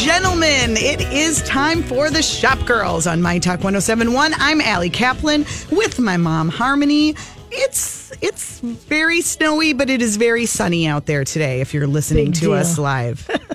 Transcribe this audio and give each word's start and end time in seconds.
gentlemen, 0.00 0.74
it 0.76 1.00
is 1.12 1.42
time 1.42 1.82
for 1.82 2.08
the 2.10 2.22
Shop 2.22 2.64
Girls 2.66 3.06
on 3.06 3.20
My 3.20 3.38
Talk 3.38 3.62
1071. 3.62 4.32
I'm 4.38 4.60
Ali 4.62 4.88
Kaplan 4.88 5.44
with 5.70 5.98
my 5.98 6.16
mom, 6.16 6.48
Harmony. 6.48 7.14
It's 7.50 8.10
it's 8.22 8.60
very 8.60 9.20
snowy, 9.20 9.74
but 9.74 9.90
it 9.90 10.00
is 10.00 10.16
very 10.16 10.46
sunny 10.46 10.86
out 10.86 11.04
there 11.04 11.24
today 11.24 11.60
if 11.60 11.74
you're 11.74 11.86
listening 11.86 12.26
Big 12.26 12.34
to 12.36 12.40
deal. 12.40 12.52
us 12.54 12.78
live. 12.78 13.28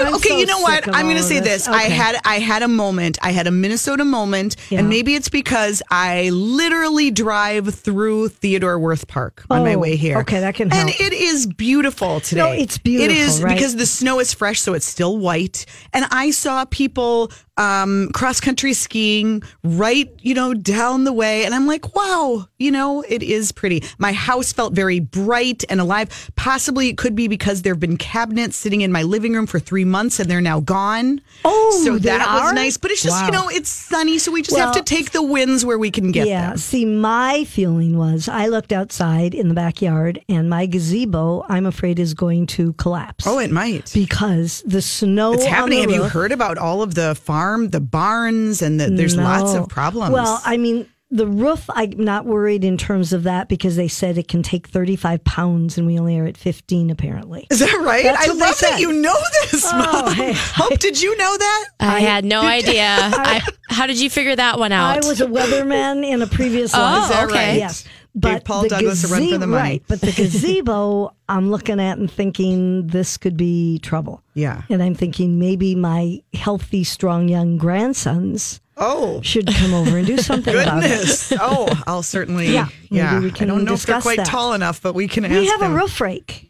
I'm 0.00 0.14
okay, 0.16 0.28
so 0.30 0.36
you 0.36 0.46
know 0.46 0.60
what? 0.60 0.86
I'm 0.94 1.06
going 1.06 1.16
to 1.16 1.22
say 1.22 1.40
this. 1.40 1.66
this. 1.66 1.68
I 1.68 1.82
had 1.82 2.16
I 2.24 2.38
had 2.38 2.62
a 2.62 2.68
moment. 2.68 3.18
I 3.22 3.32
had 3.32 3.46
a 3.46 3.50
Minnesota 3.50 4.04
moment, 4.04 4.56
Yeah. 4.70 4.78
and 4.80 4.88
maybe 4.88 5.14
it's 5.14 5.28
because 5.28 5.82
I 5.90 6.30
literally 6.30 7.10
drive 7.10 7.74
through 7.74 8.28
Theodore 8.28 8.78
Wirth 8.78 9.08
Park 9.08 9.44
on 9.50 9.62
my 9.62 9.74
Oh, 9.74 9.78
way 9.78 9.96
here. 9.96 10.18
okay, 10.18 10.40
that 10.40 10.54
can 10.54 10.70
help. 10.70 10.80
And 10.80 10.90
it 11.00 11.12
is 11.12 11.46
beautiful 11.46 12.20
today. 12.20 12.60
it's 12.60 12.78
beautiful, 12.78 13.14
It 13.14 13.18
is 13.18 13.42
right? 13.42 13.54
because 13.54 13.76
the 13.76 13.86
snow 13.86 14.20
is 14.20 14.32
fresh, 14.34 14.60
so 14.60 14.74
it's 14.74 14.86
still 14.86 15.18
white. 15.18 15.66
And 15.92 16.04
I 16.10 16.30
saw 16.30 16.64
people 16.66 17.30
um, 17.60 18.08
cross 18.12 18.40
country 18.40 18.72
skiing 18.72 19.42
right, 19.62 20.10
you 20.20 20.32
know, 20.32 20.54
down 20.54 21.04
the 21.04 21.12
way. 21.12 21.44
And 21.44 21.54
I'm 21.54 21.66
like, 21.66 21.94
wow, 21.94 22.48
you 22.58 22.70
know, 22.70 23.02
it 23.06 23.22
is 23.22 23.52
pretty. 23.52 23.84
My 23.98 24.12
house 24.12 24.50
felt 24.52 24.72
very 24.72 24.98
bright 24.98 25.62
and 25.68 25.78
alive. 25.78 26.30
Possibly 26.36 26.88
it 26.88 26.96
could 26.96 27.14
be 27.14 27.28
because 27.28 27.60
there 27.62 27.74
have 27.74 27.80
been 27.80 27.98
cabinets 27.98 28.56
sitting 28.56 28.80
in 28.80 28.90
my 28.90 29.02
living 29.02 29.34
room 29.34 29.46
for 29.46 29.60
three 29.60 29.84
months 29.84 30.18
and 30.18 30.30
they're 30.30 30.40
now 30.40 30.60
gone. 30.60 31.20
Oh, 31.44 31.82
so 31.84 31.98
that 31.98 32.26
was 32.26 32.54
nice. 32.54 32.78
But 32.78 32.92
it's 32.92 33.02
just, 33.02 33.24
you 33.26 33.30
know, 33.30 33.50
it's 33.50 33.68
sunny. 33.68 34.18
So 34.18 34.32
we 34.32 34.40
just 34.40 34.58
have 34.58 34.74
to 34.74 34.82
take 34.82 35.10
the 35.10 35.22
winds 35.22 35.64
where 35.64 35.78
we 35.78 35.90
can 35.90 36.12
get 36.12 36.26
yeah. 36.26 36.50
them. 36.50 36.56
See, 36.56 36.86
my 36.86 37.44
feeling 37.44 37.98
was 37.98 38.26
I 38.26 38.46
looked 38.46 38.72
outside 38.72 39.34
in 39.34 39.48
the 39.48 39.54
backyard 39.54 40.18
and 40.30 40.48
my 40.48 40.64
gazebo, 40.64 41.44
I'm 41.48 41.66
afraid, 41.66 41.98
is 41.98 42.14
going 42.14 42.46
to 42.48 42.72
collapse. 42.74 43.26
Oh, 43.26 43.38
it 43.38 43.50
might. 43.50 43.92
because 43.92 44.62
the 44.64 44.80
snow 44.80 45.34
It's 45.34 45.44
happening. 45.44 45.80
Have 45.82 45.90
you 45.90 46.04
heard 46.04 46.32
about 46.32 46.56
all 46.56 46.80
of 46.80 46.94
the 46.94 47.14
farm, 47.50 47.70
the 47.70 47.80
barns, 47.80 48.62
and 48.62 48.80
the, 48.80 48.90
there's 48.90 49.16
lots 49.16 49.54
of 49.54 49.68
problems? 49.68 50.12
Well, 50.12 50.40
I 50.44 50.56
mean, 50.56 50.88
the 51.10 51.26
roof, 51.26 51.68
I'm 51.70 51.90
not 52.04 52.24
worried 52.24 52.64
in 52.64 52.76
terms 52.78 53.12
of 53.12 53.24
that 53.24 53.48
because 53.48 53.74
they 53.74 53.88
said 53.88 54.16
it 54.16 54.28
can 54.28 54.42
take 54.44 54.68
35 54.68 55.24
pounds 55.24 55.76
and 55.76 55.84
we 55.86 55.98
only 55.98 56.16
are 56.20 56.24
at 56.26 56.36
15 56.36 56.88
apparently. 56.90 57.48
Is 57.50 57.58
that 57.58 57.80
right? 57.84 58.04
That's 58.04 58.28
I 58.28 58.32
love 58.32 58.38
that 58.38 58.54
said. 58.54 58.78
you 58.78 58.92
know 58.92 59.16
this, 59.50 59.66
Oh, 59.66 60.02
Mom. 60.04 60.14
hey. 60.14 60.32
Hope, 60.36 60.78
did 60.78 61.02
you 61.02 61.16
know 61.16 61.36
that? 61.36 61.68
I 61.80 61.98
had 62.00 62.24
no 62.24 62.40
idea. 62.58 62.86
I, 62.96 63.40
how 63.68 63.86
did 63.86 64.00
you 64.00 64.08
figure 64.08 64.36
that 64.36 64.60
one 64.60 64.70
out? 64.70 65.04
I 65.04 65.08
was 65.08 65.20
a 65.20 65.26
weatherman 65.26 66.08
in 66.08 66.22
a 66.22 66.28
previous 66.28 66.72
Oh, 66.74 66.78
life. 66.80 67.02
Is 67.04 67.08
that 67.10 67.24
okay. 67.24 67.34
right? 67.50 67.58
Yes. 67.58 67.84
But 68.14 68.44
Paul 68.44 68.62
the 68.62 68.68
Douglas 68.70 69.04
a 69.04 69.08
run 69.08 69.28
for 69.28 69.38
the 69.38 69.46
money. 69.46 69.62
Right, 69.70 69.82
but 69.86 70.00
the 70.00 70.12
gazebo, 70.12 71.14
I'm 71.28 71.50
looking 71.50 71.78
at 71.80 71.98
and 71.98 72.10
thinking 72.10 72.88
this 72.88 73.16
could 73.16 73.36
be 73.36 73.78
trouble. 73.80 74.22
Yeah. 74.34 74.62
And 74.68 74.82
I'm 74.82 74.94
thinking 74.94 75.38
maybe 75.38 75.74
my 75.74 76.20
healthy, 76.34 76.82
strong 76.84 77.28
young 77.28 77.56
grandsons 77.58 78.60
Oh, 78.82 79.20
should 79.22 79.46
come 79.46 79.74
over 79.74 79.98
and 79.98 80.06
do 80.06 80.16
something 80.30 80.54
about 80.54 80.82
it. 80.84 81.32
Oh, 81.40 81.68
I'll 81.86 82.02
certainly. 82.02 82.50
Yeah, 82.52 82.68
maybe 82.90 82.96
yeah. 82.96 83.20
we 83.20 83.26
I 83.28 83.30
can 83.30 83.48
don't 83.48 83.64
know 83.64 83.74
if 83.74 83.84
they're 83.84 84.00
quite 84.00 84.16
that. 84.16 84.26
tall 84.26 84.54
enough, 84.54 84.80
but 84.80 84.94
we 84.94 85.06
can 85.06 85.24
ask 85.26 85.34
We 85.34 85.46
have 85.48 85.60
them. 85.60 85.72
a 85.72 85.76
roof 85.76 86.00
rake. 86.00 86.49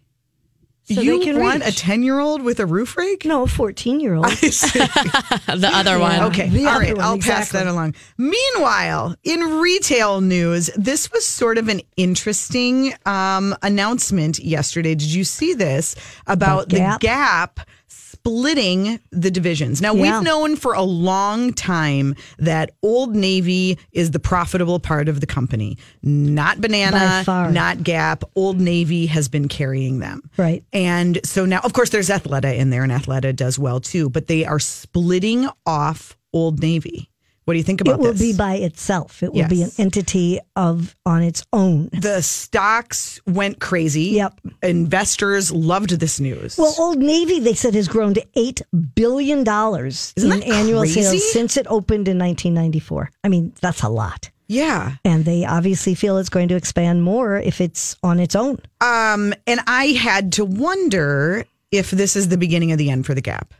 So 0.95 1.01
you 1.01 1.21
can 1.21 1.39
want 1.41 1.65
reach. 1.65 1.75
a 1.75 1.77
10 1.77 2.03
year 2.03 2.19
old 2.19 2.43
with 2.43 2.61
a 2.61 2.67
roof 2.67 2.97
rake? 2.97 3.25
No, 3.25 3.43
a 3.45 3.47
14 3.47 4.01
year 4.01 4.15
old. 4.15 4.27
the 4.31 5.71
other 5.73 5.99
one. 5.99 6.21
Okay, 6.25 6.49
The 6.49 6.65
all 6.67 6.77
other 6.77 6.81
right, 6.87 6.97
one, 6.97 7.05
I'll 7.07 7.19
pass 7.19 7.51
that 7.53 7.67
along. 7.67 7.95
Meanwhile, 8.19 9.15
in 9.25 9.41
retail 9.61 10.21
news, 10.21 10.71
this 10.77 11.11
was 11.13 11.25
sort 11.25 11.59
of 11.59 11.69
an 11.69 11.81
interesting 11.97 12.93
um, 13.07 13.55
announcement 13.63 14.39
yesterday. 14.39 14.95
Did 14.95 15.13
you 15.13 15.25
see 15.25 15.55
this 15.55 15.95
about, 16.27 16.65
About 16.65 16.69
Gap? 16.69 17.01
the 17.01 17.07
Gap 17.07 17.61
splitting 18.21 19.01
the 19.11 19.31
divisions? 19.31 19.81
Now, 19.81 19.95
Yeah. 19.95 20.03
we've 20.19 20.25
known 20.25 20.57
for 20.57 20.75
a 20.75 20.83
long 20.83 21.53
time 21.53 22.15
that 22.39 22.71
Old 22.83 23.15
Navy 23.15 23.79
is 23.93 24.11
the 24.11 24.19
profitable 24.21 24.79
part 24.79 25.09
of 25.09 25.21
the 25.21 25.27
company, 25.27 25.79
not 26.03 26.61
Banana, 26.61 27.25
not 27.27 27.83
Gap. 27.83 28.25
Old 28.37 28.61
Navy 28.61 29.07
has 29.07 29.29
been 29.29 29.49
carrying 29.49 30.01
them. 30.01 30.23
Right. 30.37 30.63
And 30.73 31.19
so 31.25 31.45
now, 31.47 31.61
of 31.61 31.73
course, 31.73 31.91
there's 31.91 32.09
Athleta 32.09 32.55
in 32.57 32.71
there, 32.71 32.83
and 32.83 32.93
Athleta 32.93 33.35
does 33.35 33.59
well 33.59 33.81
too, 33.81 34.11
but 34.11 34.27
they 34.27 34.45
are 34.45 34.59
splitting 34.59 35.49
off 35.67 36.17
Old 36.33 36.61
Navy. 36.61 37.10
What 37.51 37.55
do 37.55 37.59
you 37.59 37.65
think 37.65 37.81
about 37.81 37.97
this? 37.99 38.05
It 38.05 38.07
will 38.07 38.13
this? 38.13 38.23
be 38.33 38.39
by 38.39 38.55
itself. 38.55 39.25
It 39.25 39.33
will 39.33 39.49
be 39.49 39.63
an 39.65 39.73
entity 39.77 40.39
of 40.55 40.95
on 41.05 41.25
its 41.25 41.43
own. 41.53 41.89
the 41.93 42.23
stocks 42.23 43.21
went 43.27 43.59
crazy. 43.59 44.03
Yep. 44.05 44.41
Investors 44.63 45.51
loved 45.51 45.91
this 45.99 46.21
news. 46.21 46.57
Well, 46.57 46.73
Old 46.79 46.99
Navy, 46.99 47.41
they 47.41 47.55
said, 47.55 47.75
has 47.75 47.89
grown 47.89 48.15
to 48.15 48.25
$8 48.37 48.63
billion 48.95 49.41
in 49.41 50.43
annual 50.53 50.81
crazy? 50.83 51.03
sales 51.03 51.33
since 51.33 51.57
it 51.57 51.67
opened 51.69 52.07
in 52.07 52.19
1994. 52.21 53.11
I 53.25 53.29
mean, 53.29 53.53
that's 53.61 53.83
a 53.83 53.89
lot. 53.89 54.31
yeah. 54.47 54.93
And 55.05 55.25
they 55.25 55.45
obviously 55.45 55.97
feel 55.97 56.19
it's 56.19 56.29
going 56.29 56.47
to 56.49 56.55
expand 56.55 57.03
more 57.03 57.37
if 57.37 57.61
it's 57.61 57.97
on 58.05 58.21
its 58.21 58.37
own. 58.37 58.59
Um, 58.81 59.35
and 59.49 59.59
I 59.67 59.87
had 59.99 60.33
to 60.35 60.45
wonder 60.45 61.45
if 61.73 61.91
this 61.91 62.15
is 62.15 62.29
the 62.29 62.39
beginning 62.39 62.71
of 62.71 62.79
the 62.79 62.91
end 62.91 63.07
for 63.07 63.15
the 63.15 63.21
Gap. 63.21 63.55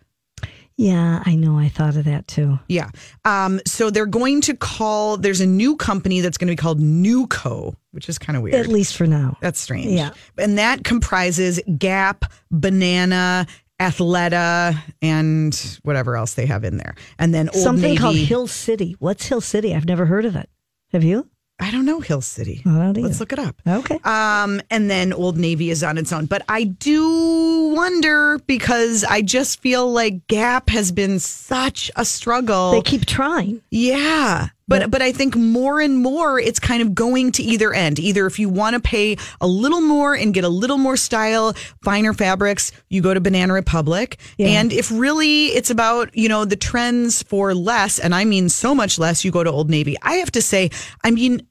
Yeah, 0.81 1.23
I 1.27 1.35
know. 1.35 1.59
I 1.59 1.69
thought 1.69 1.95
of 1.97 2.07
that 2.07 2.27
too. 2.27 2.59
Yeah. 2.67 2.89
Um, 3.27 3.61
so 3.67 3.91
they're 3.91 4.07
going 4.07 4.41
to 4.41 4.57
call, 4.57 5.19
there's 5.19 5.43
a 5.43 5.47
new 5.47 5.77
company 5.77 6.23
that's 6.23 6.39
going 6.39 6.49
to 6.49 6.53
be 6.53 6.57
called 6.57 6.81
Newco, 6.81 7.75
which 7.91 8.09
is 8.09 8.19
kind 8.19 8.35
of 8.35 8.43
weird. 8.43 8.55
At 8.55 8.67
least 8.67 8.97
for 8.97 9.07
now. 9.07 9.37
That's 9.43 9.61
strange. 9.61 9.89
Yeah. 9.91 10.13
And 10.39 10.57
that 10.57 10.83
comprises 10.83 11.61
Gap, 11.77 12.33
Banana, 12.51 13.47
Athleta, 13.79 14.75
and 15.03 15.79
whatever 15.83 16.17
else 16.17 16.33
they 16.33 16.47
have 16.47 16.65
in 16.65 16.79
there. 16.79 16.95
And 17.19 17.35
then 17.35 17.51
Old 17.51 17.63
Something 17.63 17.83
Navy. 17.83 17.99
called 17.99 18.17
Hill 18.17 18.47
City. 18.47 18.97
What's 19.01 19.27
Hill 19.27 19.43
City? 19.43 19.75
I've 19.75 19.85
never 19.85 20.07
heard 20.07 20.25
of 20.25 20.35
it. 20.35 20.49
Have 20.93 21.05
you? 21.05 21.29
I 21.61 21.71
don't 21.71 21.85
know 21.85 22.01
Hill 22.01 22.21
City. 22.21 22.63
Let's 22.65 23.21
look 23.21 23.33
it 23.33 23.39
up. 23.39 23.61
Okay. 23.67 23.99
Um, 24.05 24.61
and 24.71 24.91
then 24.91 25.13
Old 25.13 25.37
Navy 25.37 25.71
is 25.71 25.85
on 25.85 25.99
its 25.99 26.13
own. 26.13 26.27
But 26.27 26.43
I 26.49 26.65
do 26.65 27.75
wonder 27.75 28.39
because 28.47 29.05
I 29.05 29.23
just 29.23 29.61
feel 29.61 29.91
like 29.91 30.27
Gap 30.27 30.71
has 30.71 30.91
been 30.93 31.19
such 31.19 31.91
a 31.97 32.05
struggle. 32.05 32.73
They 32.73 32.83
keep 32.83 33.07
trying. 33.07 33.63
Yeah. 33.71 34.49
But 34.71 34.89
but 34.89 35.03
I 35.03 35.11
think 35.11 35.35
more 35.35 35.81
and 35.81 35.99
more 35.99 36.39
it's 36.39 36.61
kind 36.61 36.81
of 36.81 36.95
going 36.95 37.33
to 37.33 37.43
either 37.43 37.73
end. 37.73 37.99
Either 37.99 38.25
if 38.27 38.39
you 38.39 38.49
want 38.49 38.75
to 38.75 38.81
pay 38.81 39.17
a 39.41 39.47
little 39.47 39.81
more 39.81 40.15
and 40.15 40.33
get 40.33 40.45
a 40.45 40.49
little 40.49 40.79
more 40.79 40.97
style, 40.97 41.55
finer 41.83 42.15
fabrics, 42.15 42.71
you 42.89 43.03
go 43.03 43.13
to 43.13 43.21
Banana 43.21 43.53
Republic. 43.53 44.21
Yeah. 44.39 44.47
And 44.47 44.73
if 44.73 44.89
really 44.93 45.47
it's 45.47 45.71
about, 45.71 46.17
you 46.17 46.29
know, 46.29 46.45
the 46.45 46.55
trends 46.55 47.21
for 47.25 47.53
less, 47.53 47.99
and 47.99 48.15
I 48.15 48.25
mean 48.25 48.49
so 48.49 48.73
much 48.73 48.97
less, 48.97 49.25
you 49.25 49.33
go 49.33 49.43
to 49.43 49.51
Old 49.51 49.71
Navy. 49.71 49.97
I 50.03 50.15
have 50.15 50.31
to 50.33 50.43
say, 50.43 50.71
I 51.03 51.11
mean, 51.11 51.45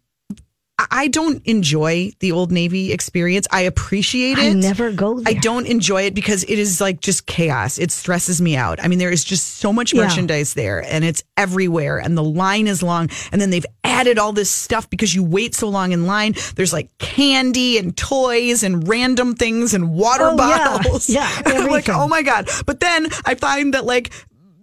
I- 0.91 1.07
don't 1.09 1.41
enjoy 1.45 2.11
the 2.19 2.31
Old 2.31 2.51
Navy 2.51 2.93
experience. 2.93 3.47
I 3.51 3.61
appreciate 3.61 4.37
it. 4.37 4.51
I 4.51 4.53
never 4.53 4.91
go 4.91 5.21
I 5.25 5.33
don't 5.33 5.65
enjoy 5.65 6.03
it 6.03 6.13
because 6.13 6.43
it 6.43 6.59
is 6.59 6.79
like 6.79 7.01
just 7.01 7.25
chaos. 7.25 7.77
It 7.79 7.91
stresses 7.91 8.39
me 8.41 8.55
out. 8.55 8.79
I 8.83 8.87
mean, 8.87 8.99
there 8.99 9.11
is 9.11 9.23
just 9.23 9.57
so 9.57 9.73
much 9.73 9.93
Yeah. 9.93 10.03
merchandise 10.03 10.53
there 10.53 10.83
and 10.85 11.03
it's 11.03 11.23
everywhere 11.35 11.97
and 11.97 12.17
the 12.17 12.23
line 12.23 12.67
is 12.67 12.83
long. 12.83 13.09
And 13.31 13.41
then 13.41 13.49
they've 13.49 13.65
added 13.83 14.19
all 14.19 14.33
this 14.33 14.51
stuff 14.51 14.89
because 14.89 15.15
you 15.15 15.23
wait 15.23 15.55
so 15.55 15.67
long 15.69 15.91
in 15.91 16.05
line. 16.05 16.35
There's 16.55 16.71
like 16.73 16.95
candy 16.99 17.77
and 17.79 17.97
toys 17.97 18.61
and 18.63 18.87
random 18.87 19.33
things 19.35 19.73
and 19.73 19.93
water 19.93 20.25
Oh, 20.25 20.35
yeah. 20.49 20.77
bottles. 20.77 21.09
Yeah, 21.09 21.29
And 21.45 21.57
I'm 21.57 21.69
like, 21.69 21.89
oh 21.89 22.07
my 22.07 22.21
God. 22.21 22.47
But 22.65 22.79
then 22.79 23.07
I 23.25 23.35
find 23.35 23.73
that 23.73 23.85
like, 23.85 24.11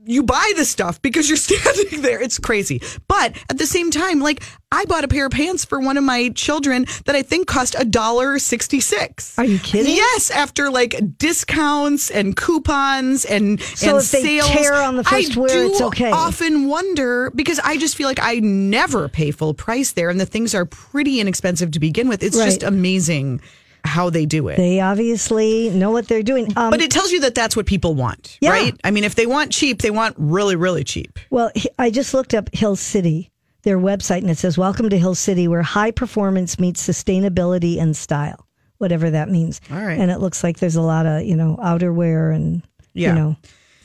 you 0.07 0.23
buy 0.23 0.53
the 0.57 0.65
stuff 0.65 1.03
because 1.03 1.29
you're 1.29 1.37
standing 1.37 2.03
there. 2.03 2.21
It's 2.23 2.39
crazy. 2.39 2.81
But 3.09 3.37
at 3.51 3.59
the 3.59 3.67
same 3.67 3.91
time, 3.91 4.21
like 4.21 4.43
I 4.73 4.85
bought 4.85 5.05
a 5.05 5.09
pair 5.09 5.27
of 5.27 5.33
pants 5.33 5.65
for 5.65 5.81
one 5.81 5.97
of 5.97 6.05
my 6.05 6.31
children 6.31 6.87
that 7.05 7.15
I 7.15 7.23
think 7.23 7.47
cost 7.47 7.75
a 7.79 7.85
dollar 7.85 8.39
sixty 8.39 8.81
six. 8.81 9.39
Are 9.39 9.45
you 9.45 9.59
kidding? 9.59 9.95
Yes, 9.95 10.31
after 10.31 10.71
like 10.71 11.19
discounts 11.19 12.11
and 12.11 12.37
coupons 12.37 13.25
and 13.25 13.61
So 13.61 13.91
and 13.97 13.99
if 13.99 14.11
they 14.11 14.23
sales. 14.23 14.49
tear 14.51 14.75
on 14.75 14.97
the 14.97 15.05
first 15.05 15.37
I 15.37 15.41
wear, 15.41 15.49
do 15.49 15.71
it's 15.71 15.81
okay. 15.81 16.11
Often 16.11 16.67
wonder 16.69 17.31
because 17.35 17.59
I 17.61 17.77
just 17.77 17.97
feel 17.97 18.07
like 18.09 18.21
I 18.21 18.41
never 18.41 19.09
pay 19.09 19.31
full 19.31 19.55
price 19.55 19.93
there, 19.93 20.11
and 20.11 20.21
the 20.21 20.27
things 20.27 20.55
are 20.55 20.65
pretty 20.65 21.21
inexpensive 21.21 21.71
to 21.73 21.81
begin 21.81 22.09
with. 22.09 22.23
It's 22.23 22.37
just 22.37 22.63
amazing 22.63 23.41
how 23.87 24.11
they 24.11 24.27
do 24.27 24.49
it. 24.49 24.57
They 24.57 24.81
obviously 24.81 25.71
know 25.71 25.91
what 25.91 26.09
they're 26.09 26.23
doing. 26.23 26.53
Um, 26.57 26.71
but 26.71 26.81
it 26.81 26.91
tells 26.91 27.11
you 27.13 27.21
that 27.21 27.35
that's 27.35 27.57
what 27.57 27.67
people 27.67 27.95
want, 27.95 28.37
Yeah. 28.41 28.51
right? 28.51 28.77
I 28.85 28.91
mean, 28.91 29.05
if 29.05 29.15
they 29.15 29.27
want 29.27 29.53
cheap, 29.53 29.81
they 29.83 29.91
want 29.91 30.15
really, 30.19 30.57
really 30.57 30.85
cheap. 30.85 31.19
Well, 31.31 31.51
I 31.79 31.91
just 31.91 32.13
looked 32.13 32.35
up 32.35 32.51
Hill 32.53 32.77
City, 32.77 33.31
their 33.63 33.79
website, 33.79 34.19
and 34.19 34.31
it 34.31 34.39
says, 34.39 34.59
Welcome 34.59 34.91
to 34.91 34.99
Hill 34.99 35.15
City, 35.15 35.49
where 35.49 35.63
high 35.63 35.91
performance 35.91 36.59
meets 36.59 36.87
sustainability 36.87 37.81
and 37.81 37.97
style, 37.97 38.47
whatever 38.79 39.11
that 39.11 39.29
means. 39.31 39.61
All 39.71 39.77
right. 39.79 39.99
And 39.99 40.11
it 40.11 40.19
looks 40.19 40.43
like 40.45 40.59
there's 40.59 40.77
a 40.77 40.83
lot 40.83 41.07
of, 41.07 41.23
you 41.23 41.37
know, 41.37 41.59
outerwear 41.63 42.35
and, 42.35 42.63
Yeah. 42.95 43.11
you 43.11 43.15
know, 43.15 43.37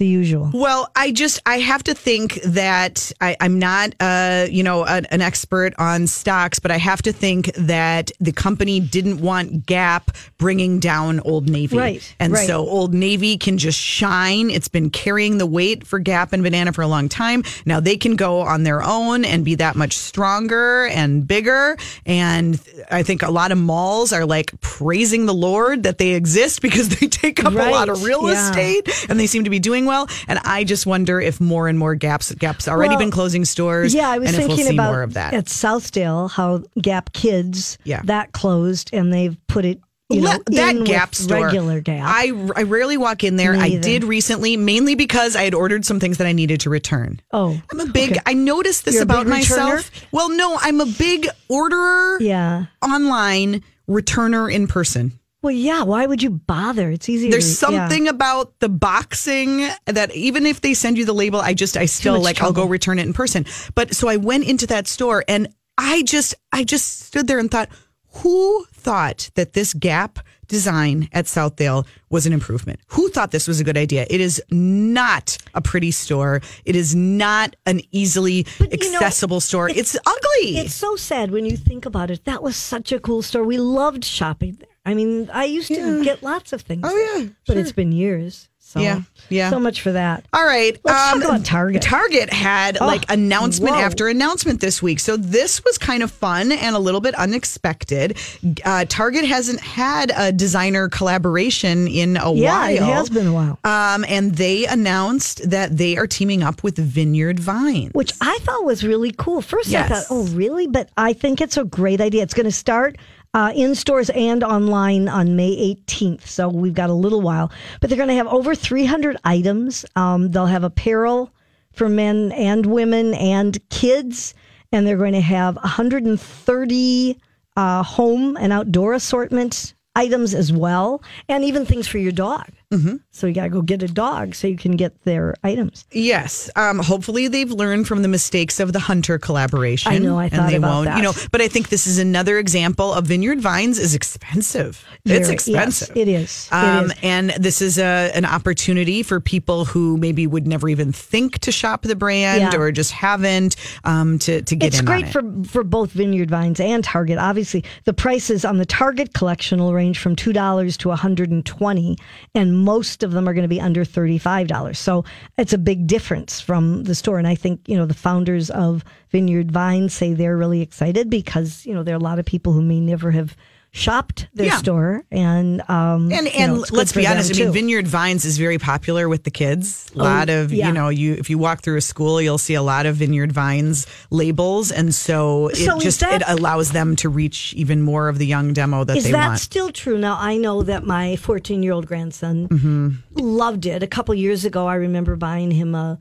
the 0.02 0.08
usual. 0.08 0.50
Well, 0.52 0.90
I 0.96 1.12
just 1.12 1.40
I 1.46 1.60
have 1.60 1.84
to 1.84 1.94
think 1.94 2.42
that 2.42 3.12
I, 3.22 3.38
I'm 3.40 3.60
not 3.60 3.94
uh 4.00 4.48
you 4.50 4.64
know 4.64 4.84
an, 4.84 5.06
an 5.12 5.22
expert 5.22 5.76
on 5.78 6.08
stocks, 6.08 6.58
but 6.58 6.72
I 6.72 6.78
have 6.78 7.04
to 7.04 7.14
think 7.14 7.54
that 7.54 8.12
the 8.20 8.32
company 8.32 8.80
didn't 8.80 9.22
want 9.22 9.68
Gap 9.68 10.10
bringing 10.40 10.80
down 10.80 11.20
Old 11.20 11.48
Navy, 11.48 11.78
Right, 11.78 12.16
And 12.20 12.34
right. 12.34 12.48
so 12.48 12.68
Old 12.68 12.96
Navy 12.96 13.38
can 13.38 13.60
just 13.60 13.78
shine. 13.78 14.50
It's 14.50 14.68
been 14.68 14.90
carrying 14.90 15.38
the 15.38 15.46
weight 15.46 15.86
for 15.86 16.00
Gap 16.00 16.34
and 16.34 16.42
Banana 16.42 16.74
for 16.74 16.82
a 16.82 16.88
long 16.88 17.08
time. 17.08 17.44
Now 17.66 17.80
they 17.80 17.96
can 17.96 18.16
go 18.16 18.42
on 18.42 18.64
their 18.64 18.82
own 18.82 19.24
and 19.24 19.46
be 19.46 19.54
that 19.56 19.76
much 19.76 19.96
stronger 19.96 20.88
and 20.88 21.28
bigger. 21.28 21.78
And 22.08 22.60
I 22.90 23.04
think 23.04 23.22
a 23.22 23.30
lot 23.30 23.52
of 23.52 23.60
malls 23.60 24.14
are 24.14 24.26
like 24.26 24.60
praising 24.62 25.28
the 25.28 25.34
Lord 25.34 25.84
that 25.84 26.00
they 26.00 26.16
exist 26.16 26.60
because 26.68 26.90
they 26.90 27.06
take 27.06 27.46
up 27.46 27.54
a 27.54 27.70
lot 27.70 27.90
of 27.90 28.04
real 28.04 28.24
yeah. 28.28 28.50
estate 28.50 28.90
and 29.08 29.20
they 29.20 29.28
seem 29.28 29.44
to 29.44 29.52
be 29.52 29.60
doing 29.60 29.86
well. 29.86 29.91
And 30.28 30.40
I 30.44 30.64
just 30.64 30.86
wonder 30.86 31.20
if 31.22 31.40
more 31.42 31.68
and 31.68 31.78
more 31.78 31.96
Gaps 31.96 32.32
Gaps 32.36 32.68
already 32.68 32.90
Well, 32.92 33.00
been 33.00 33.12
closing 33.12 33.46
stores. 33.46 33.94
Yeah, 33.94 34.10
I 34.10 34.20
was 34.20 34.30
and 34.30 34.36
if 34.38 34.42
thinking 34.42 34.58
we'll 34.58 34.68
see 34.68 34.76
about 34.76 34.92
more 34.92 35.04
of 35.04 35.14
that. 35.14 35.34
at 35.34 35.46
Southdale 35.46 36.30
how 36.32 36.64
Gap 36.82 37.14
Kids 37.14 37.78
Yeah. 37.84 38.02
that 38.06 38.32
closed 38.32 38.90
and 38.94 39.14
they've 39.14 39.38
put 39.48 39.66
it 39.66 39.80
you 40.10 40.20
know 40.20 40.38
that 40.48 40.76
in 40.76 40.84
Gap 40.84 41.16
store, 41.16 41.46
regular 41.46 41.80
Gap. 41.80 42.04
I, 42.06 42.32
I 42.58 42.64
rarely 42.64 42.98
walk 42.98 43.24
in 43.24 43.38
there. 43.38 43.56
I 43.56 43.78
did 43.78 44.04
recently, 44.04 44.58
mainly 44.58 44.96
because 44.96 45.38
I 45.38 45.44
had 45.46 45.54
ordered 45.54 45.86
some 45.86 46.02
things 46.02 46.18
that 46.18 46.28
I 46.28 46.34
needed 46.34 46.60
to 46.62 46.70
return. 46.70 47.22
oh, 47.32 47.62
I'm 47.72 47.80
a 47.80 47.86
big. 47.86 48.12
okay. 48.12 48.20
I 48.26 48.34
noticed 48.34 48.84
this 48.84 48.96
You're 48.96 49.04
about 49.04 49.26
returner? 49.26 49.30
myself. 49.30 49.92
Well, 50.12 50.28
no, 50.30 50.58
I'm 50.60 50.82
a 50.82 50.86
big 50.86 51.28
orderer 51.48 52.18
yeah. 52.20 52.66
online, 52.82 53.64
returner 53.90 54.54
in 54.54 54.68
person. 54.68 55.14
Well, 55.42 55.52
yeah. 55.54 55.84
Why 55.84 56.06
would 56.06 56.22
you 56.22 56.30
bother? 56.30 56.92
It's 56.92 57.10
easier. 57.10 57.32
There's 57.32 57.60
to, 57.60 57.72
yeah. 57.72 57.88
something 57.88 58.08
about 58.08 58.60
the 58.60 58.70
boxing 58.70 59.68
that 59.86 60.14
even 60.16 60.46
if 60.46 60.62
they 60.62 60.74
send 60.74 60.98
you 60.98 61.06
the 61.06 61.14
label, 61.14 61.40
I 61.40 61.54
just 61.54 61.78
I 61.78 61.86
still 61.86 62.22
like 62.22 62.42
I'll 62.42 62.54
go 62.54 62.66
return 62.66 63.00
it 63.00 63.06
in 63.06 63.14
person. 63.14 63.46
But 63.74 63.96
so 63.96 64.08
I 64.08 64.18
went 64.18 64.46
into 64.46 64.68
that 64.68 64.88
store 64.88 65.24
and 65.28 65.48
I 65.78 66.04
just 66.04 66.36
I 66.52 66.64
just 66.64 67.08
stood 67.08 67.28
there 67.28 67.40
and 67.40 67.50
thought, 67.50 67.70
who 68.14 68.66
thought 68.74 69.30
that 69.36 69.54
this 69.54 69.74
Gap 69.74 70.20
design 70.48 71.08
at 71.14 71.26
Southdale 71.26 71.88
was 72.10 72.26
an 72.26 72.34
improvement? 72.34 72.82
Who 72.88 73.10
thought 73.10 73.32
this 73.32 73.48
was 73.48 73.62
a 73.62 73.64
good 73.64 73.78
idea? 73.78 74.06
It 74.10 74.20
is 74.20 74.44
not 74.52 75.38
a 75.54 75.62
pretty 75.62 75.92
store. 75.92 76.42
It 76.66 76.76
is 76.76 76.94
not 76.94 77.56
an 77.66 77.80
easily 77.92 78.46
But, 78.60 78.84
you 78.84 78.92
know, 78.92 78.98
accessible 78.98 79.40
store. 79.40 79.70
It's, 79.70 79.96
ugly. 79.96 80.58
It's 80.58 80.74
so 80.74 80.98
sad 80.98 81.32
when 81.32 81.46
you 81.46 81.56
think 81.56 81.86
about 81.86 82.12
it. 82.12 82.26
That 82.26 82.44
was 82.44 82.58
such 82.58 82.92
a 82.92 83.00
cool 83.00 83.22
store. 83.22 83.46
We 83.46 83.58
loved 83.58 84.04
shopping. 84.04 84.58
I 84.86 84.94
mean, 84.96 85.30
I 85.32 85.46
used 85.46 85.68
to 85.68 86.04
get 86.04 86.24
lots 86.24 86.54
of 86.54 86.62
things. 86.62 86.82
Oh, 86.84 87.18
yeah, 87.20 87.28
but 87.48 87.58
it's 87.58 87.72
been 87.72 87.92
years. 87.92 88.48
So, 88.64 88.80
Yeah, 88.80 89.02
yeah. 89.30 89.50
So 89.50 89.60
much 89.60 89.82
for 89.82 89.92
that. 89.92 90.26
All 90.32 90.46
right. 90.46 90.74
um, 90.76 90.80
Let's 90.86 91.12
talk 91.12 91.24
about 91.26 91.46
Target. 91.46 91.82
Target 91.82 92.32
had 92.32 92.78
Oh, 92.80 92.88
like 92.88 93.04
announcement 93.12 93.76
whoa. 93.76 93.82
after 93.82 94.08
announcement 94.08 94.62
this 94.62 94.82
week. 94.82 95.00
So 95.02 95.18
this 95.18 95.62
was 95.66 95.78
kind 95.78 96.02
of 96.02 96.10
fun 96.10 96.54
and 96.54 96.74
a 96.74 96.80
little 96.80 97.02
bit 97.02 97.14
unexpected. 97.16 98.18
Uh, 98.64 98.86
Target 98.88 99.26
hasn't 99.26 99.60
had 99.60 100.14
a 100.16 100.32
designer 100.32 100.88
collaboration 100.88 101.88
in 101.88 102.16
a 102.16 102.32
Yeah, 102.34 102.60
while. 102.60 102.70
it 102.76 102.82
has 102.82 103.10
been 103.10 103.28
a 103.28 103.34
while. 103.34 103.60
Um, 103.66 104.06
and 104.08 104.36
they 104.36 104.66
announced 104.68 105.50
that 105.50 105.76
they 105.78 105.98
are 105.98 106.08
teaming 106.08 106.42
up 106.42 106.64
with 106.64 106.78
Vineyard 106.78 107.40
Vines. 107.42 107.92
which 107.94 108.14
I 108.22 108.38
thought 108.44 108.64
was 108.64 108.86
really 108.86 109.12
cool. 109.12 109.42
First, 109.42 109.68
I 109.70 109.72
Yes. 109.72 109.90
thought, 110.08 110.16
oh, 110.16 110.24
really? 110.28 110.68
But 110.68 110.90
I 110.96 111.12
think 111.12 111.42
it's 111.42 111.58
a 111.58 111.66
great 111.66 112.00
idea. 112.00 112.24
It's 112.24 112.34
going 112.34 112.46
to 112.46 112.52
start 112.54 112.98
uh, 113.34 113.52
in 113.56 113.76
stores 113.76 114.10
and 114.12 114.44
online 114.44 115.08
on 115.08 115.36
May 115.36 115.76
18th. 115.76 116.28
So 116.28 116.50
we've 116.50 116.74
got 116.74 116.90
a 116.90 116.94
little 116.94 117.22
while. 117.22 117.52
But 117.80 117.90
they're 117.90 117.98
going 117.98 118.10
to 118.10 118.16
have 118.16 118.28
over 118.28 118.56
300 118.56 119.18
items. 119.24 119.86
Um, 119.96 120.32
they'll 120.32 120.46
have 120.46 120.64
apparel 120.64 121.32
for 121.74 121.88
men 121.88 122.32
and 122.34 122.66
women 122.66 123.14
and 123.14 123.58
kids. 123.70 124.34
And 124.72 124.86
they're 124.86 124.98
going 124.98 125.14
to 125.14 125.22
have 125.22 125.56
130 125.56 127.18
uh, 127.58 127.84
home 127.84 128.38
and 128.38 128.54
outdoor 128.54 128.94
assortment 128.94 129.74
items 129.96 130.34
as 130.34 130.54
well, 130.54 131.04
and 131.28 131.44
even 131.44 131.66
things 131.66 131.88
for 131.88 131.98
your 131.98 132.12
dog. 132.12 132.48
Mm-hmm. 132.72 132.96
So 133.12 133.28
you 133.28 133.34
got 133.34 133.44
to 133.44 133.50
go 133.50 133.62
get 133.62 133.84
a 133.84 133.88
dog 133.88 134.34
so 134.34 134.48
you 134.48 134.58
can 134.58 134.78
get 134.78 135.04
their 135.04 135.36
items. 135.44 135.86
Yes. 135.92 136.50
Um, 136.56 136.80
hopefully 136.80 137.28
they've 137.28 137.52
learned 137.52 137.88
from 137.88 138.02
the 138.02 138.08
mistakes 138.08 138.60
of 138.60 138.72
the 138.74 138.80
Hunter 138.80 139.20
collaboration. 139.20 139.92
I 139.92 139.98
know, 139.98 140.18
I 140.18 140.26
and 140.26 140.34
thought 140.34 140.50
they 140.50 140.56
about 140.56 140.74
won't, 140.76 140.86
that. 140.86 140.98
You 140.98 141.04
know, 141.04 141.14
but 141.32 141.42
I 141.42 141.48
think 141.50 141.70
this 141.70 141.86
is 141.86 142.00
another 142.00 142.40
example 142.40 142.94
of 142.94 143.06
Vineyard 143.06 143.42
Vines 143.42 143.78
is 143.78 143.94
expensive. 143.94 144.86
it's 145.06 145.30
expensive. 145.30 145.90
Yes, 145.96 145.98
it 145.98 146.08
is. 146.08 146.50
Um, 146.52 146.86
is. 146.86 146.94
And 147.04 147.30
this 147.32 147.62
is 147.62 147.78
a, 147.78 148.12
an 148.16 148.26
opportunity 148.26 149.04
for 149.04 149.20
people 149.20 149.66
who 149.66 149.98
maybe 149.98 150.26
would 150.26 150.48
never 150.48 150.70
even 150.70 150.92
think 150.92 151.40
to 151.40 151.52
shop 151.52 151.82
the 151.84 151.96
brand 151.96 152.54
Yeah. 152.54 152.56
or 152.58 152.72
just 152.72 152.92
haven't 152.92 153.58
um, 153.84 154.18
to, 154.20 154.42
to 154.44 154.56
get 154.56 154.68
It's 154.68 154.82
great 154.82 155.08
it. 155.08 155.12
for 155.12 155.22
for 155.44 155.64
both 155.64 155.92
Vineyard 155.92 156.30
Vines 156.30 156.60
and 156.60 156.84
Target. 156.84 157.18
Obviously, 157.18 157.64
the 157.84 157.94
prices 157.94 158.46
on 158.46 158.58
the 158.58 158.66
Target 158.66 159.14
collection 159.14 159.60
will 159.60 159.74
range 159.74 160.00
from 160.00 160.16
two 160.16 160.32
dollars 160.32 160.78
to 160.78 160.88
one 160.90 160.98
hundred 160.98 161.32
and 161.32 161.46
twenty, 161.46 161.98
and 162.34 162.61
most 162.64 163.04
of 163.04 163.12
them 163.12 163.28
are 163.28 163.34
going 163.34 163.44
to 163.44 163.50
be 163.50 163.62
under 163.62 163.84
thirty 163.86 164.18
five 164.18 164.48
dollars. 164.48 164.80
So 164.80 165.06
it's 165.38 165.54
a 165.54 165.58
big 165.58 165.88
difference 165.88 166.40
from 166.40 166.84
the 166.84 166.96
store. 166.96 167.18
And 167.18 167.28
I 167.28 167.36
think 167.36 167.68
you 167.68 167.78
know 167.78 167.86
the 167.86 167.94
founders 167.94 168.50
of 168.50 168.84
Vineyard 169.10 169.52
Vines 169.52 169.94
say 169.94 170.14
they're 170.14 170.38
really 170.38 170.62
excited 170.62 171.10
because 171.10 171.66
you 171.66 171.74
know 171.74 171.84
there 171.84 171.96
are 171.96 172.00
a 172.00 172.04
lot 172.04 172.20
of 172.20 172.26
people 172.26 172.54
who 172.54 172.62
may 172.62 172.80
never 172.80 173.12
have 173.12 173.36
shopped 173.74 174.28
their 174.34 174.48
Yeah. 174.48 174.58
store, 174.58 175.04
and 175.12 175.62
um, 175.70 176.12
And 176.12 176.28
you 176.28 176.32
and 176.36 176.54
know, 176.58 176.66
let's 176.72 176.92
be 176.92 177.08
honest. 177.08 177.34
I 177.34 177.46
mean. 177.46 177.54
Vineyard 177.54 177.88
Vines 177.88 178.26
is 178.26 178.38
very 178.38 178.58
popular 178.58 179.08
with 179.08 179.24
the 179.24 179.32
kids. 179.32 179.90
A 179.96 179.98
lot 180.00 180.30
of 180.30 180.52
Oh, 180.52 180.56
yeah. 180.56 180.68
you 180.68 180.74
know, 180.74 180.90
you 180.90 181.14
if 181.14 181.30
you 181.30 181.38
walk 181.38 181.62
through 181.62 181.78
a 181.78 181.82
school, 181.82 182.22
you'll 182.22 182.38
see 182.38 182.54
a 182.54 182.62
lot 182.62 182.86
of 182.86 182.98
Vineyard 182.98 183.32
Vines 183.32 183.88
labels, 184.10 184.72
and 184.72 184.94
so 184.94 185.48
it 185.48 185.56
So 185.56 185.80
just 185.80 186.02
that- 186.02 186.22
it 186.22 186.24
allows 186.28 186.72
them 186.72 186.96
to 186.98 187.08
reach 187.10 187.54
even 187.56 187.82
more 187.82 188.10
of 188.10 188.18
the 188.18 188.26
young 188.28 188.52
demo 188.54 188.84
that 188.84 188.98
Is 188.98 189.06
they 189.06 189.12
that 189.14 189.28
want. 189.30 189.40
still 189.40 189.72
true? 189.72 189.98
Now 189.98 190.18
I 190.20 190.36
know 190.38 190.64
that 190.64 190.86
my 190.86 191.16
14 191.16 191.64
year 191.64 191.72
old 191.72 191.88
grandson 191.88 192.50
Mm-hmm. 192.50 192.90
loved 193.16 193.66
it. 193.66 193.82
A 193.84 193.88
couple 193.88 194.14
years 194.16 194.44
ago, 194.44 194.68
I 194.68 194.76
remember 194.76 195.16
buying 195.16 195.52
him 195.52 195.76
a 195.76 195.98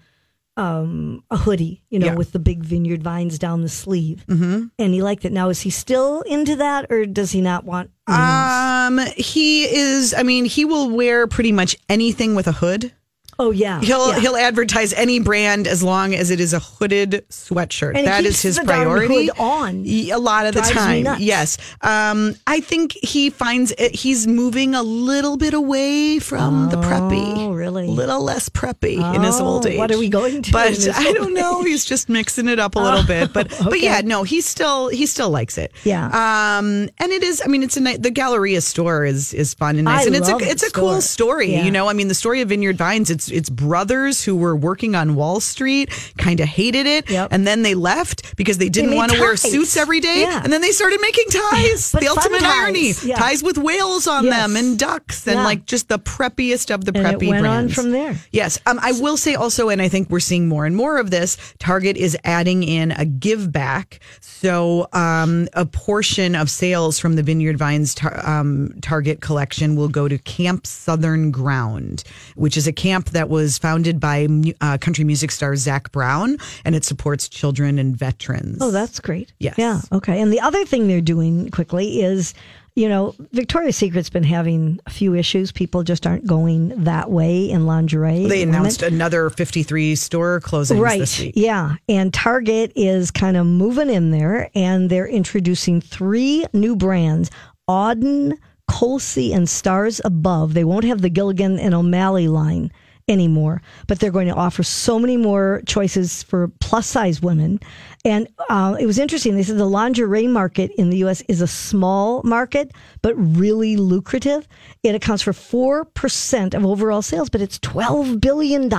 um, 0.61 1.25
a 1.31 1.39
hoodie, 1.39 1.83
you 1.89 1.99
know, 1.99 2.07
Yeah. 2.07 2.15
with 2.15 2.33
the 2.33 2.39
big 2.39 2.63
vineyard 2.63 3.03
vines 3.03 3.39
down 3.39 3.63
the 3.63 3.69
sleeve, 3.69 4.25
mm-hmm. 4.29 4.67
and 4.79 4.95
he 4.95 5.01
liked 5.03 5.25
it. 5.25 5.33
Now, 5.33 5.49
is 5.49 5.63
he 5.63 5.71
still 5.71 6.21
into 6.23 6.57
that, 6.57 6.93
or 6.93 7.07
does 7.07 7.33
he 7.33 7.41
not 7.41 7.65
want? 7.65 7.91
Um, 8.07 9.01
he 9.17 9.65
is. 9.65 10.13
I 10.13 10.23
mean, 10.23 10.45
he 10.45 10.67
will 10.67 10.91
wear 10.91 11.27
pretty 11.27 11.53
much 11.53 11.77
anything 11.89 12.35
with 12.35 12.47
a 12.47 12.53
hood. 12.53 12.93
Oh 13.41 13.51
yeah, 13.51 13.81
He'll 13.81 14.11
yeah. 14.11 14.21
he'll 14.21 14.37
advertise 14.37 14.93
any 14.93 15.19
brand 15.19 15.67
as 15.67 15.83
long 15.83 16.15
as 16.15 16.31
it 16.31 16.39
is 16.39 16.53
a 16.53 16.61
hooded 16.61 17.25
sweatshirt. 17.31 17.97
And 17.97 18.07
that 18.07 18.25
is 18.25 18.41
his 18.41 18.59
priority. 18.59 19.31
on. 19.33 19.85
a 19.87 20.15
lot 20.17 20.47
of 20.47 20.55
the 20.55 20.61
time, 20.61 21.07
yes. 21.19 21.59
Um, 21.81 22.35
I 22.47 22.61
think 22.61 22.93
he 22.93 23.31
finds 23.31 23.73
it, 23.73 23.95
he's 23.95 24.27
moving 24.27 24.75
a 24.75 24.83
little 24.83 25.37
bit 25.37 25.55
away 25.55 26.19
from 26.19 26.69
the 26.71 26.77
preppy. 26.77 27.37
Oh, 27.37 27.53
really? 27.53 27.87
A 27.87 27.91
little 27.91 28.23
less 28.23 28.49
preppy 28.49 28.97
in 29.15 29.23
his 29.23 29.41
Oh, 29.41 29.47
old 29.47 29.67
age. 29.67 29.79
what 29.79 29.91
are 29.91 29.99
we 29.99 30.09
going 30.09 30.43
to 30.43 30.53
But 30.53 30.89
I 30.95 31.13
don't 31.13 31.35
know. 31.35 31.63
He's 31.63 31.85
just 31.85 32.09
mixing 32.09 32.49
it 32.49 32.59
up 32.59 32.77
a 32.77 32.79
little 32.79 33.05
bit. 33.05 33.33
But 33.33 33.49
but 33.65 33.81
yeah, 33.81 34.03
no, 34.05 34.23
he 34.23 34.41
still 34.41 34.89
he 34.89 35.07
still 35.07 35.31
likes 35.31 35.57
it. 35.57 35.73
Yeah. 35.85 36.07
Um, 36.07 36.89
and 36.99 37.11
it 37.13 37.23
is. 37.23 37.43
I 37.43 37.49
mean, 37.49 37.63
it's 37.63 37.77
a 37.77 37.81
the 37.97 38.11
Galleria 38.11 38.61
store 38.61 39.05
is 39.05 39.33
is 39.33 39.55
fun 39.55 39.77
and 39.77 39.85
nice, 39.87 40.05
I 40.05 40.07
and 40.09 40.17
it's 40.17 40.29
a 40.29 40.37
it's 40.39 40.63
a 40.63 40.71
cool 40.71 41.01
story. 41.01 41.53
Yeah. 41.53 41.65
You 41.65 41.71
know, 41.71 41.89
I 41.89 41.93
mean, 41.95 42.09
the 42.09 42.15
story 42.15 42.41
of 42.43 42.49
Vineyard 42.51 42.77
Vines. 42.77 43.11
It's 43.11 43.30
it's 43.31 43.49
brothers 43.51 44.25
who 44.25 44.37
were 44.37 44.57
working 44.57 44.95
on 44.95 45.15
Wall 45.15 45.41
Street, 45.41 45.91
kind 46.19 46.41
of 46.41 46.49
hated 46.49 46.87
it, 46.87 47.09
Yep. 47.11 47.29
and 47.33 47.47
then 47.47 47.63
they 47.63 47.75
left 47.75 48.37
because 48.37 48.59
they 48.59 48.69
didn't 48.69 48.95
want 48.95 49.13
to 49.13 49.21
wear 49.21 49.37
suits 49.37 49.77
every 49.77 50.01
day, 50.01 50.23
Yeah. 50.23 50.41
and 50.43 50.53
then 50.53 50.61
they 50.61 50.73
started 50.73 51.01
making 51.01 51.25
ties. 51.31 51.93
The 51.93 52.09
ultimate 52.09 52.41
ties. 52.41 52.59
irony: 52.59 52.95
Yeah. 53.05 53.17
ties 53.17 53.43
with 53.43 53.59
whales 53.59 54.07
on 54.07 54.25
Yes. 54.25 54.35
them 54.37 54.57
and 54.57 54.79
ducks, 54.79 55.27
and 55.27 55.37
Yeah. 55.37 55.45
like 55.45 55.67
just 55.67 55.89
the 55.89 55.99
preppiest 55.99 56.71
of 56.71 56.85
the 56.85 56.93
And 56.95 57.07
preppy 57.07 57.29
went 57.29 57.47
on 57.47 57.53
brands. 57.67 57.75
from 57.75 57.91
there. 57.93 58.17
Yes. 58.33 58.59
Um, 58.67 58.79
I 58.83 58.93
will 58.93 59.17
say 59.17 59.35
also, 59.35 59.69
and 59.69 59.81
I 59.83 59.89
think 59.89 60.11
we're 60.11 60.21
seeing 60.21 60.49
more 60.49 60.67
and 60.67 60.77
more 60.77 60.99
of 60.99 61.11
this, 61.11 61.37
Target 61.59 61.97
is 61.97 62.17
adding 62.25 62.63
in 62.63 62.93
a 62.93 63.05
give 63.05 63.53
back. 63.53 64.01
So 64.21 64.89
um, 64.93 65.49
a 65.53 65.67
portion 65.67 66.35
of 66.35 66.51
sales 66.51 66.99
from 66.99 67.17
the 67.17 67.23
Vineyard 67.23 67.59
Vines 67.59 67.95
tar- 67.95 68.21
um, 68.27 68.73
Target 68.81 69.21
collection 69.21 69.77
will 69.77 69.89
go 69.89 70.09
to 70.09 70.19
Camp 70.19 70.67
Southern 70.67 71.31
Ground, 71.31 72.03
which 72.37 72.57
is 72.57 72.67
a 72.67 72.73
camp 72.73 73.10
that 73.13 73.29
was 73.29 73.59
founded 73.59 74.01
by 74.01 74.27
uh, 74.61 74.79
country 74.79 75.05
music 75.05 75.31
star 75.31 75.57
Zac 75.57 75.93
Brown, 75.93 76.37
and 76.65 76.75
it 76.75 76.85
supports 76.85 77.29
children 77.29 77.79
and 77.79 77.97
veterans. 77.97 78.59
Oh, 78.61 78.71
that's 78.71 79.01
great. 79.01 79.33
Yes. 79.39 79.55
Yeah. 79.59 79.81
Okay. 79.93 80.21
And 80.21 80.33
the 80.33 80.41
other 80.41 80.65
thing 80.65 80.89
they're 80.89 81.01
doing 81.01 81.51
quickly 81.51 82.03
is, 82.03 82.35
you 82.77 82.89
know, 82.89 83.15
Victoria's 83.33 83.77
Secret's 83.77 84.11
been 84.11 84.23
having 84.23 84.79
a 84.87 84.91
few 84.91 85.15
issues. 85.15 85.51
People 85.53 85.83
just 85.83 86.07
aren't 86.07 86.27
going 86.27 86.69
that 86.85 87.11
way 87.11 87.51
in 87.51 87.67
lingerie. 87.67 88.27
They 88.27 88.43
announced 88.43 88.83
another 88.83 89.29
53 89.29 89.97
store 89.97 90.41
closings 90.41 90.81
Right. 90.81 91.01
this 91.01 91.19
week. 91.19 91.33
Yeah. 91.37 91.75
And 91.89 92.15
Target 92.15 92.73
is 92.77 93.11
kind 93.11 93.37
of 93.37 93.45
moving 93.47 93.91
in 93.91 94.13
there 94.13 94.51
and 94.55 94.89
they're 94.89 95.09
introducing 95.09 95.81
three 95.81 96.47
new 96.53 96.77
brands 96.77 97.31
Auden, 97.69 98.35
Colsie, 98.71 99.35
and 99.35 99.49
Stars 99.49 100.01
Above. 100.05 100.55
They 100.55 100.65
won't 100.65 100.85
have 100.85 101.03
the 101.03 101.11
Gilligan 101.11 101.59
and 101.59 101.75
O'Malley 101.75 102.29
line 102.29 102.71
anymore, 103.11 103.61
but 103.89 103.99
they're 103.99 104.11
going 104.11 104.29
to 104.29 104.35
offer 104.35 104.63
so 104.63 104.99
many 104.99 105.17
more 105.17 105.63
choices 105.67 106.23
for 106.23 106.49
plus 106.61 106.87
size 106.87 107.21
women. 107.21 107.61
And 108.05 108.29
uh, 108.49 108.77
it 108.79 108.87
was 108.87 108.99
interesting. 108.99 109.35
They 109.35 109.43
said 109.43 109.59
the 109.59 109.67
lingerie 109.67 110.29
market 110.29 110.71
in 110.79 110.89
the 110.89 110.99
U.S. 110.99 111.21
is 111.23 111.43
a 111.43 111.47
small 111.47 112.23
market, 112.23 112.73
but 113.03 113.15
really 113.17 113.77
lucrative. 113.77 114.47
It 114.83 114.95
accounts 114.95 115.23
for 115.23 115.33
4% 115.33 116.55
of 116.55 116.65
overall 116.65 117.03
sales, 117.03 117.29
but 117.29 117.43
it's 117.43 117.59
$12 117.59 118.21
billion. 118.21 118.71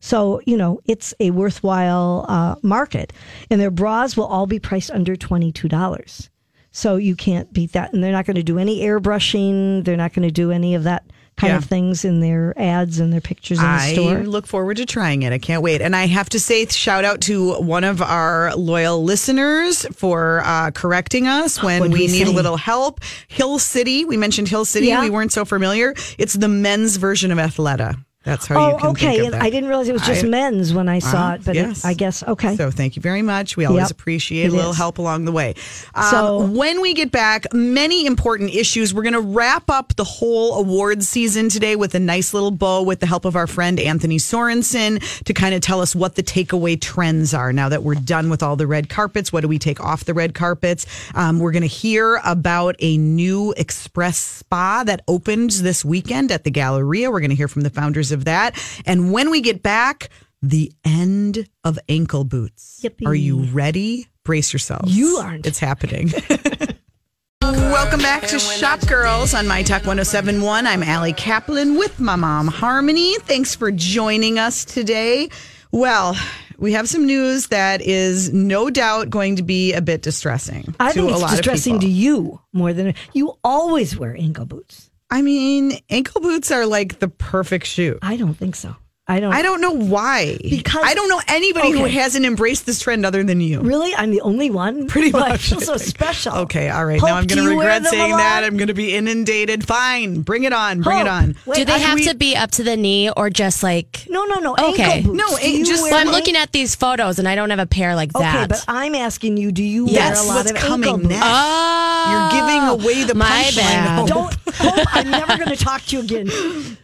So, 0.00 0.40
you 0.44 0.56
know, 0.56 0.80
it's 0.84 1.14
a 1.20 1.30
worthwhile 1.30 2.26
uh, 2.28 2.56
market. 2.62 3.12
And 3.50 3.60
their 3.60 3.70
bras 3.70 4.16
will 4.16 4.26
all 4.26 4.46
be 4.46 4.58
priced 4.58 4.90
under 4.90 5.16
$22. 5.16 6.28
So 6.72 6.96
you 6.96 7.16
can't 7.16 7.50
beat 7.54 7.72
that. 7.72 7.94
And 7.94 8.04
they're 8.04 8.12
not 8.12 8.26
going 8.26 8.36
to 8.36 8.42
do 8.42 8.58
any 8.58 8.80
airbrushing. 8.80 9.84
They're 9.84 9.96
not 9.96 10.12
going 10.12 10.28
to 10.28 10.32
do 10.32 10.50
any 10.50 10.74
of 10.74 10.82
that 10.82 11.04
kind 11.36 11.50
Yeah. 11.52 11.58
of 11.58 11.64
things 11.66 12.04
in 12.04 12.20
their 12.20 12.54
ads 12.56 12.98
and 12.98 13.12
their 13.12 13.20
pictures 13.20 13.58
in 13.58 13.64
the 13.64 13.70
I 13.70 13.92
store. 13.92 14.18
look 14.24 14.46
forward 14.46 14.78
to 14.78 14.86
trying 14.86 15.22
it. 15.22 15.32
I 15.32 15.38
can't 15.38 15.62
wait. 15.62 15.82
And 15.82 15.94
I 15.94 16.06
have 16.06 16.28
to 16.30 16.40
say, 16.40 16.64
shout 16.66 17.04
out 17.04 17.20
to 17.22 17.54
one 17.60 17.84
of 17.84 18.00
our 18.00 18.54
loyal 18.56 19.04
listeners 19.04 19.84
for 19.94 20.42
uh, 20.44 20.70
correcting 20.70 21.26
us 21.26 21.62
when 21.62 21.80
What'd 21.80 21.92
we 21.92 22.06
we 22.06 22.06
need 22.06 22.26
a 22.26 22.30
little 22.30 22.56
help. 22.56 23.00
Hill 23.28 23.58
City, 23.58 24.04
we 24.04 24.16
mentioned 24.16 24.48
Hill 24.48 24.64
City. 24.64 24.86
Yeah. 24.86 25.00
We 25.02 25.10
weren't 25.10 25.32
so 25.32 25.44
familiar. 25.44 25.94
It's 26.18 26.34
the 26.34 26.48
men's 26.48 26.96
version 26.96 27.30
of 27.30 27.38
Athleta. 27.38 28.02
That's 28.26 28.46
how 28.48 28.54
you 28.70 28.74
Oh, 28.74 28.78
can 28.78 28.90
okay. 28.90 29.14
think 29.18 29.26
of 29.26 29.32
that. 29.32 29.42
I 29.42 29.50
didn't 29.50 29.68
realize 29.68 29.88
it 29.88 29.92
was 29.92 30.02
just 30.02 30.24
I- 30.24 30.28
men's 30.28 30.74
when 30.74 30.88
I 30.88 30.98
saw 30.98 31.28
Uh, 31.28 31.34
it, 31.34 31.44
but 31.44 31.56
it- 31.56 31.60
yes. 31.68 31.84
I 31.84 31.94
guess 31.94 32.24
okay. 32.26 32.56
So 32.56 32.72
thank 32.72 32.96
you 32.96 33.00
very 33.00 33.22
much. 33.22 33.56
We 33.56 33.64
always 33.66 33.82
Yep, 33.84 33.90
appreciate 33.92 34.46
it 34.46 34.52
a 34.52 34.56
little 34.56 34.72
is. 34.72 34.76
help 34.76 34.98
along 34.98 35.26
the 35.26 35.32
way. 35.32 35.54
Um, 35.94 36.10
So- 36.10 36.38
when 36.46 36.80
we 36.80 36.92
get 36.92 37.12
back, 37.12 37.46
many 37.54 38.04
important 38.04 38.52
issues. 38.52 38.92
We're 38.92 39.04
going 39.04 39.12
to 39.12 39.20
wrap 39.20 39.70
up 39.70 39.94
the 39.94 40.02
whole 40.04 40.56
awards 40.58 41.08
season 41.08 41.48
today 41.48 41.76
with 41.76 41.94
a 41.94 42.00
nice 42.00 42.34
little 42.34 42.50
bow 42.50 42.82
with 42.82 42.98
the 42.98 43.06
help 43.06 43.24
of 43.24 43.36
our 43.36 43.46
friend 43.46 43.78
Anthony 43.78 44.18
Sorenson 44.18 44.98
to 45.24 45.32
kind 45.32 45.54
of 45.54 45.60
tell 45.60 45.80
us 45.80 45.94
what 45.94 46.16
the 46.16 46.22
takeaway 46.24 46.80
trends 46.80 47.32
are 47.32 47.52
now 47.52 47.68
that 47.68 47.84
we're 47.84 47.94
done 47.94 48.28
with 48.28 48.42
all 48.42 48.56
the 48.56 48.66
red 48.66 48.88
carpets. 48.88 49.32
What 49.32 49.42
do 49.42 49.48
we 49.48 49.58
take 49.60 49.80
off 49.80 50.04
the 50.04 50.14
red 50.14 50.34
carpets? 50.34 50.84
Um, 51.14 51.38
we're 51.38 51.52
going 51.52 51.62
to 51.62 51.68
hear 51.68 52.20
about 52.24 52.74
a 52.80 52.96
new 52.96 53.54
express 53.56 54.18
spa 54.18 54.82
that 54.84 55.02
opened 55.06 55.50
this 55.50 55.84
weekend 55.84 56.32
at 56.32 56.42
the 56.42 56.50
Galleria. 56.50 57.10
We're 57.10 57.20
going 57.20 57.30
to 57.30 57.36
hear 57.36 57.46
from 57.48 57.62
the 57.62 57.70
founders 57.70 58.10
of 58.10 58.15
that. 58.24 58.58
And 58.86 59.12
when 59.12 59.30
we 59.30 59.40
get 59.40 59.62
back, 59.62 60.08
the 60.42 60.72
end 60.84 61.48
of 61.64 61.78
ankle 61.88 62.24
boots. 62.24 62.80
Yippee. 62.82 63.06
Are 63.06 63.14
you 63.14 63.44
ready? 63.44 64.08
Brace 64.24 64.52
yourselves. 64.52 64.96
You 64.96 65.16
aren't. 65.16 65.46
It's 65.46 65.58
happening. 65.58 66.12
Welcome 67.42 68.00
back 68.00 68.22
to 68.28 68.38
Shop 68.38 68.80
Girls 68.88 69.34
on 69.34 69.46
My 69.46 69.62
Talk 69.62 69.82
1071. 69.86 70.66
I'm 70.66 70.82
Ali 70.82 71.12
Kaplan 71.12 71.76
with 71.76 72.00
my 72.00 72.16
mom, 72.16 72.48
Harmony. 72.48 73.14
Thanks 73.20 73.54
for 73.54 73.70
joining 73.70 74.38
us 74.38 74.64
today. 74.64 75.28
Well, 75.70 76.16
we 76.58 76.72
have 76.72 76.88
some 76.88 77.06
news 77.06 77.48
that 77.48 77.82
is 77.82 78.32
no 78.32 78.70
doubt 78.70 79.10
going 79.10 79.36
to 79.36 79.42
be 79.42 79.74
a 79.74 79.82
bit 79.82 80.02
distressing 80.02 80.74
I 80.80 80.92
think 80.92 81.10
a 81.10 81.12
it's 81.12 81.22
lot 81.22 81.30
distressing 81.30 81.80
to 81.80 81.86
you 81.86 82.40
more 82.52 82.72
than 82.72 82.94
you 83.12 83.34
always 83.44 83.96
wear 83.96 84.16
ankle 84.16 84.46
boots. 84.46 84.90
I 85.16 85.22
mean, 85.22 85.78
ankle 85.88 86.20
boots 86.20 86.50
are 86.50 86.66
like 86.66 86.98
the 86.98 87.08
perfect 87.08 87.64
shoe. 87.66 87.98
I 88.02 88.18
don't 88.18 88.34
think 88.34 88.54
so. 88.54 88.76
I 89.08 89.20
don't. 89.20 89.32
I 89.32 89.40
don't 89.42 89.60
know 89.60 89.70
why. 89.70 90.36
Because- 90.42 90.82
I 90.84 90.94
don't 90.94 91.08
know 91.08 91.20
anybody 91.28 91.70
who 91.70 91.84
hasn't 91.84 92.26
embraced 92.26 92.66
this 92.66 92.80
trend 92.80 93.06
other 93.06 93.22
than 93.22 93.40
you. 93.40 93.60
Really, 93.60 93.94
I'm 93.94 94.10
the 94.10 94.20
only 94.22 94.50
one. 94.50 94.88
Pretty 94.88 95.12
But 95.12 95.22
I 95.22 95.28
much. 95.28 95.48
feel 95.50 95.60
so 95.60 95.76
special. 95.92 96.34
Okay, 96.38 96.70
all 96.70 96.84
right. 96.84 96.98
Hope, 96.98 97.08
now 97.10 97.16
I'm 97.16 97.26
going 97.28 97.44
to 97.44 97.48
regret 97.48 97.86
saying 97.86 98.16
that. 98.16 98.42
I'm 98.42 98.56
going 98.56 98.66
to 98.66 98.74
be 98.74 98.96
inundated. 98.96 99.64
Fine, 99.64 100.22
bring 100.22 100.42
it 100.42 100.52
on. 100.52 100.80
Bring 100.82 100.98
it 100.98 101.06
on. 101.06 101.36
Wait, 101.46 101.56
Do 101.58 101.64
they 101.66 101.78
have 101.78 101.94
we- 102.00 102.04
to 102.06 102.16
be 102.16 102.34
up 102.34 102.50
to 102.52 102.64
the 102.64 102.76
knee 102.76 103.08
or 103.16 103.30
just 103.30 103.62
like? 103.62 104.06
No, 104.10 104.24
no, 104.24 104.40
no. 104.40 104.54
Okay. 104.70 104.82
Ankle 104.82 105.12
boots. 105.14 105.22
No, 105.30 105.36
Do 105.36 105.42
it- 105.46 105.50
you 105.58 105.64
just- 105.64 105.82
Well, 105.84 105.94
I'm 105.94 106.08
looking 106.08 106.34
at 106.34 106.50
these 106.50 106.74
photos 106.74 107.20
and 107.20 107.28
I 107.28 107.36
don't 107.36 107.50
have 107.50 107.60
a 107.60 107.66
pair 107.66 107.94
like 107.94 108.12
Okay, 108.12 108.24
that. 108.24 108.36
Okay, 108.36 108.46
but 108.48 108.64
I'm 108.66 108.96
asking 108.96 109.36
you: 109.36 109.52
Do 109.52 109.62
you 109.62 109.86
Yes. 109.86 110.16
wear 110.16 110.24
a 110.24 110.26
lot 110.26 110.36
What's 110.46 110.50
of 110.50 110.56
coming 110.56 110.88
ankle 110.88 110.98
boots? 110.98 111.10
next? 111.10 111.26
oh, 111.28 112.30
You're 112.32 112.40
giving 112.40 112.84
away 112.84 113.04
the 113.04 113.14
my 113.14 113.26
punchline. 113.26 113.56
bad. 113.56 114.08
Don't. 114.08 114.36
Hope, 114.56 114.96
I'm 114.96 115.10
never 115.10 115.36
going 115.36 115.50
to 115.56 115.64
talk 115.64 115.82
to 115.86 115.96
you 115.96 116.02
again. 116.02 116.28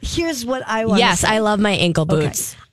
Here's 0.03 0.45
what 0.45 0.63
I 0.69 0.85
want. 0.85 0.99
Yes, 1.01 1.21
say. 1.21 1.29
I 1.29 1.39
love 1.39 1.59
my 1.59 1.71
ankle 1.71 2.05
Okay. 2.19 2.33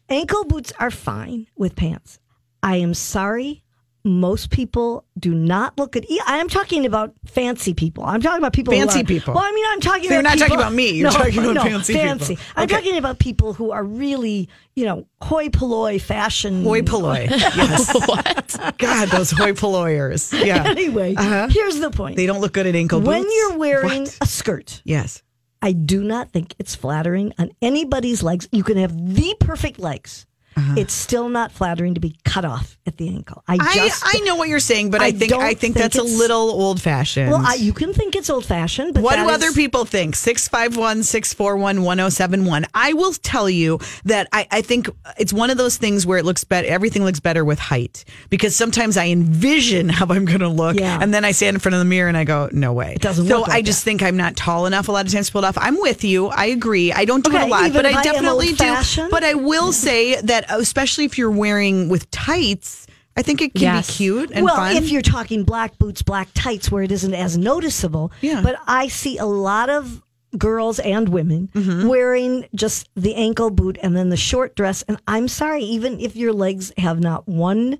Ankle 0.09 0.45
boots 0.45 0.73
are 0.79 0.91
fine 0.91 1.47
with 1.55 1.75
pants. 1.75 2.19
I 2.63 2.77
am 2.77 2.93
sorry. 2.93 3.63
Most 4.05 4.49
people 4.49 5.03
do 5.19 5.35
not 5.35 5.77
look 5.77 5.97
at. 5.97 6.05
I 6.25 6.37
am 6.37 6.47
talking 6.47 6.85
about 6.85 7.13
fancy 7.25 7.73
people. 7.73 8.05
I'm 8.05 8.21
talking 8.21 8.37
about 8.39 8.53
people. 8.53 8.73
who 8.73 8.79
Fancy 8.79 9.01
are- 9.01 9.03
people. 9.03 9.33
Well, 9.33 9.43
I 9.43 9.51
mean, 9.51 9.65
I'm 9.69 9.81
talking. 9.81 10.07
So 10.07 10.13
you're 10.13 10.23
not 10.23 10.37
talking 10.37 10.55
about 10.55 10.71
me. 10.73 10.91
You're 10.91 11.11
No, 11.11 11.17
talking 11.17 11.39
about 11.39 11.55
no, 11.55 11.63
fancy 11.63 11.93
people. 11.93 12.07
fancy. 12.07 12.37
I'm 12.55 12.63
Okay. 12.63 12.75
talking 12.75 12.97
about 12.97 13.19
people 13.19 13.53
who 13.53 13.71
are 13.71 13.83
really, 13.83 14.47
you 14.75 14.85
know, 14.85 15.05
hoi 15.21 15.49
polloi 15.49 15.99
fashion. 15.99 16.63
Hoi 16.63 16.81
polloi. 16.81 17.27
Yes. 17.29 17.93
what? 18.07 18.75
God, 18.77 19.09
those 19.09 19.31
hoi 19.31 19.51
polloyers. 19.51 20.31
Yeah. 20.45 20.63
Anyway, 20.65 21.15
uh-huh. 21.15 21.49
here's 21.51 21.79
the 21.79 21.91
point. 21.91 22.15
They 22.15 22.25
don't 22.25 22.39
look 22.39 22.53
good 22.53 22.67
at 22.67 22.75
ankle 22.75 23.01
boots. 23.01 23.07
when 23.09 23.25
you're 23.29 23.57
wearing 23.57 24.03
What? 24.03 24.17
a 24.21 24.25
skirt, 24.25 24.81
Yes. 24.85 25.21
I 25.61 25.73
do 25.73 26.03
not 26.03 26.31
think 26.31 26.55
it's 26.57 26.75
flattering 26.75 27.33
on 27.37 27.51
anybody's 27.61 28.23
legs. 28.23 28.47
You 28.51 28.63
can 28.63 28.77
have 28.77 28.95
the 29.15 29.35
perfect 29.39 29.79
legs. 29.79 30.25
Uh-huh. 30.57 30.75
It's 30.77 30.93
still 30.93 31.29
not 31.29 31.51
flattering 31.53 31.93
to 31.93 32.01
be 32.01 32.17
cut 32.25 32.43
off 32.43 32.77
at 32.85 32.97
the 32.97 33.07
ankle. 33.09 33.43
I 33.47 33.57
I, 33.61 33.75
just 33.75 34.03
I 34.05 34.19
know 34.21 34.35
what 34.35 34.49
you're 34.49 34.59
saying, 34.59 34.89
but 34.91 34.99
I, 35.01 35.05
I 35.07 35.11
think 35.11 35.31
I 35.31 35.47
think, 35.49 35.59
think 35.59 35.75
that's 35.77 35.97
a 35.97 36.03
little 36.03 36.49
old 36.49 36.81
fashioned. 36.81 37.31
well, 37.31 37.41
I, 37.45 37.53
you 37.53 37.71
can 37.71 37.93
think 37.93 38.15
it's 38.15 38.29
old 38.29 38.45
fashioned, 38.45 38.93
but 38.93 39.03
What 39.03 39.15
do 39.15 39.29
other 39.29 39.51
people 39.53 39.85
think? 39.85 40.15
651 40.15 41.03
641 41.03 41.83
1071. 41.83 42.65
I 42.73 42.93
will 42.93 43.13
tell 43.13 43.49
you 43.49 43.79
that 44.05 44.27
I, 44.33 44.47
I 44.51 44.61
think 44.61 44.89
it's 45.17 45.31
one 45.31 45.49
of 45.49 45.57
those 45.57 45.77
things 45.77 46.05
where 46.05 46.17
it 46.17 46.25
looks 46.25 46.43
better, 46.43 46.67
everything 46.67 47.03
looks 47.05 47.19
better 47.19 47.45
with 47.45 47.59
height 47.59 48.03
because 48.29 48.55
sometimes 48.55 48.97
I 48.97 49.07
envision 49.07 49.87
how 49.97 50.07
I'm 50.09 50.25
going 50.25 50.39
to 50.39 50.49
look 50.49 50.77
Yeah. 50.79 50.99
and 51.01 51.13
then 51.13 51.23
I 51.23 51.31
stand 51.31 51.55
in 51.55 51.59
front 51.59 51.75
of 51.75 51.79
the 51.79 51.85
mirror 51.85 52.07
and 52.09 52.17
I 52.17 52.23
go, 52.25 52.49
no 52.51 52.73
way. 52.73 52.93
It 52.95 53.01
doesn't 53.01 53.27
So 53.27 53.41
like 53.41 53.51
I 53.51 53.61
just 53.61 53.81
that. 53.81 53.85
think 53.91 54.03
I'm 54.03 54.17
not 54.17 54.35
tall 54.35 54.65
enough 54.65 54.87
a 54.89 54.91
lot 54.91 55.05
of 55.05 55.11
times 55.11 55.27
to 55.27 55.31
pull 55.31 55.43
it 55.43 55.47
off. 55.47 55.57
I'm 55.57 55.79
with 55.79 56.03
you. 56.03 56.27
I 56.27 56.45
agree. 56.47 56.91
I 56.91 57.05
don't 57.05 57.23
do 57.23 57.31
it 57.33 57.41
a 57.41 57.45
lot, 57.45 57.71
but 57.71 57.85
I 57.85 57.99
I 57.99 58.03
definitely 58.03 58.53
do. 58.53 58.75
But 59.11 59.23
I 59.23 59.35
will 59.35 59.71
say 59.71 60.19
that, 60.21 60.38
especially 60.49 61.05
if 61.05 61.17
you're 61.17 61.31
wearing 61.31 61.89
with 61.89 62.09
tights, 62.11 62.87
I 63.17 63.21
think 63.21 63.41
it 63.41 63.53
can 63.53 63.61
Yes. 63.63 63.87
be 63.87 63.93
cute 63.95 64.31
and 64.33 64.45
well, 64.45 64.55
fun. 64.55 64.75
if 64.77 64.89
you're 64.91 65.01
talking 65.01 65.43
black 65.43 65.77
boots, 65.77 66.01
black 66.01 66.29
tights, 66.33 66.71
where 66.71 66.83
it 66.83 66.91
isn't 66.91 67.13
as 67.13 67.37
noticeable. 67.37 68.11
Yeah. 68.21 68.41
But 68.41 68.55
I 68.67 68.87
see 68.87 69.17
a 69.17 69.25
lot 69.25 69.69
of 69.69 70.01
girls 70.37 70.79
and 70.79 71.09
women 71.09 71.49
Mm-hmm. 71.53 71.87
wearing 71.87 72.45
just 72.55 72.87
the 72.95 73.15
ankle 73.15 73.49
boot 73.49 73.77
and 73.81 73.97
then 73.97 74.09
the 74.09 74.17
short 74.17 74.55
dress. 74.55 74.83
And 74.87 74.97
I'm 75.07 75.27
sorry, 75.27 75.63
even 75.63 75.99
if 75.99 76.15
your 76.15 76.31
legs 76.33 76.71
have 76.77 76.99
not 76.99 77.27
one 77.27 77.77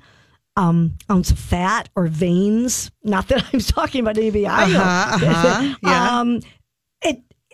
um, 0.57 0.95
ounce 1.09 1.31
of 1.31 1.39
fat 1.39 1.87
or 1.95 2.07
veins, 2.07 2.91
not 3.03 3.27
that 3.29 3.45
I'm 3.53 3.59
talking 3.59 4.01
about 4.01 4.17
anybody 4.17 4.45
I 4.47 4.67
know. 4.67 4.79
Uh-huh, 4.81 5.25
uh-huh, 5.25 5.75
yeah. 5.83 6.19
um, 6.19 6.39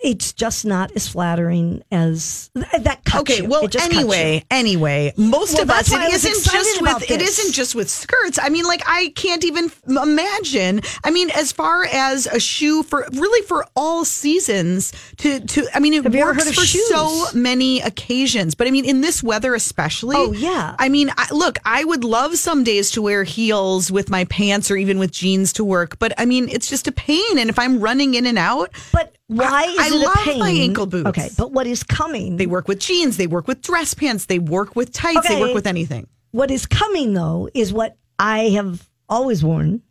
it's 0.06 0.32
just 0.34 0.66
not 0.66 0.92
as 0.96 1.08
flattering 1.08 1.84
as 1.92 2.50
that 2.54 3.04
cuts 3.06 3.22
Okay, 3.22 3.38
you. 3.42 3.50
well, 3.50 3.66
It 3.66 3.72
just 3.72 3.84
cuts 3.86 3.94
you. 3.96 4.00
anyway, 4.02 4.44
anyway, 4.52 5.14
most 5.18 5.54
Well, 5.56 5.64
of 5.64 5.70
us, 5.72 5.92
it 5.92 6.14
isn't 6.14 6.44
just 6.54 6.82
with 6.82 7.08
this. 7.08 7.40
isn't 7.40 7.54
just 7.54 7.76
with 7.76 7.90
skirts. 7.90 8.38
I 8.42 8.50
mean, 8.50 8.66
like 8.66 8.84
I 8.86 9.12
can't 9.16 9.44
even 9.44 9.72
imagine. 9.88 10.82
I 11.04 11.12
mean, 11.12 11.30
as 11.32 11.52
far 11.52 11.86
as 11.86 12.28
a 12.28 12.40
shoe 12.40 12.84
for 12.84 13.08
really 13.14 13.46
for 13.48 13.66
all 13.76 14.06
seasons 14.06 14.94
to 15.18 15.40
to. 15.40 15.68
I 15.74 15.80
mean, 15.80 15.94
it 15.94 16.04
Have 16.04 16.14
works 16.16 16.46
heard 16.46 16.56
for 16.56 16.62
shoes? 16.66 16.88
so 16.88 17.26
many 17.34 17.82
occasions. 17.82 18.56
But 18.56 18.68
I 18.68 18.72
mean, 18.72 18.86
in 18.86 19.02
this 19.02 19.24
weather 19.24 19.56
especially. 19.56 20.16
Oh, 20.18 20.32
yeah. 20.32 20.76
I 20.80 20.90
mean, 20.90 21.10
I, 21.18 21.28
look, 21.32 21.58
I 21.66 21.84
would 21.84 22.04
love 22.04 22.38
some 22.38 22.64
days 22.64 22.92
to 22.92 23.02
wear 23.02 23.24
heels 23.24 23.92
with 23.92 24.10
my 24.10 24.26
pants 24.26 24.70
or 24.70 24.78
even 24.78 25.00
with 25.00 25.12
jeans 25.12 25.54
to 25.54 25.64
work. 25.64 25.98
But 26.00 26.14
I 26.18 26.26
mean, 26.26 26.48
it's 26.50 26.70
just 26.70 26.88
a 26.88 26.92
pain. 26.92 27.38
And 27.38 27.50
if 27.50 27.58
I'm 27.60 27.80
running 27.80 28.14
in 28.14 28.26
and 28.26 28.38
out, 28.38 28.72
But 28.92 29.16
why 29.28 29.64
I- 29.64 29.68
is 29.68 29.80
I 29.80 29.88
it 29.88 29.92
a 29.94 30.06
love 30.06 30.16
pain? 30.24 30.40
my 30.40 30.50
ankle 30.52 30.86
boots. 30.86 31.08
Okay, 31.10 31.30
but 31.38 31.52
what 31.52 31.68
is 31.68 31.84
coming? 31.84 32.38
they 32.38 32.46
work 32.48 32.68
with 32.68 32.80
jeans, 32.80 33.18
they 33.18 33.28
work 33.28 33.48
with 33.48 33.62
dress 33.62 33.94
pants, 33.94 34.26
they 34.26 34.40
work 34.40 34.76
with 34.76 34.92
tights, 34.94 35.28
they 35.28 35.40
work 35.40 35.54
with 35.54 35.68
anything. 35.68 36.08
what 36.32 36.52
is 36.52 36.66
coming 36.66 37.14
though 37.14 37.50
is 37.54 37.72
what 37.74 37.98
I 38.20 38.50
have 38.50 38.90
always 39.10 39.44
worn, 39.44 39.82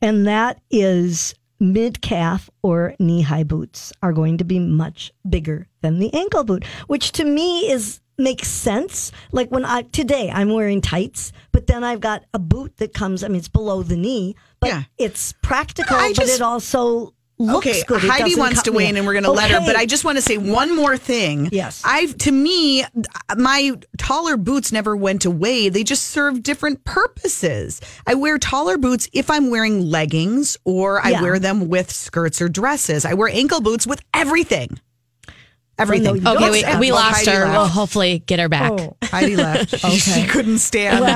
and 0.00 0.26
that 0.26 0.60
is 0.70 1.34
mid 1.60 2.02
calf 2.02 2.50
or 2.62 2.94
knee 2.98 3.22
high 3.22 3.44
boots 3.44 3.92
are 4.02 4.12
going 4.12 4.38
to 4.38 4.44
be 4.44 4.58
much 4.58 5.12
bigger 5.28 5.66
than 5.82 5.98
the 5.98 6.12
ankle 6.12 6.44
boot, 6.44 6.64
which 6.88 7.12
to 7.12 7.24
me 7.24 7.70
is 7.70 8.00
makes 8.18 8.46
sense. 8.48 9.10
Like 9.32 9.50
when 9.50 9.64
I 9.64 9.82
today 9.82 10.30
I'm 10.32 10.52
wearing 10.52 10.80
tights, 10.80 11.32
but 11.52 11.66
then 11.66 11.82
I've 11.82 12.00
got 12.00 12.24
a 12.34 12.38
boot 12.38 12.76
that 12.76 12.92
comes. 12.94 13.24
I 13.24 13.28
mean, 13.28 13.38
it's 13.38 13.48
below 13.48 13.82
the 13.82 13.96
knee, 13.96 14.36
but 14.60 14.68
Yeah. 14.68 14.82
it's 14.98 15.32
practical, 15.42 15.96
I 15.96 16.12
but 16.14 16.22
just- 16.26 16.34
it 16.36 16.42
also 16.42 17.12
looks 17.46 17.66
okay, 17.66 17.82
good. 17.86 18.04
It 18.04 18.10
Heidi 18.10 18.36
wants 18.36 18.62
to 18.62 18.72
weigh 18.72 18.88
in, 18.88 18.96
and 18.96 19.06
we're 19.06 19.12
going 19.14 19.24
to 19.24 19.30
let 19.32 19.50
her. 19.50 19.60
But 19.60 19.76
I 19.76 19.86
just 19.86 20.04
want 20.04 20.18
to 20.18 20.22
say 20.22 20.38
one 20.38 20.74
more 20.74 20.96
thing. 20.96 21.48
Yes. 21.52 21.82
I've 21.84 22.16
to 22.18 22.32
me, 22.32 22.84
my 23.36 23.72
taller 23.98 24.36
boots 24.36 24.72
never 24.72 24.96
went 24.96 25.24
away. 25.24 25.68
They 25.68 25.84
just 25.84 26.04
serve 26.08 26.42
different 26.42 26.84
purposes. 26.84 27.80
I 28.06 28.14
wear 28.14 28.38
taller 28.38 28.78
boots 28.78 29.08
if 29.12 29.30
I'm 29.30 29.50
wearing 29.50 29.80
leggings, 29.90 30.56
or 30.64 31.00
I 31.04 31.10
Yeah. 31.10 31.22
wear 31.22 31.38
them 31.38 31.68
with 31.68 31.90
skirts 31.92 32.40
or 32.42 32.48
dresses. 32.48 33.04
I 33.04 33.14
wear 33.14 33.28
ankle 33.28 33.60
boots 33.60 33.86
with 33.86 34.00
everything. 34.12 34.80
Everything. 35.78 36.22
no, 36.22 36.34
Okay, 36.36 36.50
we, 36.72 36.78
we 36.78 36.92
lost 36.92 37.26
Heidi 37.26 37.30
her. 37.32 37.44
left. 37.46 37.56
We'll 37.56 37.66
hopefully 37.66 38.20
get 38.20 38.38
her 38.38 38.48
back. 38.48 38.72
Oh. 38.72 38.96
Heidi 39.02 39.36
left. 39.36 39.74
She, 39.84 39.98
she 39.98 40.24
couldn't 40.26 40.58
stand 40.58 41.04
the 41.04 41.08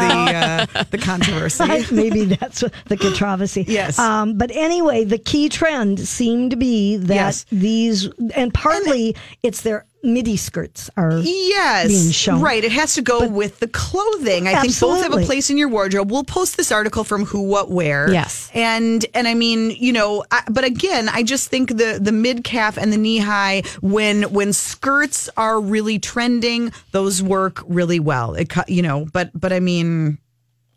uh, 0.80 0.84
the 0.90 0.98
controversy. 0.98 1.64
Maybe 1.94 2.24
that's 2.24 2.62
what- 2.62 2.72
the 2.86 2.96
controversy. 2.96 3.64
Yes. 3.68 3.98
Um, 3.98 4.36
but 4.36 4.50
anyway, 4.50 5.04
the 5.04 5.18
key 5.18 5.48
trend 5.48 6.00
seemed 6.00 6.50
to 6.50 6.56
be 6.56 6.96
that 6.96 7.14
Yes. 7.14 7.46
these, 7.50 8.08
and 8.34 8.52
partly 8.52 9.14
it's 9.42 9.60
their 9.62 9.84
midi 10.02 10.37
skirts 10.37 10.90
are. 10.97 11.19
Yes, 11.19 11.88
being 11.88 12.11
shown. 12.12 12.40
right. 12.40 12.62
It 12.62 12.73
has 12.73 12.95
to 12.95 13.02
go 13.02 13.28
with 13.28 13.59
the 13.61 13.69
clothing. 13.69 14.47
I 14.47 14.61
think 14.61 14.78
both 14.81 15.02
have 15.02 15.12
a 15.12 15.25
place 15.25 15.50
in 15.50 15.59
your 15.59 15.69
wardrobe. 15.69 16.11
We'll 16.11 16.25
post 16.25 16.57
this 16.57 16.71
article 16.73 17.05
from 17.05 17.25
Who 17.25 17.43
What 17.43 17.71
Wear. 17.71 18.11
Yes. 18.11 18.50
and 18.55 19.05
and 19.14 19.26
I 19.28 19.35
mean, 19.35 19.71
you 19.71 19.93
know, 19.93 20.25
I, 20.31 20.43
but 20.50 20.64
again, 20.64 21.09
I 21.09 21.23
just 21.23 21.49
think 21.49 21.71
the 21.71 21.99
the 22.00 22.12
mid 22.12 22.45
calf 22.45 22.76
and 22.76 22.93
the 22.93 22.97
knee 22.99 23.19
high 23.19 23.62
when 23.81 24.23
when 24.33 24.52
skirts 24.52 25.28
are 25.37 25.61
really 25.61 25.99
trending, 25.99 26.73
those 26.93 27.23
work 27.23 27.62
really 27.67 28.00
well. 28.00 28.35
It 28.35 28.49
cut, 28.49 28.69
you 28.69 28.83
know, 28.83 29.07
but 29.12 29.31
but 29.35 29.52
I 29.52 29.61
mean. 29.61 30.19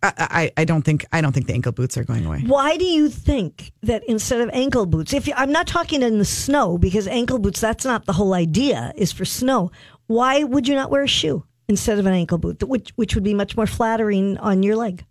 I, 0.03 0.13
I, 0.17 0.51
I 0.61 0.65
don't 0.65 0.81
think 0.81 1.05
I 1.11 1.21
don't 1.21 1.31
think 1.31 1.47
the 1.47 1.53
ankle 1.53 1.71
boots 1.71 1.97
are 1.97 2.03
going 2.03 2.25
away. 2.25 2.41
Why 2.41 2.77
do 2.77 2.85
you 2.85 3.09
think 3.09 3.71
that 3.83 4.03
instead 4.05 4.41
of 4.41 4.49
ankle 4.51 4.85
boots, 4.85 5.13
if 5.13 5.27
you, 5.27 5.33
I'm 5.37 5.51
not 5.51 5.67
talking 5.67 6.01
in 6.01 6.17
the 6.17 6.25
snow 6.25 6.77
because 6.77 7.07
ankle 7.07 7.39
boots, 7.39 7.61
that's 7.61 7.85
not 7.85 8.05
the 8.05 8.13
whole 8.13 8.33
idea, 8.33 8.93
is 8.95 9.11
for 9.11 9.25
snow. 9.25 9.71
Why 10.07 10.43
would 10.43 10.67
you 10.67 10.75
not 10.75 10.89
wear 10.89 11.03
a 11.03 11.07
shoe 11.07 11.43
instead 11.67 11.99
of 11.99 12.05
an 12.05 12.13
ankle 12.13 12.37
boot, 12.37 12.63
which 12.63 12.91
which 12.95 13.13
would 13.15 13.23
be 13.23 13.33
much 13.33 13.55
more 13.55 13.67
flattering 13.67 14.37
on 14.39 14.63
your 14.63 14.75
leg? 14.75 15.05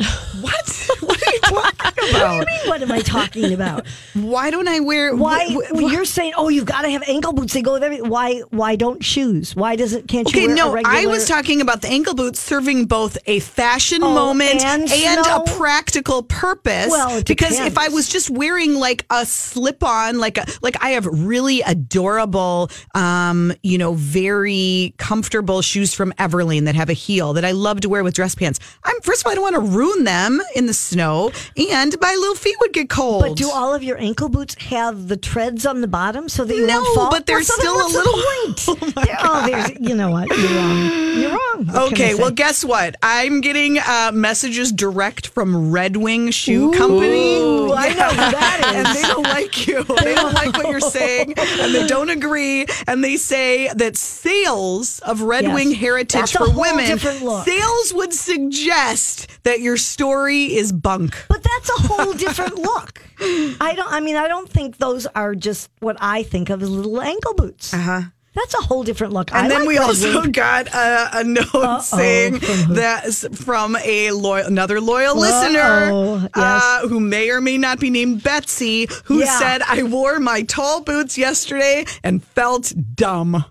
What? 0.40 0.88
what 1.50 1.74
are 1.84 1.92
you 1.92 1.92
talking 1.92 2.10
about? 2.10 2.46
What 2.66 2.82
am 2.82 2.92
I 2.92 3.00
talking 3.00 3.52
about? 3.52 3.86
Why 4.14 4.50
don't 4.50 4.68
I 4.68 4.80
wear? 4.80 5.14
Why 5.14 5.48
wh- 5.50 5.76
wh- 5.76 5.92
you're 5.92 6.04
saying, 6.04 6.32
oh, 6.36 6.48
you've 6.48 6.64
got 6.66 6.82
to 6.82 6.90
have 6.90 7.02
ankle 7.06 7.32
boots? 7.32 7.52
They 7.54 7.62
go 7.62 7.72
with 7.74 7.82
everything. 7.82 8.08
Why? 8.08 8.40
Why 8.50 8.76
don't 8.76 9.02
shoes? 9.04 9.54
Why 9.56 9.76
does 9.76 9.92
it? 9.92 10.08
Can't 10.08 10.30
you 10.32 10.38
Okay, 10.38 10.46
wear 10.48 10.56
no, 10.56 10.70
a 10.70 10.74
regular? 10.74 10.96
I 10.98 11.06
was 11.06 11.26
talking 11.26 11.60
about 11.60 11.82
the 11.82 11.88
ankle 11.88 12.14
boots 12.14 12.40
serving 12.40 12.86
both 12.86 13.16
a 13.26 13.40
fashion 13.40 14.02
Oh, 14.02 14.14
moment 14.14 14.62
and 14.64 14.90
and, 14.90 15.26
a 15.26 15.42
practical 15.56 16.22
purpose. 16.22 16.90
Well, 16.90 17.18
it 17.18 17.26
because 17.26 17.58
if 17.58 17.78
I 17.78 17.88
was 17.88 18.08
just 18.08 18.30
wearing 18.30 18.74
like 18.74 19.04
a 19.10 19.24
slip 19.26 19.82
on, 19.82 20.18
like 20.18 20.38
a 20.38 20.46
like 20.62 20.82
I 20.82 20.90
have 20.90 21.06
really 21.06 21.62
adorable, 21.62 22.70
um, 22.94 23.52
you 23.62 23.78
know, 23.78 23.94
very 23.94 24.94
comfortable 24.98 25.62
shoes 25.62 25.94
from 25.94 26.12
Everlane 26.12 26.64
that 26.66 26.74
have 26.74 26.88
a 26.88 26.94
heel 26.94 27.32
that 27.34 27.44
I 27.44 27.50
love 27.52 27.80
to 27.80 27.88
wear 27.88 28.02
with 28.04 28.14
dress 28.14 28.34
pants. 28.34 28.60
I'm 28.84 29.00
first 29.02 29.22
of 29.22 29.26
all, 29.26 29.32
I 29.32 29.34
don't 29.34 29.42
want 29.42 29.54
to 29.56 29.76
ruin 29.76 30.04
them 30.04 30.40
in 30.54 30.66
the 30.66 30.74
snow, 30.74 31.17
and 31.26 31.96
my 32.00 32.14
little 32.18 32.34
feet 32.34 32.56
would 32.60 32.72
get 32.72 32.88
cold. 32.88 33.22
But 33.22 33.36
do 33.36 33.50
all 33.50 33.74
of 33.74 33.82
your 33.82 33.98
ankle 33.98 34.28
boots 34.28 34.54
have 34.56 35.08
the 35.08 35.16
treads 35.16 35.66
on 35.66 35.80
the 35.80 35.88
bottom 35.88 36.28
so 36.28 36.44
that 36.44 36.54
you 36.54 36.66
No, 36.66 36.80
won't 36.80 36.94
fall? 36.94 37.10
but 37.10 37.26
they're 37.26 37.36
Well, 37.38 37.44
still 37.44 37.86
a 37.86 37.88
little- 37.88 38.12
point? 38.12 38.94
They're- 39.06 39.16
oh, 39.22 39.46
there's. 39.46 39.70
You 39.80 39.94
know 39.94 40.10
what? 40.10 40.28
You're 40.28 40.50
wrong. 40.50 40.78
You're 41.20 41.30
wrong. 41.30 41.66
What 41.66 41.92
Okay, 41.92 42.14
well, 42.14 42.30
guess 42.30 42.64
what? 42.64 42.94
I'm 43.02 43.40
getting 43.40 43.78
uh, 43.78 44.10
messages 44.14 44.70
direct 44.72 45.28
from 45.28 45.70
Red 45.72 45.96
Wing 45.96 46.30
Shoe 46.30 46.70
Company. 46.72 47.36
Ooh, 47.38 47.72
I 47.72 47.88
know 47.94 48.08
who 48.10 48.16
that 48.16 48.60
is. 48.64 48.74
And 48.76 48.96
they 48.96 49.02
don't 49.02 49.22
like 49.24 49.66
you. 49.66 49.84
They 50.08 50.14
don't 50.14 50.32
like 50.32 50.52
what 50.56 50.68
you're 50.68 50.80
saying, 50.80 51.34
and 51.36 51.74
they 51.74 51.86
don't 51.86 52.08
agree. 52.10 52.66
And 52.86 53.02
they 53.02 53.16
say 53.16 53.68
that 53.74 53.96
sales 53.96 55.00
of 55.00 55.22
Red 55.22 55.44
Yes. 55.44 55.54
Wing 55.54 55.72
heritage 55.72 56.12
That's 56.20 56.32
for 56.32 56.50
women, 56.50 56.98
sales 56.98 57.94
would 57.94 58.12
suggest 58.14 59.28
that 59.44 59.60
your 59.60 59.76
story 59.76 60.54
is 60.56 60.72
bunk. 60.72 61.07
But 61.28 61.42
that's 61.42 61.70
a 61.70 61.88
whole 61.88 62.12
different 62.12 62.56
look. 62.70 63.02
I 63.20 63.72
don't. 63.76 63.90
I 63.92 64.00
mean, 64.00 64.16
I 64.16 64.28
don't 64.28 64.48
think 64.48 64.78
those 64.78 65.06
are 65.06 65.34
just 65.34 65.70
what 65.80 65.96
I 66.00 66.22
think 66.22 66.50
of 66.50 66.62
as 66.62 66.70
little 66.70 67.00
ankle 67.00 67.34
boots. 67.34 67.72
Uh 67.74 67.78
huh. 67.78 68.00
That's 68.34 68.54
a 68.54 68.58
whole 68.58 68.84
different 68.84 69.12
look. 69.12 69.32
And 69.32 69.46
I 69.46 69.48
then 69.48 69.60
like 69.60 69.68
we 69.68 69.78
Red 69.78 69.84
also 69.88 70.20
Wing. 70.20 70.30
got 70.44 70.68
a, 70.68 71.18
a 71.18 71.24
note 71.24 71.80
saying 71.82 72.38
from 72.38 72.54
who? 72.56 72.74
that 72.74 73.12
from 73.34 73.76
a 73.84 74.12
loyal, 74.12 74.46
another 74.46 74.80
loyal 74.80 75.16
listener 75.18 75.58
Uh-oh, 75.90 76.20
yes. 76.20 76.30
uh, 76.36 76.86
who 76.86 77.00
may 77.00 77.30
or 77.30 77.40
may 77.40 77.58
not 77.58 77.80
be 77.80 77.90
named 77.90 78.22
Betsy, 78.22 78.86
who 79.06 79.20
Yeah. 79.20 79.38
said, 79.40 79.62
I 79.62 79.82
wore 79.82 80.20
my 80.20 80.42
tall 80.42 80.82
boots 80.82 81.18
yesterday 81.18 81.84
and 82.04 82.22
felt 82.22 82.72
dumb. 82.94 83.44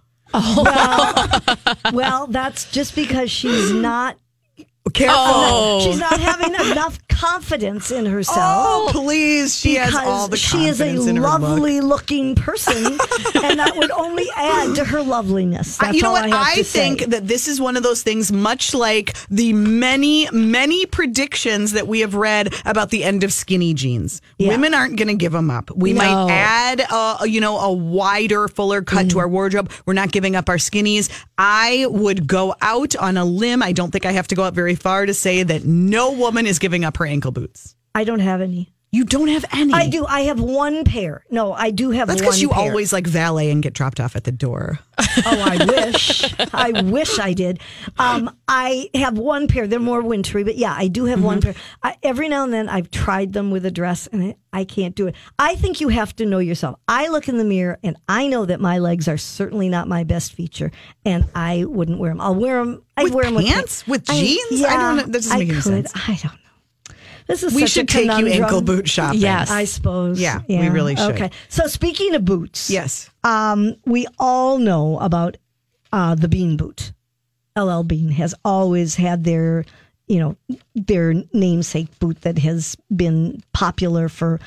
Well, 1.94 2.28
that's 2.28 2.70
just 2.72 2.96
because 2.96 3.30
she's 3.32 3.72
not. 3.74 4.18
Careful. 4.94 5.16
Oh. 5.20 5.82
She's 5.84 6.00
not 6.00 6.18
having 6.20 6.54
enough 6.72 7.06
confidence 7.18 7.92
in 7.92 8.06
herself. 8.06 8.38
Oh, 8.40 8.90
please. 8.92 9.58
She 9.58 9.76
has 9.76 9.96
all 9.96 10.28
the 10.28 10.38
she 10.38 10.66
is 10.66 10.80
a 10.82 10.92
her 10.92 11.00
look. 11.00 11.24
lovely 11.24 11.82
looking 11.82 12.36
person, 12.36 12.86
and 13.44 13.60
that 13.60 13.74
would 13.76 13.92
only 13.92 14.28
add 14.36 14.76
to 14.76 14.86
her 14.86 15.02
loveliness. 15.02 15.78
That's 15.78 15.96
you 15.96 16.04
know 16.04 16.12
what? 16.12 16.32
I, 16.32 16.52
I, 16.60 16.64
think 16.64 17.00
say. 17.00 17.06
that 17.08 17.28
this 17.28 17.48
is 17.48 17.60
one 17.60 17.76
of 17.78 17.84
those 17.84 18.04
things, 18.04 18.32
much 18.32 18.74
like 18.74 19.16
the 19.30 19.54
many, 19.54 20.30
many 20.32 20.86
predictions 20.86 21.72
that 21.72 21.88
we 21.88 22.02
have 22.02 22.14
read 22.16 22.54
about 22.66 22.90
the 22.92 23.04
end 23.04 23.24
of 23.24 23.34
skinny 23.34 23.74
jeans. 23.74 24.22
Yeah. 24.38 24.50
Women 24.50 24.74
aren't 24.74 24.98
going 24.98 25.08
to 25.08 25.16
give 25.16 25.32
them 25.32 25.50
up. 25.50 25.72
We 25.76 25.94
No. 25.94 26.00
might 26.02 26.32
add, 26.32 26.82
a, 26.92 27.28
you 27.28 27.42
know, 27.42 27.58
a 27.60 27.72
wider, 27.74 28.48
fuller 28.48 28.82
cut 28.82 29.08
Mm. 29.08 29.10
to 29.12 29.20
our 29.20 29.28
wardrobe. 29.28 29.72
We're 29.86 29.94
not 29.94 30.12
giving 30.12 30.36
up 30.36 30.50
our 30.50 30.58
skinnies. 30.58 31.10
I 31.38 31.86
would 31.90 32.28
go 32.28 32.56
out 32.62 32.96
on 32.96 33.18
a 33.18 33.26
limb. 33.26 33.64
I 33.64 33.72
don't 33.72 33.92
think 33.92 34.06
I 34.06 34.12
have 34.12 34.28
to 34.30 34.36
go 34.36 34.44
out 34.44 34.54
very 34.54 34.76
far 34.76 35.06
to 35.06 35.14
say 35.14 35.44
that 35.44 35.66
no 35.66 36.12
woman 36.12 36.46
is 36.48 36.60
giving 36.60 36.84
up 36.84 36.98
her 36.98 37.07
ankle 37.08 37.32
boots. 37.32 37.76
I 37.96 38.04
don't 38.04 38.20
have 38.20 38.42
any. 38.42 38.74
You 38.90 39.04
don't 39.04 39.28
have 39.28 39.44
any. 39.52 39.74
I 39.74 39.90
do. 39.90 40.06
I 40.06 40.22
have 40.22 40.40
one 40.40 40.86
pair. 40.86 41.26
No, 41.30 41.52
I 41.52 41.72
do 41.72 41.90
have 41.92 42.08
That's 42.08 42.22
one 42.22 42.26
because 42.30 42.42
you 42.42 42.50
pair. 42.50 42.70
always 42.70 42.94
like 42.94 43.06
valet 43.06 43.52
and 43.52 43.62
get 43.62 43.74
dropped 43.74 44.00
off 44.00 44.16
at 44.16 44.24
the 44.24 44.32
door. 44.32 44.80
Oh, 44.98 45.06
I 45.26 45.66
wish. 45.66 46.24
I 46.54 46.82
wish 46.84 47.20
I 47.20 47.34
did. 47.34 47.60
Um, 48.00 48.34
I 48.48 48.90
have 48.96 49.18
one 49.18 49.50
pair. 49.50 49.68
They're 49.68 49.82
more 49.82 50.02
wintry, 50.02 50.46
but 50.46 50.56
yeah, 50.56 50.74
I 50.76 50.88
do 50.88 51.04
have 51.04 51.22
one 51.22 51.42
Mm-hmm. 51.42 51.52
pair. 51.52 51.62
I, 51.84 51.98
every 52.02 52.30
now 52.30 52.46
and 52.46 52.54
then 52.54 52.70
I've 52.70 52.90
tried 52.90 53.34
them 53.34 53.52
with 53.52 53.66
a 53.66 53.72
dress 53.72 54.08
and 54.08 54.24
I, 54.24 54.36
I 54.54 54.64
can't 54.64 54.96
do 54.96 55.08
it. 55.08 55.16
I 55.38 55.56
think 55.56 55.82
you 55.82 55.90
have 55.90 56.16
to 56.16 56.26
know 56.26 56.40
yourself. 56.40 56.80
I 56.88 57.10
look 57.10 57.28
in 57.28 57.38
the 57.38 57.44
mirror 57.44 57.78
and 57.84 57.98
I 58.08 58.28
know 58.28 58.46
that 58.46 58.62
my 58.62 58.80
legs 58.80 59.10
are 59.10 59.18
certainly 59.18 59.68
not 59.68 59.90
my 59.90 60.06
best 60.06 60.32
feature 60.34 60.72
and 61.04 61.26
I 61.36 61.66
wouldn't 61.66 62.00
wear 62.00 62.12
them. 62.12 62.22
I'll 62.22 62.36
wear 62.36 62.64
them. 62.64 62.84
I 62.96 63.04
With 63.04 63.14
wear 63.14 63.26
them 63.30 63.44
pants? 63.44 63.86
with, 63.86 64.08
With 64.08 64.18
jeans? 64.18 64.64
I 64.64 64.78
don't 64.78 64.96
know. 64.96 65.04
That 65.04 65.12
doesn't 65.12 65.34
I 65.34 65.40
make 65.40 65.50
any 65.50 65.56
could. 65.58 65.90
sense. 65.90 65.92
I 66.08 66.18
don't 66.24 66.34
know. 66.34 66.40
This 67.28 67.44
is 67.44 67.54
We 67.54 67.62
such 67.62 67.70
a 67.70 67.72
should 67.74 67.90
take 67.90 68.06
you 68.20 68.28
ankle 68.28 68.62
boot 68.62 68.88
shopping. 68.88 69.20
Yes. 69.20 69.52
I 69.52 69.66
suppose. 69.66 70.20
Yeah, 70.20 70.42
we 70.48 70.70
really 70.70 70.96
should. 70.96 71.16
Okay. 71.16 71.32
So 71.50 71.68
speaking 71.68 72.16
of 72.16 72.24
boots, 72.26 72.70
Yes. 72.70 73.10
um, 73.24 73.76
we 73.86 74.08
all 74.18 74.58
know 74.60 74.98
about 75.00 75.38
uh, 75.92 76.16
the 76.16 76.28
Bean 76.28 76.58
Boot. 76.58 76.94
LL 77.58 77.84
Bean 77.84 78.10
has 78.10 78.34
always 78.46 78.96
had 78.96 79.24
their, 79.24 79.66
you 80.08 80.20
know, 80.20 80.36
their 80.76 81.14
namesake 81.34 81.98
boot 82.00 82.22
that 82.22 82.38
has 82.40 82.76
been 82.96 83.42
popular 83.54 84.08
for. 84.10 84.40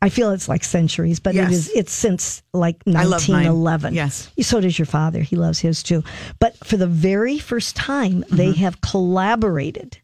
I 0.00 0.08
feel 0.10 0.30
it's 0.30 0.48
like 0.48 0.62
centuries, 0.64 1.18
but 1.20 1.34
Yes. 1.34 1.50
it 1.50 1.54
is. 1.54 1.68
It's 1.74 1.92
since 1.92 2.42
like 2.54 2.76
I 2.86 3.04
love 3.04 3.28
mine. 3.28 3.46
1911. 3.46 3.94
Yes. 3.94 4.30
So 4.40 4.60
does 4.60 4.78
your 4.78 4.86
father. 4.86 5.20
He 5.22 5.34
loves 5.36 5.58
his 5.58 5.82
too. 5.82 6.04
But 6.38 6.56
for 6.64 6.76
the 6.76 6.86
very 6.86 7.38
first 7.38 7.74
time, 7.76 8.24
they 8.30 8.50
Mm-hmm. 8.52 8.60
have 8.60 8.80
collaborated, 8.80 9.98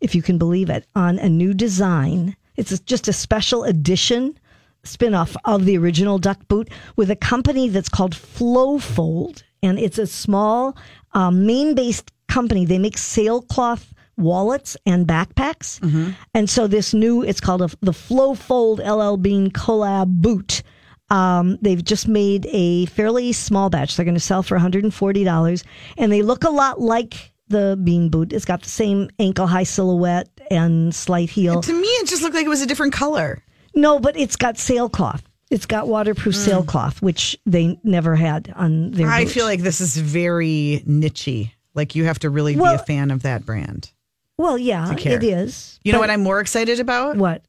if 0.00 0.14
you 0.14 0.22
can 0.22 0.38
believe 0.38 0.70
it, 0.70 0.86
on 0.94 1.18
a 1.18 1.28
new 1.28 1.54
design. 1.54 2.36
It's 2.56 2.78
just 2.80 3.08
a 3.08 3.12
special 3.12 3.64
edition 3.64 4.38
spin-off 4.84 5.36
of 5.44 5.64
the 5.64 5.76
original 5.76 6.18
duck 6.18 6.46
boot 6.48 6.70
with 6.96 7.10
a 7.10 7.16
company 7.16 7.68
that's 7.68 7.88
called 7.88 8.14
Flowfold. 8.14 9.42
And 9.62 9.78
it's 9.78 9.98
a 9.98 10.06
small, 10.06 10.76
um, 11.12 11.46
Maine-based 11.46 12.10
company. 12.28 12.64
They 12.64 12.78
make 12.78 12.96
sailcloth 12.96 13.92
wallets 14.16 14.76
and 14.86 15.06
backpacks. 15.06 15.80
And 16.34 16.48
so 16.48 16.66
this 16.66 16.94
new, 16.94 17.22
it's 17.22 17.40
called 17.40 17.62
a, 17.62 17.68
the 17.80 17.92
Flowfold 17.92 18.78
LL 18.78 19.16
Bean 19.16 19.50
collab 19.50 20.06
boot. 20.20 20.62
Um, 21.10 21.58
they've 21.62 21.82
just 21.82 22.06
made 22.06 22.46
a 22.50 22.86
fairly 22.86 23.32
small 23.32 23.70
batch. 23.70 23.96
They're 23.96 24.04
going 24.04 24.14
to 24.14 24.20
sell 24.20 24.42
for 24.42 24.58
$140, 24.58 25.64
and 25.96 26.12
they 26.12 26.20
look 26.22 26.44
a 26.44 26.50
lot 26.50 26.80
like 26.80 27.32
the 27.48 27.78
bean 27.82 28.08
boot. 28.08 28.32
It's 28.32 28.44
got 28.44 28.62
the 28.62 28.68
same 28.68 29.10
ankle 29.18 29.46
high 29.46 29.64
silhouette 29.64 30.28
and 30.50 30.94
slight 30.94 31.30
heel. 31.30 31.60
To 31.60 31.72
me, 31.72 31.86
it 31.86 32.08
just 32.08 32.22
looked 32.22 32.34
like 32.34 32.46
it 32.46 32.50
was 32.50 32.62
a 32.62 32.66
different 32.66 32.92
color. 32.92 33.42
No, 33.74 33.98
but 33.98 34.16
it's 34.16 34.36
got 34.36 34.58
sailcloth. 34.58 35.22
It's 35.50 35.66
got 35.66 35.88
waterproof 35.88 36.34
hmm. 36.34 36.40
sailcloth, 36.40 37.00
which 37.00 37.36
they 37.46 37.78
never 37.82 38.16
had 38.16 38.52
on 38.56 38.90
their. 38.90 39.08
I 39.08 39.24
feel 39.24 39.46
like 39.46 39.60
this 39.60 39.80
is 39.80 39.96
very 39.96 40.82
nichey. 40.86 41.52
Like 41.74 41.94
you 41.94 42.04
have 42.04 42.18
to 42.20 42.30
really 42.30 42.56
be 42.56 42.64
a 42.64 42.78
fan 42.78 43.10
of 43.10 43.22
that 43.22 43.46
brand. 43.46 43.92
Well, 44.36 44.58
yeah, 44.58 44.92
it 44.92 45.24
is. 45.24 45.80
You 45.82 45.92
know 45.92 46.00
what 46.00 46.10
I'm 46.10 46.22
more 46.22 46.40
excited 46.40 46.80
about? 46.80 47.16
What? 47.16 47.44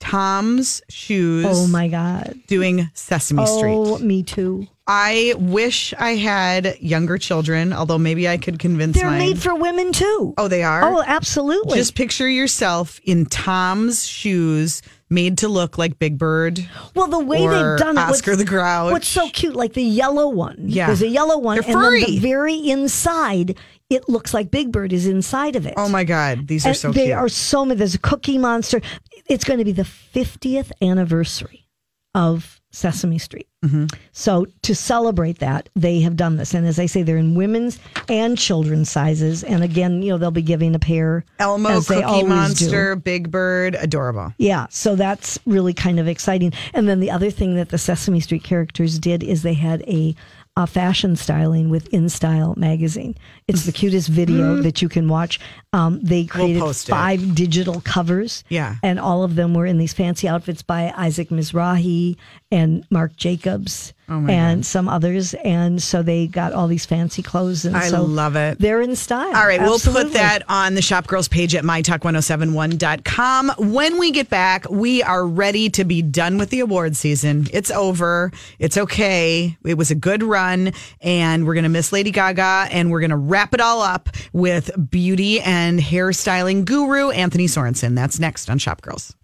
Tom's 0.00 0.82
shoes 0.90 1.46
Oh 1.48 1.66
my 1.66 1.88
god! 1.88 2.38
doing 2.46 2.90
Sesame 2.94 3.46
Street. 3.46 3.74
Oh, 3.74 3.98
me 3.98 4.22
too. 4.22 4.66
I 4.86 5.34
wish 5.38 5.94
I 5.98 6.10
had 6.16 6.76
younger 6.78 7.16
children, 7.16 7.72
although 7.72 7.96
maybe 7.98 8.28
I 8.28 8.36
could 8.36 8.58
convince 8.58 8.94
them 8.96 9.02
They're 9.02 9.10
mine. 9.10 9.18
made 9.30 9.38
for 9.42 9.54
women 9.54 9.92
too. 9.92 10.34
oh, 10.36 10.46
they 10.48 10.62
are? 10.62 10.84
Oh, 10.84 11.02
absolutely. 11.06 11.78
Just 11.78 11.94
picture 11.94 12.28
yourself 12.28 13.00
in 13.04 13.24
Tom's 13.24 14.06
shoes 14.06 14.82
made 15.08 15.38
to 15.38 15.48
look 15.48 15.78
like 15.78 15.98
Big 15.98 16.18
Bird. 16.18 16.68
Well, 16.94 17.06
the 17.06 17.18
way 17.18 17.38
they've 17.38 17.78
done 17.78 17.96
it, 17.96 18.00
Oscar 18.00 18.32
what's- 18.32 18.38
the 18.38 18.44
Grouch. 18.44 18.92
What's 18.92 19.08
so 19.08 19.30
cute, 19.30 19.56
like 19.56 19.72
the 19.72 19.82
yellow 19.82 20.28
one. 20.28 20.56
Yeah. 20.66 20.88
there's 20.88 21.02
a 21.02 21.08
yellow 21.08 21.38
one, 21.38 21.60
They're 21.62 21.76
and 21.76 21.82
then 21.84 22.00
the 22.04 22.18
very 22.18 22.56
inside, 22.56 23.56
it 23.88 24.06
looks 24.08 24.34
like 24.34 24.50
Big 24.50 24.70
Bird 24.70 24.92
is 24.92 25.06
inside 25.06 25.56
of 25.56 25.64
it. 25.66 25.74
Oh 25.78 25.88
my 25.88 26.04
God, 26.04 26.46
these 26.46 26.66
are 26.66 26.70
And 26.70 26.76
so 26.76 26.92
they 26.92 27.06
cute. 27.06 27.16
are 27.16 27.28
so 27.30 27.64
many. 27.64 27.78
There's 27.78 27.94
a 27.94 27.98
Cookie 27.98 28.36
Monster. 28.38 28.82
It's 29.30 29.44
going 29.44 29.58
to 29.60 29.64
be 29.64 29.72
the 29.72 29.84
50th 29.84 30.72
anniversary 30.82 31.68
of 32.14 32.60
Sesame 32.70 33.18
Street. 33.18 33.48
Mm-hmm. 33.64 33.86
So 34.12 34.46
to 34.62 34.74
celebrate 34.74 35.38
that, 35.38 35.68
they 35.74 36.00
have 36.00 36.16
done 36.16 36.36
this, 36.36 36.54
and 36.54 36.66
as 36.66 36.78
I 36.78 36.86
say, 36.86 37.02
they're 37.02 37.16
in 37.16 37.34
women's 37.34 37.78
and 38.08 38.36
children's 38.36 38.90
sizes. 38.90 39.42
And 39.42 39.64
again, 39.64 40.02
you 40.02 40.10
know, 40.10 40.18
they'll 40.18 40.30
be 40.30 40.42
giving 40.42 40.74
a 40.74 40.78
pair 40.78 41.24
Elmo, 41.38 41.80
Cookie 41.80 42.02
always 42.02 42.24
do. 42.24 42.28
Monster, 42.28 42.96
Big 42.96 43.30
Bird, 43.30 43.74
adorable. 43.74 44.32
Yeah, 44.38 44.66
so 44.70 44.96
that's 44.96 45.38
really 45.46 45.74
kind 45.74 45.98
of 45.98 46.08
exciting. 46.08 46.52
And 46.72 46.88
then 46.88 47.00
the 47.00 47.10
other 47.10 47.30
thing 47.30 47.56
that 47.56 47.70
the 47.70 47.78
Sesame 47.78 48.20
Street 48.20 48.44
characters 48.44 48.98
did 48.98 49.22
is 49.22 49.42
they 49.42 49.54
had 49.54 49.82
a, 49.82 50.14
a 50.56 50.66
fashion 50.66 51.16
styling 51.16 51.68
with 51.68 51.88
In 51.92 52.08
Style 52.08 52.54
magazine. 52.56 53.16
It's 53.48 53.64
the 53.64 53.72
cutest 53.72 54.08
video 54.08 54.56
that 54.62 54.80
you 54.80 54.88
can 54.88 55.08
watch. 55.08 55.40
Um, 55.72 56.00
they 56.00 56.26
created 56.26 56.62
it. 56.62 56.74
five 56.76 57.34
digital 57.34 57.80
covers. 57.80 58.44
Yeah. 58.48 58.76
And 58.82 59.00
all 59.00 59.24
of 59.24 59.34
them 59.34 59.54
were 59.54 59.66
in 59.66 59.78
these 59.78 59.92
fancy 59.92 60.28
outfits 60.28 60.62
by 60.62 60.92
Isaac 60.96 61.30
Mizrahi 61.30 62.16
and 62.52 62.86
Marc 62.90 63.16
Jacobs 63.16 63.93
Oh 64.06 64.26
and 64.26 64.66
some 64.66 64.86
others. 64.86 65.32
And 65.32 65.82
so 65.82 66.02
they 66.02 66.26
got 66.26 66.52
all 66.52 66.68
these 66.68 66.84
fancy 66.84 67.22
clothes. 67.22 67.64
And 67.64 67.74
I 67.74 67.88
so 67.88 68.02
love 68.02 68.36
it. 68.36 68.58
They're 68.58 68.82
in 68.82 68.96
style. 68.96 69.34
All 69.34 69.46
right, 69.46 69.60
we'll 69.60 69.78
put 69.78 70.12
that 70.12 70.42
on 70.48 70.74
the 70.74 70.82
Shop 70.82 71.06
Girls 71.06 71.26
page 71.26 71.54
at 71.54 71.64
mytalk1071.com. 71.64 73.52
When 73.58 73.98
we 73.98 74.10
get 74.10 74.28
back, 74.28 74.68
we 74.68 75.02
are 75.02 75.26
ready 75.26 75.70
to 75.70 75.84
be 75.84 76.02
done 76.02 76.36
with 76.36 76.50
the 76.50 76.60
award 76.60 76.96
season. 76.96 77.46
It's 77.52 77.70
over. 77.70 78.30
It's 78.58 78.76
okay. 78.76 79.56
It 79.64 79.78
was 79.78 79.90
a 79.90 79.94
good 79.94 80.22
run, 80.22 80.72
and 81.00 81.46
we're 81.46 81.54
going 81.54 81.64
to 81.64 81.70
miss 81.70 81.90
Lady 81.92 82.10
Gaga, 82.10 82.68
and 82.70 82.90
we're 82.90 83.00
going 83.00 83.10
to 83.10 83.16
wrap 83.16 83.54
it 83.54 83.60
all 83.60 83.80
up 83.80 84.10
with 84.34 84.70
beauty 84.90 85.40
and 85.40 85.80
hairstyling 85.80 86.66
guru 86.66 87.10
Anthony 87.10 87.46
Sorenson. 87.46 87.94
That's 87.94 88.18
next 88.18 88.50
on 88.50 88.58
Shop 88.58 88.82
Girls. 88.82 89.14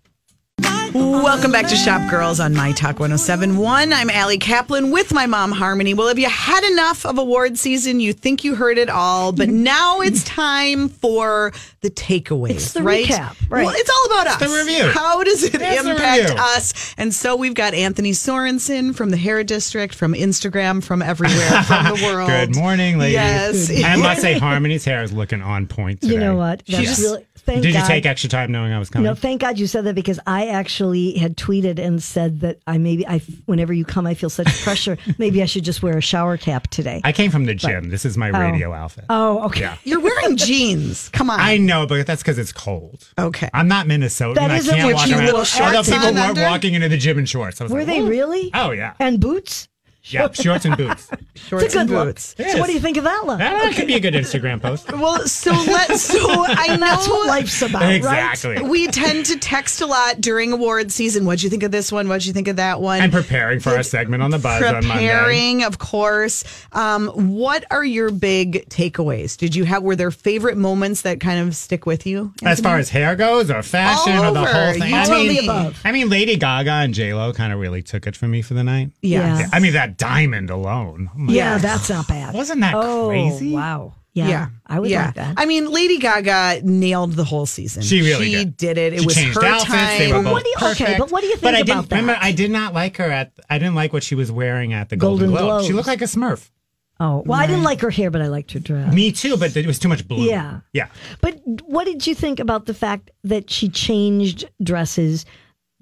Welcome 0.92 1.52
back 1.52 1.68
to 1.68 1.76
Shop 1.76 2.10
Girls 2.10 2.40
on 2.40 2.54
My 2.54 2.72
Talk 2.72 2.98
1071. 2.98 3.92
I'm 3.92 4.10
Ali 4.10 4.38
Kaplan 4.38 4.90
with 4.90 5.14
my 5.14 5.26
mom, 5.26 5.52
Harmony. 5.52 5.94
Well, 5.94 6.08
have 6.08 6.18
you 6.18 6.28
had 6.28 6.64
enough 6.64 7.06
of 7.06 7.18
award 7.18 7.58
season? 7.58 8.00
You 8.00 8.12
think 8.12 8.42
you 8.42 8.56
heard 8.56 8.76
it 8.76 8.88
all, 8.90 9.30
but 9.30 9.48
mm-hmm. 9.48 9.62
now 9.62 10.00
it's 10.00 10.24
time 10.24 10.88
for 10.88 11.52
the 11.82 11.90
takeaways, 11.90 12.50
It's 12.50 12.72
the 12.72 12.82
right? 12.82 13.06
recap, 13.06 13.36
right. 13.48 13.64
Well, 13.64 13.74
it's 13.76 13.88
all 13.88 14.06
about 14.06 14.26
us. 14.26 14.40
the 14.40 14.48
review. 14.48 14.90
How 14.90 15.22
does 15.22 15.44
it 15.44 15.54
It's 15.54 15.86
impact 15.86 16.30
us? 16.38 16.94
And 16.98 17.14
so 17.14 17.36
we've 17.36 17.54
got 17.54 17.72
Anthony 17.72 18.12
Sorenson 18.12 18.92
from 18.92 19.10
the 19.10 19.16
Hair 19.16 19.44
District, 19.44 19.94
from 19.94 20.14
Instagram, 20.14 20.82
from 20.82 21.02
everywhere, 21.02 21.62
from 21.62 21.84
the 21.84 22.00
world. 22.02 22.28
Good 22.28 22.56
morning, 22.56 22.98
ladies. 22.98 23.70
Yes. 23.70 23.84
I 23.84 23.96
must 23.96 24.20
say, 24.20 24.38
Harmony's 24.38 24.84
hair 24.84 25.02
is 25.04 25.12
looking 25.12 25.40
on 25.42 25.68
point 25.68 26.00
today. 26.00 26.14
You 26.14 26.20
know 26.20 26.36
what? 26.36 26.64
That's 26.66 26.84
just- 26.84 27.00
really, 27.00 27.26
thank 27.36 27.62
Did 27.62 27.72
God. 27.72 27.80
you 27.80 27.86
take 27.86 28.06
extra 28.06 28.28
time 28.28 28.52
knowing 28.52 28.72
I 28.72 28.78
was 28.78 28.90
coming? 28.90 29.06
No, 29.06 29.14
thank 29.14 29.40
God 29.40 29.58
you 29.58 29.66
said 29.66 29.84
that 29.84 29.94
because 29.94 30.20
I 30.26 30.46
actually 30.50 31.16
had 31.16 31.36
tweeted 31.36 31.78
and 31.78 32.02
said 32.02 32.40
that 32.40 32.60
I 32.66 32.78
maybe 32.78 33.06
I 33.06 33.20
whenever 33.46 33.72
you 33.72 33.84
come 33.84 34.06
I 34.06 34.14
feel 34.14 34.30
such 34.30 34.48
pressure. 34.62 34.98
maybe 35.18 35.42
I 35.42 35.46
should 35.46 35.64
just 35.64 35.82
wear 35.82 35.96
a 35.96 36.02
shower 36.02 36.36
cap 36.36 36.68
today. 36.68 37.00
I 37.04 37.12
came 37.12 37.30
from 37.30 37.46
the 37.46 37.54
gym. 37.54 37.90
This 37.90 38.04
is 38.04 38.16
my 38.16 38.30
oh. 38.30 38.38
radio 38.38 38.72
outfit. 38.72 39.04
oh, 39.08 39.44
okay. 39.46 39.60
Yeah. 39.60 39.76
You're 39.84 40.00
wearing 40.00 40.36
jeans. 40.36 41.08
Come 41.10 41.30
on. 41.30 41.40
I 41.40 41.56
know, 41.56 41.86
but 41.86 42.06
that's 42.06 42.22
because 42.22 42.38
it's 42.38 42.52
cold. 42.52 43.08
Okay. 43.18 43.48
I'm 43.54 43.68
not 43.68 43.86
Minnesotan. 43.86 44.34
That 44.34 44.50
I 44.50 44.56
isn't 44.56 44.74
can't 44.74 44.86
what 44.86 44.94
walk 44.94 45.08
you 45.08 45.14
around. 45.16 45.24
little 45.24 45.38
Although 45.40 45.82
shorts 45.82 45.90
people 45.90 46.08
on 46.08 46.14
were 46.14 46.20
under? 46.20 46.42
walking 46.42 46.74
into 46.74 46.88
the 46.88 46.96
gym 46.98 47.18
in 47.18 47.24
shorts. 47.26 47.60
I 47.60 47.64
was 47.64 47.72
Were 47.72 47.78
like, 47.80 47.86
they 47.86 48.02
really? 48.02 48.50
Oh 48.54 48.70
yeah, 48.72 48.94
And 48.98 49.20
boots? 49.20 49.68
Yeah, 50.04 50.30
shorts 50.32 50.64
and 50.64 50.76
boots. 50.76 51.10
Shorts 51.34 51.64
It's 51.64 51.74
a 51.74 51.80
and 51.80 51.88
good 51.88 51.94
look. 51.94 52.06
boots. 52.08 52.34
It 52.38 52.50
So 52.50 52.58
what 52.58 52.64
is. 52.64 52.66
do 52.68 52.72
you 52.74 52.80
think 52.80 52.96
of 52.98 53.04
that 53.04 53.22
look? 53.26 53.38
That 53.38 53.74
could 53.74 53.86
be 53.86 53.94
a 53.94 54.00
good 54.00 54.14
Instagram 54.14 54.60
post. 54.60 54.90
Well, 55.00 55.26
so 55.26 55.52
let's. 55.52 56.02
So 56.02 56.18
I 56.20 56.68
know 56.76 56.76
That's 56.86 57.08
what 57.08 57.26
life's 57.28 57.62
about, 57.62 57.90
exactly. 57.92 58.56
right? 58.56 58.62
we 58.68 58.86
tend 58.88 59.26
to 59.26 59.38
text 59.38 59.80
a 59.80 59.86
lot 59.86 60.20
during 60.20 60.52
award 60.52 60.92
season. 60.92 61.24
What'd 61.24 61.42
you 61.42 61.48
think 61.50 61.62
of 61.62 61.70
this 61.70 61.90
one? 61.90 62.08
What'd 62.08 62.26
you 62.26 62.32
think 62.32 62.48
of 62.48 62.56
that 62.56 62.80
one? 62.80 63.00
And 63.00 63.12
preparing 63.12 63.60
for 63.60 63.70
our 63.70 63.82
segment 63.82 64.22
on 64.22 64.30
the 64.30 64.38
buzz 64.38 64.62
on 64.62 64.74
Monday. 64.86 64.88
Preparing, 64.88 65.64
of 65.64 65.78
course. 65.78 66.44
Um, 66.72 67.08
what 67.34 67.64
are 67.70 67.84
your 67.84 68.10
big 68.10 68.68
takeaways? 68.68 69.36
Did 69.36 69.54
you 69.54 69.64
have 69.64 69.82
were 69.82 69.96
there 69.96 70.10
favorite 70.10 70.56
moments 70.58 71.02
that 71.02 71.20
kind 71.20 71.46
of 71.46 71.56
stick 71.56 71.86
with 71.86 72.06
you? 72.06 72.32
As 72.44 72.60
far 72.60 72.78
as 72.78 72.88
hair 72.90 73.16
goes, 73.16 73.50
or 73.50 73.62
fashion, 73.62 74.12
All 74.14 74.26
or 74.26 74.32
the 74.32 74.40
over. 74.40 74.52
whole 74.52 74.72
thing. 74.74 74.90
You 74.90 74.96
I 74.96 75.04
tell 75.04 75.18
mean, 75.18 75.28
me. 75.28 75.38
above. 75.44 75.80
I 75.84 75.92
mean, 75.92 76.08
Lady 76.10 76.36
Gaga 76.36 76.70
and 76.70 76.94
J 76.94 77.14
Lo 77.14 77.32
kind 77.32 77.52
of 77.52 77.58
really 77.60 77.82
took 77.82 78.06
it 78.06 78.16
for 78.16 78.28
me 78.28 78.42
for 78.42 78.54
the 78.54 78.64
night. 78.64 78.90
yeah. 79.02 79.38
Yeah. 79.40 79.46
I 79.52 79.60
mean, 79.60 79.72
that 79.74 79.89
diamond 79.90 80.50
alone. 80.50 81.10
Oh 81.14 81.18
Yeah, 81.32 81.52
Yeah. 81.54 81.58
that's 81.58 81.88
not 81.90 82.08
bad. 82.08 82.34
Wasn't 82.34 82.60
that 82.60 82.74
oh, 82.74 83.08
crazy? 83.08 83.52
Wow. 83.52 83.94
Yeah, 84.12 84.28
Yeah, 84.28 84.48
I 84.66 84.80
would 84.80 84.90
yeah. 84.90 85.06
like 85.06 85.14
that. 85.14 85.34
I 85.36 85.46
mean, 85.46 85.70
Lady 85.70 85.98
Gaga 85.98 86.62
nailed 86.64 87.12
the 87.12 87.22
whole 87.22 87.46
season. 87.46 87.82
She 87.84 88.00
really 88.00 88.32
she 88.34 88.44
did. 88.44 88.76
it. 88.76 88.92
It 88.94 89.00
She 89.00 89.06
was 89.06 89.14
changed 89.14 89.36
her 89.40 89.44
outfits. 89.46 89.70
time. 89.72 89.98
They 90.00 90.12
were 90.12 90.22
both 90.24 90.32
What 90.32 90.44
you- 90.44 90.54
okay, 90.56 90.68
perfect. 90.84 90.98
but 90.98 91.10
what 91.12 91.20
do 91.20 91.26
you 91.28 91.34
think 91.34 91.42
but 91.42 91.54
I 91.54 91.58
about 91.60 91.88
didn't, 91.88 91.90
Remember. 92.00 92.18
I 92.20 92.32
did 92.32 92.50
not 92.50 92.74
like 92.74 92.96
her 92.96 93.04
at. 93.10 93.32
I 93.48 93.58
didn't 93.58 93.76
like 93.76 93.92
what 93.92 94.02
she 94.02 94.16
was 94.16 94.32
wearing 94.32 94.72
at 94.72 94.88
the 94.88 94.96
Golden, 94.96 95.28
Golden 95.28 95.44
Globe. 95.46 95.64
She 95.64 95.72
looked 95.72 95.86
like 95.86 96.02
a 96.02 96.06
Smurf. 96.06 96.50
oh, 96.98 97.22
well, 97.24 97.38
I 97.38 97.46
didn't 97.46 97.62
like 97.62 97.80
her 97.82 97.90
hair, 97.90 98.10
but 98.10 98.20
I 98.20 98.26
liked 98.26 98.50
her 98.50 98.58
dress. 98.58 98.92
Me 98.92 99.12
too, 99.12 99.36
but 99.36 99.56
it 99.56 99.64
was 99.66 99.78
too 99.78 99.88
much 99.88 100.06
blue. 100.08 100.26
Yeah. 100.26 100.60
yeah. 100.72 100.88
But 101.20 101.38
what 101.66 101.84
did 101.84 102.04
you 102.04 102.16
think 102.16 102.40
about 102.40 102.66
the 102.66 102.74
fact 102.74 103.12
that 103.22 103.48
she 103.48 103.68
changed 103.68 104.50
dresses? 104.60 105.24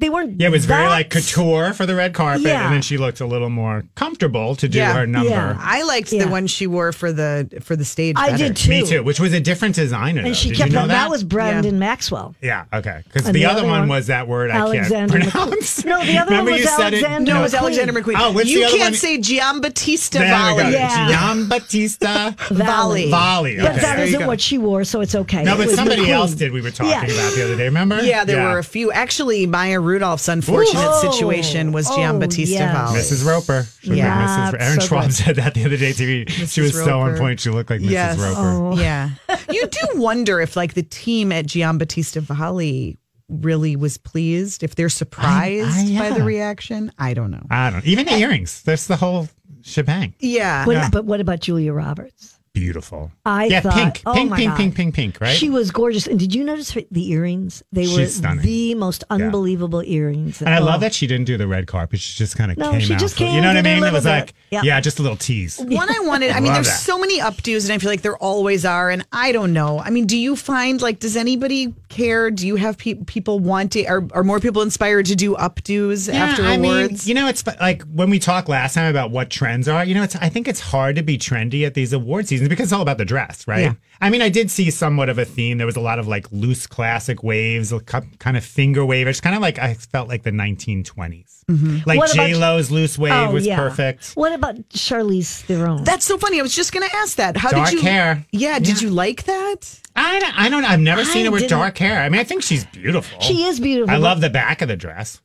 They 0.00 0.08
weren't. 0.11 0.40
Yeah, 0.40 0.46
it 0.46 0.50
was 0.52 0.64
very 0.64 0.87
like 0.87 1.11
couture 1.11 1.72
for 1.72 1.84
the 1.84 1.94
red 1.96 2.14
carpet, 2.14 2.42
Yeah. 2.46 2.64
and 2.66 2.72
then 2.74 2.82
she 2.82 2.98
looked 2.98 3.20
a 3.20 3.26
little 3.26 3.50
more 3.50 3.84
comfortable 3.96 4.54
to 4.56 4.68
do 4.68 4.78
Yeah. 4.78 4.92
her 4.94 5.06
number. 5.06 5.28
Yeah. 5.30 5.56
I 5.61 5.82
liked 5.82 6.12
Yeah. 6.12 6.24
the 6.24 6.30
one 6.30 6.46
she 6.46 6.66
wore 6.68 6.92
for 6.92 7.11
the 7.12 7.48
for 7.62 7.74
the 7.74 7.84
stage. 7.84 8.14
I 8.16 8.30
better. 8.30 8.44
did 8.44 8.56
too. 8.56 8.70
Me 8.70 8.82
too, 8.87 9.02
which 9.02 9.18
was 9.18 9.32
a 9.32 9.40
different 9.40 9.74
designer. 9.74 10.22
though. 10.22 10.28
And 10.28 10.37
she 10.37 10.50
Did 10.50 10.58
kept 10.58 10.70
you 10.70 10.74
know 10.76 10.82
that. 10.82 10.88
that. 10.88 11.02
That 11.04 11.11
was 11.11 11.24
Brandon 11.24 11.78
Maxwell. 11.78 12.34
Yeah, 12.40 12.64
okay. 12.72 13.02
Because 13.04 13.24
the, 13.26 13.32
the 13.32 13.44
other, 13.46 13.61
other 13.61 13.68
one, 13.68 13.80
one- 13.80 13.88
was 13.88 14.06
that 14.06 14.28
word 14.28 14.50
Alexander 14.50 15.16
I 15.16 15.20
McQueen. 15.20 15.30
can't 15.32 15.32
pronounce. 15.50 15.84
No, 15.84 16.04
the 16.04 16.18
other 16.18 16.34
one 16.37 16.44
was 16.44 16.66
Alexander 16.66 16.96
it? 16.96 17.22
No, 17.32 17.40
it 17.40 17.42
was 17.42 17.52
McQueen. 17.54 17.58
Alexander 17.58 17.92
McQueen. 17.94 18.14
Oh, 18.18 18.32
what's 18.32 18.48
you 18.50 18.58
the 18.61 18.64
other 18.66 18.76
can't 18.76 18.90
one? 18.90 18.94
say 18.94 19.18
Giambattista 19.18 20.11
There. 20.11 20.28
Valli. 20.28 20.72
Yeah. 20.72 21.08
Giambattista 21.12 22.38
Volley. 22.50 23.11
Volley. 23.11 23.56
But 23.56 23.64
Okay. 23.72 23.80
that 23.80 23.96
There 23.96 24.06
you 24.06 24.14
isn't 24.14 24.26
what 24.26 24.40
she 24.40 24.58
wore, 24.58 24.84
so 24.84 25.00
it's 25.00 25.14
okay. 25.14 25.42
no, 25.42 25.56
but 25.56 25.70
somebody 25.70 26.11
else 26.11 26.34
did. 26.34 26.52
We 26.52 26.61
were 26.61 26.70
talking 26.70 26.92
about 27.11 27.34
the 27.34 27.44
other 27.44 27.56
day. 27.56 27.64
Remember? 27.64 28.00
Yeah, 28.02 28.24
there 28.24 28.42
were 28.44 28.58
a 28.58 28.64
few. 28.64 28.92
Actually, 28.92 29.46
Maya 29.46 29.80
Rudolph's 29.88 30.29
unfortunate 30.29 30.94
situation 31.01 31.72
was 31.72 31.88
Oh, 31.90 31.96
Giambattista 31.96 32.48
yes. 32.51 32.72
Valli. 32.74 32.98
Mrs. 33.01 33.27
Roper. 33.27 33.66
Yeah. 33.83 34.51
like 34.53 34.55
Mrs. 34.55 34.61
Aaron 34.62 34.81
So 34.81 34.87
Schwab 34.87 35.05
good. 35.05 35.14
said 35.14 35.37
that 35.37 35.55
the 35.55 35.64
other 35.64 35.77
day 35.77 35.92
too. 35.92 36.24
She 36.29 36.61
was 36.61 36.74
so 36.74 37.01
on 37.01 37.16
point. 37.16 37.40
She 37.40 37.51
looked 37.51 37.70
like 37.70 37.81
Mrs. 37.81 37.90
Yes. 37.90 38.18
Roper. 38.18 38.40
Oh. 38.40 38.79
Yeah. 38.79 39.11
you 39.51 39.66
do 39.66 39.81
wonder 40.01 40.40
if 40.40 40.57
like 40.57 40.74
the 40.74 40.83
team 40.83 41.33
at 41.33 41.46
Giambattista 41.46 42.20
Valli 42.20 42.98
really 43.29 43.77
was 43.77 43.98
pleased, 43.98 44.62
if 44.62 44.74
they're 44.74 44.88
surprised 44.88 45.66
I- 45.96 45.98
by 45.98 46.11
the 46.18 46.24
reaction. 46.24 46.92
I 46.98 47.14
don't 47.14 47.31
know. 47.31 47.44
I 47.51 47.70
don't. 47.70 47.85
Even 47.87 48.07
the 48.07 48.14
earrings. 48.14 48.62
That's 48.62 48.87
the 48.87 48.96
whole 48.96 49.29
shebang. 49.62 50.14
Yeah. 50.20 50.64
What- 50.66 50.92
But 50.92 51.05
what 51.05 51.20
about 51.20 51.40
Julia 51.40 51.72
Roberts? 51.72 52.38
Beautiful. 52.59 53.12
I 53.25 53.44
yeah, 53.47 53.61
thought, 53.61 53.75
pink, 53.75 54.03
oh 54.05 54.12
pink, 54.14 54.35
pink, 54.35 54.49
God. 54.51 54.57
pink, 54.57 54.75
pink, 54.75 54.94
pink. 54.94 55.21
Right. 55.21 55.37
She 55.37 55.49
was 55.49 55.71
gorgeous. 55.71 56.07
And 56.07 56.18
did 56.18 56.35
you 56.35 56.42
notice 56.44 56.73
her, 56.73 56.81
the 56.90 57.09
earrings? 57.11 57.62
They 57.73 57.87
were 57.87 58.07
stunning. 58.07 58.44
the 58.44 58.75
most 58.75 59.05
unbelievable 59.11 59.83
earrings. 59.87 60.40
and 60.40 60.51
I 60.51 60.59
Oh. 60.59 60.64
love 60.64 60.81
that 60.81 60.92
she 60.94 61.07
didn't 61.07 61.27
do 61.27 61.37
the 61.37 61.47
red 61.47 61.66
carpet. 61.66 62.01
She 62.01 62.16
just 62.18 62.37
kind 62.37 62.51
of 62.51 62.59
No, 62.59 62.73
came 62.73 62.81
she 62.81 62.94
out. 62.94 63.01
just 63.01 63.14
for- 63.14 63.18
came, 63.21 63.35
you 63.37 63.40
know 63.40 63.49
what 63.49 63.57
I 63.57 63.62
mean? 63.62 63.85
It 63.85 63.92
was 63.92 64.05
bit. 64.05 64.11
like, 64.11 64.35
Yeah. 64.50 64.62
yeah. 64.64 64.80
just 64.80 64.98
a 64.98 65.02
little 65.02 65.16
tease. 65.16 65.58
One 65.58 65.88
I 65.88 66.00
wanted, 66.00 66.30
I 66.30 66.40
mean, 66.40 66.52
there's 66.52 66.66
that. 66.66 66.80
so 66.80 66.98
many 66.98 67.20
updos, 67.20 67.64
and 67.64 67.72
I 67.72 67.78
feel 67.78 67.90
like 67.90 68.02
there 68.02 68.16
always 68.16 68.64
are. 68.64 68.90
And 68.90 69.06
I 69.12 69.32
don't 69.32 69.52
know. 69.52 69.78
I 69.78 69.90
mean, 69.90 70.06
do 70.06 70.16
you 70.16 70.37
find 70.37 70.80
like, 70.80 71.00
does 71.00 71.16
anybody 71.16 71.74
care? 71.88 72.30
Do 72.30 72.46
you 72.46 72.56
have 72.56 72.78
pe- 72.78 72.94
people 72.94 73.40
wanting, 73.40 73.88
are, 73.88 74.06
are 74.12 74.24
more 74.24 74.40
people 74.40 74.62
inspired 74.62 75.06
to 75.06 75.16
do 75.16 75.34
updos 75.37 76.12
after 76.12 76.42
I 76.42 76.54
awards? 76.54 77.06
mean, 77.06 77.16
you 77.16 77.20
know, 77.20 77.28
it's 77.28 77.46
like 77.61 77.82
when 77.84 78.11
we 78.11 78.18
talked 78.18 78.48
last 78.48 78.74
time 78.74 78.90
about 78.90 79.11
what 79.11 79.30
trends 79.30 79.68
are. 79.68 79.84
You 79.84 79.94
know, 79.94 80.02
it's 80.02 80.16
I 80.16 80.28
think 80.28 80.48
it's 80.48 80.61
hard 80.61 80.96
to 80.96 81.02
be 81.02 81.18
trendy 81.18 81.66
at 81.66 81.74
these 81.74 81.92
award 81.92 82.28
seasons 82.28 82.48
because 82.48 82.64
it's 82.64 82.72
all 82.72 82.82
about 82.82 82.98
the 82.98 83.04
dress, 83.04 83.46
right? 83.46 83.61
Yeah. 83.61 83.74
I 84.00 84.11
mean, 84.11 84.22
I 84.22 84.28
did 84.28 84.50
see 84.50 84.70
somewhat 84.70 85.08
of 85.08 85.18
a 85.18 85.24
theme. 85.24 85.58
There 85.58 85.66
was 85.66 85.76
a 85.76 85.80
lot 85.80 85.98
of 85.98 86.06
like 86.06 86.30
loose 86.30 86.66
classic 86.66 87.22
waves, 87.22 87.72
a 87.72 87.80
kind 87.80 88.37
of 88.37 88.44
finger 88.44 88.84
wave. 88.84 89.06
It's 89.08 89.20
kind 89.20 89.34
of 89.34 89.42
like 89.42 89.58
I 89.58 89.74
felt 89.74 90.08
like 90.08 90.22
the 90.22 90.30
1920s. 90.30 91.38
Mm-hmm. 91.48 91.78
Like 91.87 91.98
What 91.98 92.12
about- 92.12 92.26
J 92.26 92.34
Lo's 92.34 92.70
loose 92.70 92.98
wave 92.98 93.12
Oh, 93.12 93.30
was 93.32 93.46
yeah. 93.46 93.56
perfect. 93.56 94.12
What 94.14 94.32
about 94.32 94.56
Charlize 94.68 95.40
Theron? 95.42 95.82
That's 95.84 96.04
so 96.04 96.18
funny. 96.18 96.38
I 96.38 96.42
was 96.42 96.54
just 96.54 96.72
going 96.72 96.87
to 96.88 96.94
ask 96.96 97.16
that. 97.16 97.37
How 97.38 97.50
Dark 97.50 97.70
did 97.70 97.76
you? 97.76 97.80
hair. 97.82 98.26
Yeah. 98.32 98.58
Did 98.58 98.82
you 98.82 98.90
like 98.90 99.24
that? 99.24 99.80
I 99.96 100.18
don't, 100.20 100.38
I 100.38 100.48
don't. 100.50 100.64
I've 100.64 100.78
never 100.80 101.04
seen 101.04 101.24
her 101.24 101.30
with 101.30 101.40
didn't- 101.42 101.58
dark 101.58 101.78
hair. 101.78 102.02
I 102.02 102.08
mean, 102.11 102.20
I 102.20 102.24
think 102.24 102.42
she's 102.42 102.64
beautiful. 102.66 103.20
she 103.20 103.44
is 103.44 103.58
beautiful. 103.61 103.94
I 103.94 103.98
love 103.98 104.20
the 104.20 104.30
back 104.30 104.61
of 104.62 104.68
the 104.68 104.76
dress. 104.76 105.20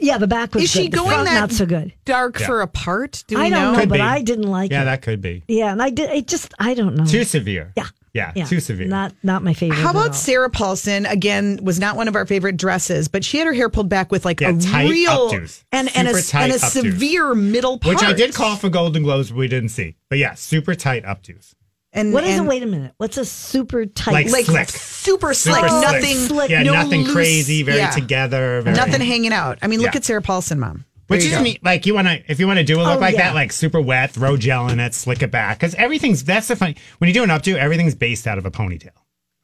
Yeah, 0.00 0.16
the 0.18 0.26
back 0.26 0.54
was 0.54 0.64
Is 0.64 0.70
she 0.70 0.82
good. 0.84 0.92
The 0.92 0.96
going 0.98 1.10
front, 1.10 1.24
that 1.28 1.40
not 1.40 1.52
so 1.52 1.66
good. 1.66 1.92
Dark 2.04 2.38
Yeah. 2.38 2.46
for 2.46 2.60
a 2.62 2.66
part? 2.66 3.24
Do 3.26 3.36
we 3.36 3.42
I 3.42 3.50
don't 3.50 3.58
know, 3.60 3.72
know? 3.80 3.86
But 3.86 3.94
be. 3.94 4.00
I 4.00 4.22
didn't 4.22 4.46
like 4.50 4.70
Yeah, 4.70 4.82
it. 4.82 4.84
that 4.86 5.02
could 5.02 5.20
be 5.20 5.42
yeah, 5.48 5.72
and 5.72 5.82
I 5.82 5.90
did. 5.90 6.08
It 6.10 6.26
just, 6.28 6.54
I 6.58 6.74
don't 6.74 6.94
know. 6.94 7.04
too 7.04 7.24
severe. 7.24 7.72
yeah, 7.76 7.88
Yeah, 8.14 8.32
Yeah, 8.36 8.44
too 8.44 8.60
severe. 8.60 8.88
Not 8.88 9.14
not 9.22 9.42
my 9.42 9.54
favorite. 9.54 9.78
How 9.78 9.90
about 9.90 10.14
Sarah 10.14 10.50
Paulson? 10.50 11.06
Again, 11.06 11.58
was 11.62 11.80
not 11.80 11.96
one 11.96 12.08
of 12.08 12.14
our 12.16 12.26
favorite 12.26 12.58
dresses, 12.58 13.08
but 13.08 13.24
she 13.24 13.38
had 13.38 13.46
her 13.46 13.54
hair 13.54 13.70
pulled 13.70 13.88
back 13.88 14.12
with 14.12 14.24
like 14.26 14.40
Yeah, 14.42 14.50
a 14.50 14.60
tight 14.60 14.90
real 14.90 15.30
updos. 15.30 15.64
and 15.72 15.88
and 15.96 16.08
a, 16.08 16.14
Super 16.14 16.28
tight 16.30 16.42
and 16.44 16.52
a 16.52 16.56
updos. 16.56 16.70
severe 16.70 17.34
middle 17.34 17.78
part. 17.78 17.94
Which 17.96 18.04
I 18.04 18.12
did 18.12 18.34
call 18.34 18.56
for 18.56 18.68
Golden 18.68 19.02
Globes, 19.02 19.30
but 19.30 19.38
we 19.38 19.48
didn't 19.48 19.70
see. 19.70 19.96
But 20.10 20.18
yeah, 20.18 20.34
super 20.34 20.74
tight 20.74 21.04
updos. 21.04 21.54
And 21.94 22.12
What 22.12 22.24
is 22.24 22.36
and 22.38 22.46
it? 22.46 22.48
Wait 22.48 22.62
a 22.62 22.66
minute. 22.66 22.92
What's 22.98 23.16
a 23.18 23.24
super 23.24 23.84
tight? 23.86 24.12
Like 24.12 24.30
Like 24.30 24.44
slick. 24.46 24.68
super 24.68 25.32
slick, 25.34 25.56
Super 25.56 25.66
nothing, 25.68 26.16
Slick. 26.16 26.50
Yeah, 26.50 26.62
no 26.62 26.72
nothing 26.74 27.02
loose- 27.04 27.12
crazy, 27.12 27.62
very 27.62 27.78
yeah. 27.78 27.90
together. 27.90 28.60
Very, 28.62 28.76
nothing 28.76 29.00
hanging 29.02 29.32
out. 29.32 29.58
I 29.62 29.66
mean, 29.68 29.80
look 29.80 29.92
Yeah. 29.92 29.98
at 29.98 30.04
Sarah 30.04 30.22
Paulson, 30.22 30.58
mom. 30.60 30.84
There 31.12 31.18
Which 31.18 31.24
you 31.26 31.32
is 31.32 31.36
go. 31.38 31.42
neat. 31.44 31.64
Like 31.64 31.86
you 31.86 31.94
want 31.94 32.08
to, 32.08 32.22
if 32.30 32.40
you 32.40 32.46
want 32.46 32.58
to 32.58 32.64
do 32.64 32.76
a 32.78 32.82
look 32.82 32.96
Oh, 32.96 33.00
like 33.00 33.14
yeah. 33.14 33.28
that, 33.28 33.34
like 33.34 33.52
super 33.52 33.80
wet, 33.80 34.10
throw 34.12 34.36
gel 34.36 34.68
in 34.68 34.80
it, 34.80 34.94
slick 34.94 35.22
it 35.22 35.30
back, 35.30 35.58
because 35.58 35.74
everything's 35.76 36.24
that's 36.24 36.48
the 36.48 36.56
funny. 36.56 36.76
When 36.98 37.08
you 37.08 37.14
do 37.14 37.22
an 37.22 37.28
updo, 37.30 37.56
everything's 37.56 37.94
based 37.94 38.26
out 38.26 38.38
of 38.38 38.46
a 38.46 38.50
ponytail. 38.50 38.90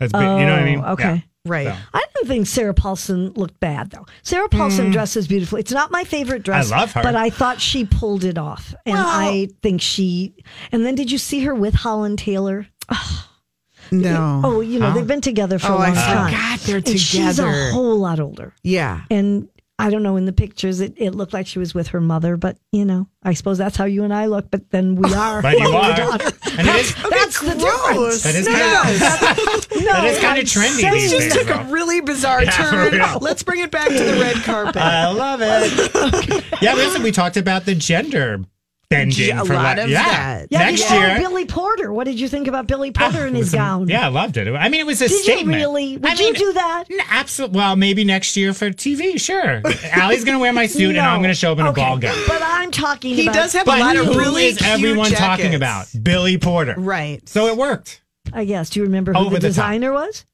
That's 0.00 0.12
ba- 0.12 0.18
you 0.18 0.46
know 0.46 0.52
what 0.52 0.60
I 0.60 0.64
mean? 0.64 0.82
Oh, 0.84 0.92
okay. 0.92 1.14
Yeah. 1.14 1.20
Right. 1.44 1.66
So. 1.68 1.76
I 1.94 2.04
don't 2.14 2.28
think 2.28 2.46
Sarah 2.46 2.74
Paulson 2.74 3.32
looked 3.34 3.58
bad 3.58 3.90
though. 3.90 4.04
Sarah 4.22 4.48
Paulson 4.48 4.86
hmm. 4.86 4.92
dresses 4.92 5.26
beautifully. 5.26 5.60
It's 5.60 5.72
not 5.72 5.90
my 5.90 6.04
favorite 6.04 6.42
dress. 6.42 6.70
I 6.70 6.78
love 6.80 6.92
her. 6.92 7.02
but 7.02 7.14
I 7.16 7.30
thought 7.30 7.60
she 7.60 7.84
pulled 7.86 8.22
it 8.24 8.36
off, 8.38 8.74
and 8.86 8.96
I 8.98 9.48
think 9.62 9.80
she. 9.80 10.34
And 10.72 10.84
then 10.84 10.94
did 10.94 11.10
you 11.10 11.18
see 11.18 11.40
her 11.44 11.54
with 11.54 11.74
Holland 11.74 12.18
Taylor? 12.18 12.66
No. 13.90 14.42
Oh, 14.44 14.60
you 14.60 14.78
know 14.78 14.92
they've 14.92 15.06
been 15.06 15.22
together 15.22 15.58
for 15.58 15.68
Oh, 15.68 15.76
a 15.76 15.78
I 15.78 15.86
long 15.86 15.94
time. 15.94 16.26
forgot 16.26 16.60
they're 16.60 16.76
And 16.76 16.88
she's 17.00 17.36
together. 17.36 17.48
a 17.48 17.70
whole 17.72 17.96
lot 17.98 18.20
older, 18.20 18.54
Yeah. 18.62 19.02
and 19.10 19.48
I 19.80 19.90
don't 19.90 20.02
know. 20.02 20.16
In 20.16 20.24
the 20.24 20.32
pictures, 20.32 20.80
it, 20.80 20.94
it 20.96 21.12
looked 21.14 21.32
like 21.32 21.46
she 21.46 21.60
was 21.60 21.72
with 21.72 21.88
her 21.88 22.00
mother, 22.00 22.36
but 22.36 22.58
you 22.72 22.84
know, 22.84 23.08
I 23.22 23.34
suppose 23.34 23.58
that's 23.58 23.76
how 23.76 23.84
you 23.84 24.02
and 24.02 24.12
I 24.12 24.26
look. 24.26 24.50
But 24.50 24.70
then 24.70 24.96
we 24.96 25.14
are. 25.14 25.40
But 25.40 25.56
you 25.56 25.70
mother 25.72 25.76
and 25.92 26.00
are. 26.00 26.18
daughter. 26.18 26.36
And 26.58 26.66
it 26.68 26.74
is, 26.76 26.94
That's 26.94 27.40
the 27.40 27.54
difference. 27.54 28.22
that 28.24 28.34
is 28.34 28.46
No, 28.46 28.52
kind 28.54 29.00
no. 29.00 29.54
of, 29.54 29.70
No, 29.84 29.92
that 29.92 30.04
is 30.06 30.18
kind 30.18 30.38
of 30.40 30.44
trendy 30.46 30.80
saying 30.80 30.92
these 30.94 31.10
just 31.12 31.22
days. 31.28 31.32
took 31.34 31.46
though. 31.46 31.60
a 31.60 31.64
really 31.70 32.00
bizarre 32.00 32.42
Yeah, 32.42 32.50
turn. 32.50 32.92
real. 32.92 33.18
Let's 33.20 33.44
bring 33.44 33.60
it 33.60 33.70
back 33.70 33.86
to 33.88 33.94
the 34.02 34.18
red 34.20 34.36
carpet. 34.44 34.76
I 34.82 35.12
love 35.12 35.40
it. 35.42 36.44
yeah, 36.60 36.74
listen, 36.74 37.02
we 37.04 37.12
talked 37.12 37.36
about 37.36 37.64
the 37.64 37.76
gender 37.76 38.40
bending 38.90 39.36
A 39.36 39.44
for 39.44 39.54
lot 39.54 39.76
la- 39.76 39.84
of 39.84 39.90
yeah. 39.90 40.02
that. 40.02 40.48
Yeah, 40.50 40.58
Next 40.60 40.90
you 40.90 40.96
year, 40.96 41.16
saw 41.16 41.18
Billy 41.18 41.44
Porter. 41.46 41.92
What 41.92 42.04
did 42.04 42.18
you 42.18 42.28
think 42.28 42.48
about 42.48 42.66
Billy 42.66 42.92
ah, 42.96 43.10
Porter 43.10 43.26
in 43.26 43.34
It 43.34 43.40
his 43.40 43.52
gown? 43.52 43.88
Yeah, 43.88 44.06
I 44.06 44.08
loved 44.08 44.36
it. 44.36 44.48
I 44.48 44.68
mean, 44.68 44.80
it 44.80 44.86
was 44.86 45.02
a 45.02 45.08
Did 45.08 45.22
statement. 45.22 45.58
you 45.58 45.66
really? 45.66 45.96
Would 45.98 46.10
I 46.10 46.14
mean, 46.14 46.28
you 46.28 46.34
do 46.34 46.52
that? 46.54 46.84
Absolutely. 47.10 47.56
Well, 47.56 47.76
maybe 47.76 48.04
next 48.04 48.36
year 48.36 48.54
for 48.54 48.70
TV. 48.70 49.20
Sure. 49.20 49.62
Ali's 50.00 50.24
going 50.24 50.36
to 50.36 50.40
wear 50.40 50.52
my 50.52 50.66
suit, 50.66 50.90
and 50.96 51.00
I'm 51.00 51.20
going 51.20 51.30
to 51.30 51.34
show 51.34 51.52
up 51.52 51.58
in 51.58 51.66
a 51.66 51.72
ball 51.72 51.98
gown. 51.98 52.16
But 52.26 52.40
I'm 52.42 52.70
talking 52.70 53.14
he 53.14 53.22
about. 53.22 53.34
does 53.34 53.52
have 53.52 53.66
a 53.66 53.70
lot 53.70 53.96
of 53.96 54.06
who 54.06 54.18
really 54.18 54.46
is 54.46 54.58
cute 54.58 54.70
everyone 54.70 55.10
talking 55.10 55.54
about? 55.54 55.86
Billy 56.02 56.38
Porter. 56.38 56.74
Right. 56.78 57.26
So 57.28 57.46
it 57.46 57.56
worked. 57.56 58.02
I 58.32 58.44
guess. 58.44 58.70
Do 58.70 58.80
you 58.80 58.84
remember 58.86 59.12
who 59.12 59.18
Over 59.20 59.36
the 59.36 59.48
the 59.48 59.48
top. 59.48 59.66
designer 59.70 59.92
was? 59.92 60.24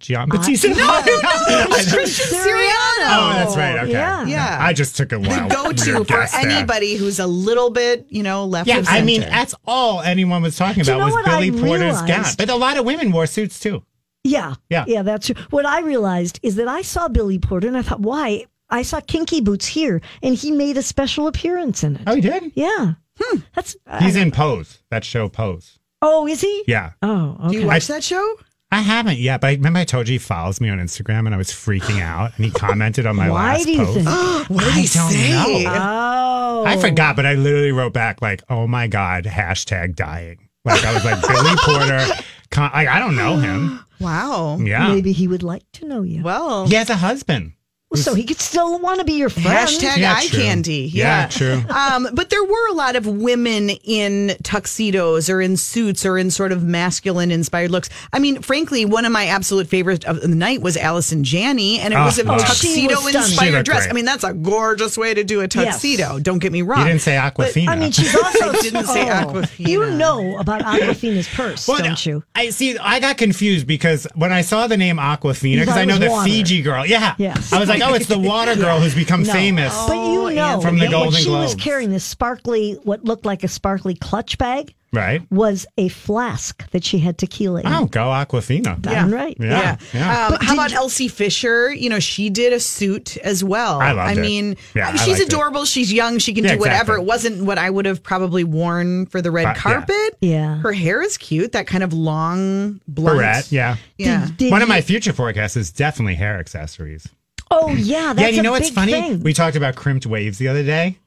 Gian 0.00 0.28
Battista. 0.28 0.68
No, 0.68 0.74
no, 0.76 1.02
it 1.06 1.68
was 1.68 1.92
Christian 1.92 2.38
Siriano. 2.38 3.06
Oh, 3.12 3.32
that's 3.36 3.56
right. 3.56 3.78
Okay. 3.80 3.92
Yeah. 3.92 4.24
Yeah. 4.26 4.58
I 4.60 4.72
just 4.72 4.96
took 4.96 5.12
a 5.12 5.18
while. 5.18 5.48
The 5.48 5.54
go-to 5.54 5.98
for 5.98 6.04
guess 6.04 6.32
there. 6.32 6.40
anybody 6.50 6.96
who's 6.96 7.18
a 7.18 7.26
little 7.26 7.70
bit, 7.70 8.06
you 8.08 8.22
know, 8.22 8.44
left 8.46 8.66
Yeah, 8.68 8.78
of 8.78 8.88
I 8.88 9.02
mean, 9.02 9.20
that's 9.20 9.54
all 9.66 10.00
anyone 10.00 10.42
was 10.42 10.56
talking 10.56 10.82
Do 10.82 10.90
you 10.90 10.96
about 10.96 11.08
know 11.08 11.14
was 11.14 11.24
what 11.24 11.28
I 11.28 11.40
Billy 11.48 11.50
Porter's 11.60 11.96
gown. 11.98 12.06
realized? 12.08 12.38
But 12.38 12.50
a 12.50 12.56
lot 12.56 12.76
of 12.78 12.84
women 12.84 13.12
wore 13.12 13.26
suits 13.26 13.60
too. 13.60 13.82
Yeah. 14.24 14.54
Yeah. 14.68 14.84
Yeah, 14.86 15.02
that's 15.02 15.26
true. 15.26 15.36
What 15.50 15.64
I 15.66 15.80
realized 15.80 16.40
is 16.42 16.56
that 16.56 16.68
I 16.68 16.82
saw 16.82 17.08
Billy 17.08 17.38
Porter 17.38 17.68
and 17.68 17.76
I 17.76 17.82
thought, 17.82 18.00
why? 18.00 18.46
I 18.68 18.82
saw 18.82 19.00
Kinky 19.00 19.40
Boots 19.40 19.66
here 19.66 20.00
and 20.22 20.34
he 20.34 20.50
made 20.50 20.76
a 20.76 20.82
special 20.82 21.26
appearance 21.26 21.82
in 21.84 21.96
it. 21.96 22.02
Oh, 22.06 22.14
he 22.14 22.20
did? 22.20 22.52
Yeah. 22.54 22.94
Hmm. 23.20 23.38
That's. 23.54 23.76
He's 24.00 24.16
I- 24.16 24.20
in 24.20 24.30
Pose, 24.30 24.82
that 24.90 25.04
show 25.04 25.28
Pose. 25.28 25.78
oh, 26.02 26.26
is 26.26 26.40
he? 26.40 26.64
Yeah. 26.66 26.92
Oh, 27.02 27.36
Do 27.50 27.56
you 27.58 27.66
watch 27.66 27.86
that 27.88 28.02
show? 28.04 28.36
I 28.72 28.80
haven't 28.82 29.18
yet, 29.18 29.40
but 29.40 29.48
I 29.48 29.52
remember 29.54 29.80
I 29.80 29.84
told 29.84 30.08
you 30.08 30.12
he 30.14 30.18
follows 30.18 30.60
me 30.60 30.70
on 30.70 30.78
Instagram 30.78 31.26
and 31.26 31.34
I 31.34 31.38
was 31.38 31.48
freaking 31.50 32.00
out 32.00 32.32
and 32.36 32.44
he 32.44 32.50
commented 32.52 33.04
on 33.04 33.16
my 33.16 33.28
Why 33.28 33.54
last 33.54 33.64
do 33.64 33.72
you 33.72 33.78
post. 33.84 33.94
think? 33.94 34.08
What 34.50 34.64
did 34.64 34.68
I 34.72 34.80
he 34.80 34.86
don't 34.88 35.10
say? 35.10 35.64
know. 35.64 35.70
Oh. 35.74 36.64
I 36.66 36.76
forgot, 36.76 37.16
but 37.16 37.26
I 37.26 37.34
literally 37.34 37.72
wrote 37.72 37.92
back 37.92 38.20
like, 38.22 38.42
"Oh 38.48 38.66
my 38.66 38.86
god!" 38.86 39.24
Hashtag 39.24 39.96
dying. 39.96 40.48
Like 40.64 40.84
I 40.84 40.92
was 40.94 41.04
like 41.04 41.20
Billy 41.26 41.56
Porter. 41.62 42.04
Con- 42.50 42.70
like 42.72 42.88
I 42.88 42.98
don't 42.98 43.16
know 43.16 43.36
him. 43.36 43.80
Wow. 44.00 44.58
Yeah, 44.60 44.88
Maybe 44.88 45.12
he 45.12 45.26
would 45.28 45.42
like 45.42 45.62
to 45.74 45.86
know 45.86 46.02
you. 46.02 46.22
Well, 46.22 46.66
he 46.66 46.74
has 46.74 46.90
a 46.90 46.96
husband. 46.96 47.52
So 47.92 48.14
he 48.14 48.22
could 48.22 48.38
still 48.40 48.78
want 48.78 49.00
to 49.00 49.04
be 49.04 49.14
your 49.14 49.28
friend. 49.30 49.48
hashtag 49.48 49.96
Yeah, 49.96 50.14
eye 50.16 50.26
true. 50.28 50.38
candy. 50.38 50.90
Yeah, 50.94 51.22
Yeah, 51.22 51.26
true. 51.26 51.64
Um, 51.70 52.08
but 52.14 52.30
there 52.30 52.44
were 52.44 52.68
a 52.68 52.72
lot 52.72 52.94
of 52.94 53.04
women 53.04 53.70
in 53.82 54.36
tuxedos 54.44 55.28
or 55.28 55.40
in 55.40 55.56
suits 55.56 56.06
or 56.06 56.16
in 56.16 56.30
sort 56.30 56.52
of 56.52 56.62
masculine 56.62 57.32
inspired 57.32 57.72
looks. 57.72 57.88
I 58.12 58.20
mean, 58.20 58.42
frankly, 58.42 58.84
one 58.84 59.04
of 59.04 59.10
my 59.10 59.26
absolute 59.26 59.66
favorites 59.66 60.04
of 60.06 60.20
the 60.20 60.28
night 60.28 60.62
was 60.62 60.76
Allison 60.76 61.24
Janney, 61.24 61.80
and 61.80 61.92
it 61.92 61.96
Oh, 61.96 62.04
was 62.04 62.18
a 62.20 62.24
wow. 62.24 62.38
tuxedo 62.38 62.94
was 63.02 63.14
inspired 63.16 63.64
dress. 63.64 63.80
great. 63.86 63.90
I 63.90 63.92
mean, 63.94 64.04
that's 64.04 64.22
a 64.22 64.34
gorgeous 64.34 64.96
way 64.96 65.12
to 65.12 65.24
do 65.24 65.40
a 65.40 65.48
tuxedo. 65.48 66.20
Don't 66.20 66.38
get 66.38 66.52
me 66.52 66.62
wrong. 66.62 66.80
You 66.82 66.86
didn't 66.86 67.00
say 67.02 67.16
Awkwafina. 67.16 67.68
I 67.70 67.74
mean, 67.76 67.90
she's 67.90 68.14
also. 68.24 68.52
Didn't 68.62 68.86
say 68.86 69.08
Oh, 69.10 69.14
Awkwafina. 69.32 69.68
You 69.68 69.90
know 69.90 70.38
about 70.38 70.60
Awkwafina's 70.62 71.26
purse, 71.28 71.66
Well, 71.66 71.78
don't 71.78 72.06
you? 72.06 72.22
I 72.36 72.50
see. 72.50 72.78
I 72.78 73.00
got 73.00 73.16
confused 73.16 73.66
because 73.66 74.06
when 74.14 74.32
I 74.32 74.42
saw 74.42 74.68
the 74.68 74.76
name 74.76 74.98
Awkwafina, 74.98 75.60
because 75.60 75.76
I 75.76 75.84
know 75.84 75.98
the 75.98 76.08
water. 76.08 76.30
Fiji 76.30 76.62
girl. 76.62 76.86
Yeah. 76.86 77.14
Yes. 77.18 77.52
I 77.52 77.58
was 77.58 77.68
like, 77.68 77.79
oh, 77.82 77.94
it's 77.94 78.06
the 78.06 78.18
water 78.18 78.54
girl 78.56 78.80
who's 78.80 78.94
become 78.94 79.22
No. 79.24 79.32
famous. 79.32 79.74
But 79.86 79.94
you 79.96 80.34
know, 80.34 80.60
From 80.60 80.76
the 80.78 80.86
that 80.86 80.90
Golden 80.90 81.12
what 81.12 81.22
she 81.22 81.30
was 81.30 81.54
carrying 81.54 81.90
this 81.90 82.04
sparkly, 82.04 82.74
what 82.84 83.04
looked 83.04 83.24
like 83.26 83.44
a 83.44 83.48
sparkly 83.48 83.94
clutch 83.94 84.38
bag, 84.38 84.74
Right. 84.92 85.22
was 85.30 85.66
a 85.78 85.86
flask 85.86 86.68
that 86.72 86.82
she 86.82 86.98
had 86.98 87.16
tequila 87.16 87.60
in. 87.60 87.66
Oh, 87.68 87.86
go 87.86 88.06
Awkwafina. 88.06 88.80
Darn 88.82 89.12
right. 89.12 89.36
Yeah. 89.38 89.76
yeah. 89.94 90.26
Um, 90.26 90.38
how 90.40 90.54
about 90.54 90.72
Elsie 90.72 91.06
Fisher? 91.06 91.72
You 91.72 91.88
know, 91.90 92.00
she 92.00 92.28
did 92.28 92.52
a 92.52 92.58
suit 92.58 93.16
as 93.18 93.44
well. 93.44 93.80
I 93.80 93.92
loved 93.92 94.18
it. 94.18 94.20
mean, 94.20 94.56
Yeah, 94.74 94.88
I 94.88 94.92
mean, 94.92 95.00
I 95.00 95.04
she's 95.04 95.08
liked 95.20 95.20
it. 95.20 95.32
adorable. 95.32 95.64
She's 95.64 95.92
young. 95.92 96.18
She 96.18 96.34
can 96.34 96.42
Yeah, 96.42 96.54
do 96.54 96.58
whatever. 96.58 96.94
exactly. 96.94 97.04
It 97.04 97.06
wasn't 97.06 97.44
what 97.44 97.56
I 97.56 97.70
would 97.70 97.86
have 97.86 98.02
probably 98.02 98.42
worn 98.42 99.06
for 99.06 99.22
the 99.22 99.30
red 99.30 99.44
yeah. 99.44 99.54
carpet. 99.54 100.16
Yeah. 100.20 100.56
Her 100.58 100.72
hair 100.72 101.00
is 101.02 101.16
cute. 101.18 101.52
That 101.52 101.68
kind 101.68 101.84
of 101.84 101.92
long 101.92 102.80
blunt. 102.88 103.18
Barrette. 103.20 103.52
Yeah. 103.52 103.76
Yeah. 103.96 104.26
Did 104.36 104.50
One 104.50 104.60
of 104.62 104.68
my 104.68 104.80
future 104.80 105.12
forecasts 105.12 105.56
is 105.56 105.70
definitely 105.70 106.16
hair 106.16 106.36
accessories. 106.40 107.06
Oh 107.50 107.70
yeah, 107.70 108.12
that's 108.12 108.20
yeah, 108.20 108.28
you 108.34 108.40
a 108.40 108.42
know 108.42 108.52
what's 108.52 108.70
funny? 108.70 108.92
thing. 108.92 109.20
We 109.22 109.32
talked 109.32 109.56
about 109.56 109.74
crimped 109.76 110.06
waves 110.06 110.38
the 110.38 110.48
other 110.48 110.62
day. 110.62 110.98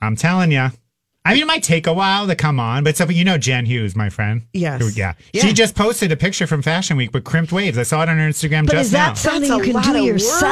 I'm 0.00 0.16
telling 0.16 0.50
you. 0.50 0.68
I 1.24 1.34
mean, 1.34 1.44
it 1.44 1.46
might 1.46 1.62
take 1.62 1.86
a 1.86 1.92
while 1.94 2.26
to 2.26 2.34
come 2.34 2.58
on, 2.58 2.82
but 2.82 2.96
so 2.96 3.08
you 3.08 3.24
know 3.24 3.38
Jen 3.38 3.64
Hughes, 3.64 3.94
my 3.94 4.10
friend. 4.10 4.42
Yes. 4.52 4.80
Who- 4.82 4.88
yeah. 5.00 5.12
Yeah. 5.32 5.42
She 5.42 5.52
just 5.52 5.76
posted 5.76 6.10
a 6.10 6.16
picture 6.16 6.48
from 6.48 6.62
Fashion 6.62 6.96
Week 6.96 7.12
with 7.14 7.22
crimped 7.22 7.52
waves. 7.52 7.78
I 7.78 7.84
saw 7.84 8.02
it 8.02 8.08
on 8.08 8.18
her 8.18 8.28
Instagram 8.28 8.66
but 8.66 8.72
just 8.72 8.86
is 8.86 8.90
that 8.90 9.08
now. 9.10 9.14
something 9.14 9.48
That's 9.48 9.66
you 9.68 9.72
can 9.72 9.92
do 9.92 10.02
yourself? 10.04 10.42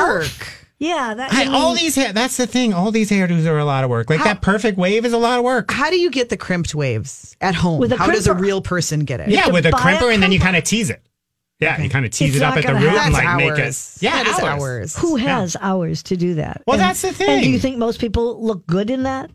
work. 0.40 0.48
Yeah, 0.78 1.12
that 1.14 1.32
I, 1.32 1.42
I 1.42 1.44
mean, 1.46 1.54
all 1.54 1.74
these 1.74 1.96
hair, 1.96 2.12
that's 2.12 2.36
the 2.36 2.46
thing. 2.46 2.72
All 2.72 2.92
these 2.92 3.10
hairdos 3.10 3.44
are 3.46 3.58
a 3.58 3.64
lot 3.64 3.82
of 3.82 3.90
work. 3.90 4.08
Like 4.08 4.20
How- 4.20 4.26
that 4.26 4.42
perfect 4.42 4.78
wave 4.78 5.04
is 5.04 5.12
a 5.12 5.18
lot 5.18 5.38
of 5.38 5.44
work. 5.44 5.72
How 5.72 5.90
do 5.90 5.98
you 5.98 6.08
get 6.08 6.28
the 6.28 6.36
crimped 6.36 6.72
waves 6.72 7.36
at 7.40 7.56
home? 7.56 7.80
With 7.80 7.90
a 7.92 7.96
How 7.96 8.06
does 8.06 8.28
a 8.28 8.34
real 8.34 8.62
person 8.62 9.00
get 9.00 9.18
it? 9.18 9.28
Yeah, 9.28 9.46
to 9.46 9.52
with 9.52 9.66
a 9.66 9.70
buy 9.72 9.78
a 9.78 9.82
crimper 9.98 10.14
and 10.14 10.22
then 10.22 10.30
you 10.30 10.38
kind 10.38 10.54
of 10.56 10.62
tease 10.62 10.88
it. 10.88 11.02
Yeah, 11.60 11.80
you 11.80 11.90
kind 11.90 12.04
of 12.06 12.10
tease 12.12 12.30
It's 12.34 12.36
it 12.36 12.42
up 12.42 12.56
at 12.56 12.64
the 12.66 12.74
root 12.74 12.84
and 12.84 12.96
That's 12.96 13.12
like 13.12 13.36
make 13.36 13.52
hours. 13.52 13.96
it. 13.96 14.02
Yeah, 14.02 14.12
that 14.22 14.26
is 14.28 14.38
hours. 14.38 14.62
hours. 14.62 14.96
who 14.96 15.16
has 15.16 15.56
hours 15.60 16.02
to 16.04 16.16
do 16.16 16.34
that? 16.36 16.62
Well, 16.66 16.74
And- 16.74 16.82
that's 16.82 17.02
the 17.02 17.12
thing. 17.12 17.28
And 17.28 17.42
do 17.42 17.50
you 17.50 17.58
think 17.58 17.76
most 17.76 18.00
people 18.00 18.42
look 18.44 18.66
good 18.66 18.88
in 18.90 19.02
that? 19.04 19.30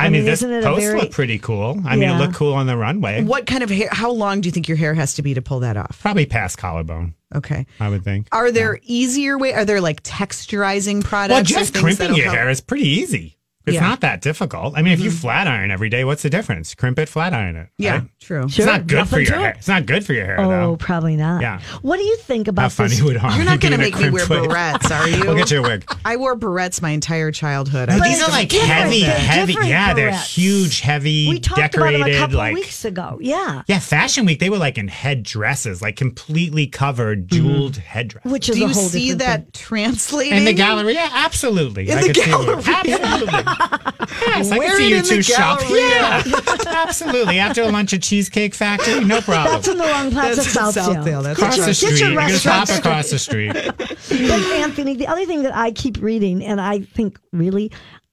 I, 0.00 0.10
mean, 0.10 0.24
this 0.24 0.42
isn't 0.44 0.52
it 0.52 0.62
a 0.62 0.66
post 0.68 0.80
very 0.80 1.00
looked 1.00 1.12
pretty 1.12 1.40
cool. 1.40 1.80
I 1.84 1.94
mean, 1.96 2.02
Yeah. 2.02 2.16
it 2.16 2.20
looked 2.20 2.34
cool 2.34 2.54
on 2.54 2.68
the 2.68 2.76
runway. 2.76 3.24
What 3.24 3.46
kind 3.46 3.64
of 3.64 3.70
hair? 3.70 3.88
How 3.90 4.12
long 4.12 4.40
do 4.40 4.46
you 4.46 4.52
think 4.52 4.68
your 4.68 4.76
hair 4.76 4.94
has 4.94 5.14
to 5.14 5.22
be 5.22 5.34
to 5.34 5.42
pull 5.42 5.58
that 5.60 5.76
off? 5.76 5.98
Probably 6.02 6.24
past 6.24 6.56
collarbone, 6.56 7.14
Okay. 7.34 7.66
I 7.80 7.88
would 7.88 8.04
think. 8.04 8.28
Are 8.30 8.52
there 8.52 8.78
easier 8.84 9.36
way? 9.38 9.54
Are 9.54 9.64
there 9.64 9.80
like 9.80 10.04
texturizing 10.04 11.02
products? 11.02 11.50
Well, 11.50 11.60
or 11.60 11.64
just 11.64 11.74
crimping 11.74 12.14
your 12.14 12.26
help? 12.26 12.36
hair 12.36 12.48
is 12.48 12.60
pretty 12.60 12.86
easy. 12.88 13.37
It's 13.68 13.74
Yeah. 13.74 13.80
Mm-hmm. 13.82 13.90
not 13.90 14.00
that 14.00 14.20
difficult. 14.22 14.76
I 14.76 14.82
mean, 14.82 14.92
if 14.92 15.00
you 15.00 15.10
flat 15.10 15.46
iron 15.46 15.70
every 15.70 15.88
day, 15.88 16.04
what's 16.04 16.22
the 16.22 16.30
difference? 16.30 16.74
Crimp 16.74 16.98
it, 16.98 17.08
flat 17.08 17.32
iron 17.34 17.56
it. 17.56 17.68
Yeah, 17.78 17.92
right? 17.92 18.02
true. 18.20 18.48
Sure, 18.48 18.64
It's 18.64 18.72
not 18.72 18.86
good 18.86 19.08
for 19.08 19.20
your 19.20 19.34
hair. 19.36 19.50
it. 19.50 19.56
It's 19.58 19.68
not 19.68 19.86
good 19.86 20.04
for 20.04 20.12
your 20.12 20.24
hair, 20.24 20.40
Oh, 20.40 20.48
though. 20.48 20.76
probably 20.76 21.16
not. 21.16 21.42
Yeah. 21.42 21.60
What 21.82 21.98
do 21.98 22.02
you 22.04 22.16
think 22.16 22.48
about 22.48 22.62
How 22.62 22.68
funny 22.70 22.90
this? 22.90 23.02
would 23.02 23.16
harm 23.16 23.34
You're 23.36 23.44
not 23.44 23.60
going 23.60 23.72
going 23.76 23.80
to 23.80 23.90
to 23.90 24.02
make 24.02 24.12
me 24.12 24.16
wear 24.16 24.26
barrettes, 24.26 24.90
are 24.90 25.08
you? 25.08 25.22
We'll 25.24 25.36
get 25.36 25.50
you 25.50 25.58
a 25.58 25.62
wig. 25.62 25.84
I 26.04 26.16
wore 26.16 26.36
barrettes 26.36 26.80
my 26.82 26.90
entire 26.90 27.30
childhood. 27.30 27.88
But 27.88 28.02
these 28.02 28.22
are 28.22 28.30
like 28.30 28.48
don't 28.50 28.66
heavy, 28.66 29.02
They're 29.02 29.14
heavy. 29.14 29.52
different 29.52 29.68
Yeah, 29.70 29.94
they're 29.94 30.12
huge, 30.16 30.80
heavy, 30.80 31.28
we 31.28 31.40
talked 31.40 31.60
decorated. 31.60 31.96
about 32.00 32.06
them 32.06 32.14
a 32.16 32.18
couple 32.20 32.36
like 32.38 32.54
weeks 32.54 32.84
ago. 32.84 33.18
Yeah, 33.20 33.62
yeah, 33.66 33.78
Fashion 33.78 34.24
Week. 34.26 34.38
They 34.38 34.50
were 34.50 34.56
like 34.58 34.78
in 34.78 34.88
head 34.88 35.22
dresses, 35.22 35.82
like 35.82 35.96
completely 35.96 36.66
covered, 36.66 37.28
jeweled 37.28 37.76
head 37.76 38.08
dresses. 38.08 38.30
which 38.32 38.48
is 38.48 38.56
Do 38.56 38.62
you 38.62 38.74
see 38.74 39.12
that 39.14 39.52
translating 39.52 40.38
in 40.38 40.44
the 40.44 40.52
gallery, 40.54 40.94
yeah, 40.94 41.10
absolutely. 41.12 41.88
In 41.90 41.98
I 41.98 42.00
the 42.02 42.06
could 42.08 42.16
see 42.16 42.30
it. 42.30 42.68
Absolutely. 42.68 43.52
Yes, 43.60 44.50
I 44.52 44.58
Wear 44.58 44.68
can 44.68 44.76
see 44.78 44.90
you 44.90 45.02
two 45.02 45.22
shop. 45.22 45.60
gallery. 45.60 45.80
Yeah, 45.80 46.22
absolutely. 46.66 47.38
After 47.38 47.62
a 47.62 47.68
lunch 47.68 47.92
at 47.92 48.02
Cheesecake 48.02 48.54
Factory, 48.54 49.04
no 49.04 49.20
problem. 49.20 49.54
That's 49.54 49.68
in 49.68 49.78
the 49.78 49.84
wrong 49.84 50.10
Plaza 50.10 50.36
That's 50.42 50.56
Southdale. 50.56 50.94
Southdale, 51.04 51.22
that's 51.22 51.38
across 51.38 51.56
the 51.56 51.74
street. 51.74 51.90
Get 51.90 52.00
your 52.00 52.10
You 52.10 52.16
can 52.18 52.26
restaurant 52.28 52.68
hop 52.68 52.78
across 52.78 53.10
the 53.10 53.18
street. 53.18 53.52
But 53.54 54.10
Anthony, 54.10 54.94
the 54.96 55.06
other 55.06 55.24
thing 55.26 55.42
that 55.42 55.54
I 55.56 55.70
keep 55.72 55.98
reading, 56.00 56.44
and 56.44 56.60
I 56.60 56.80
think 56.80 57.18
really, 57.32 57.70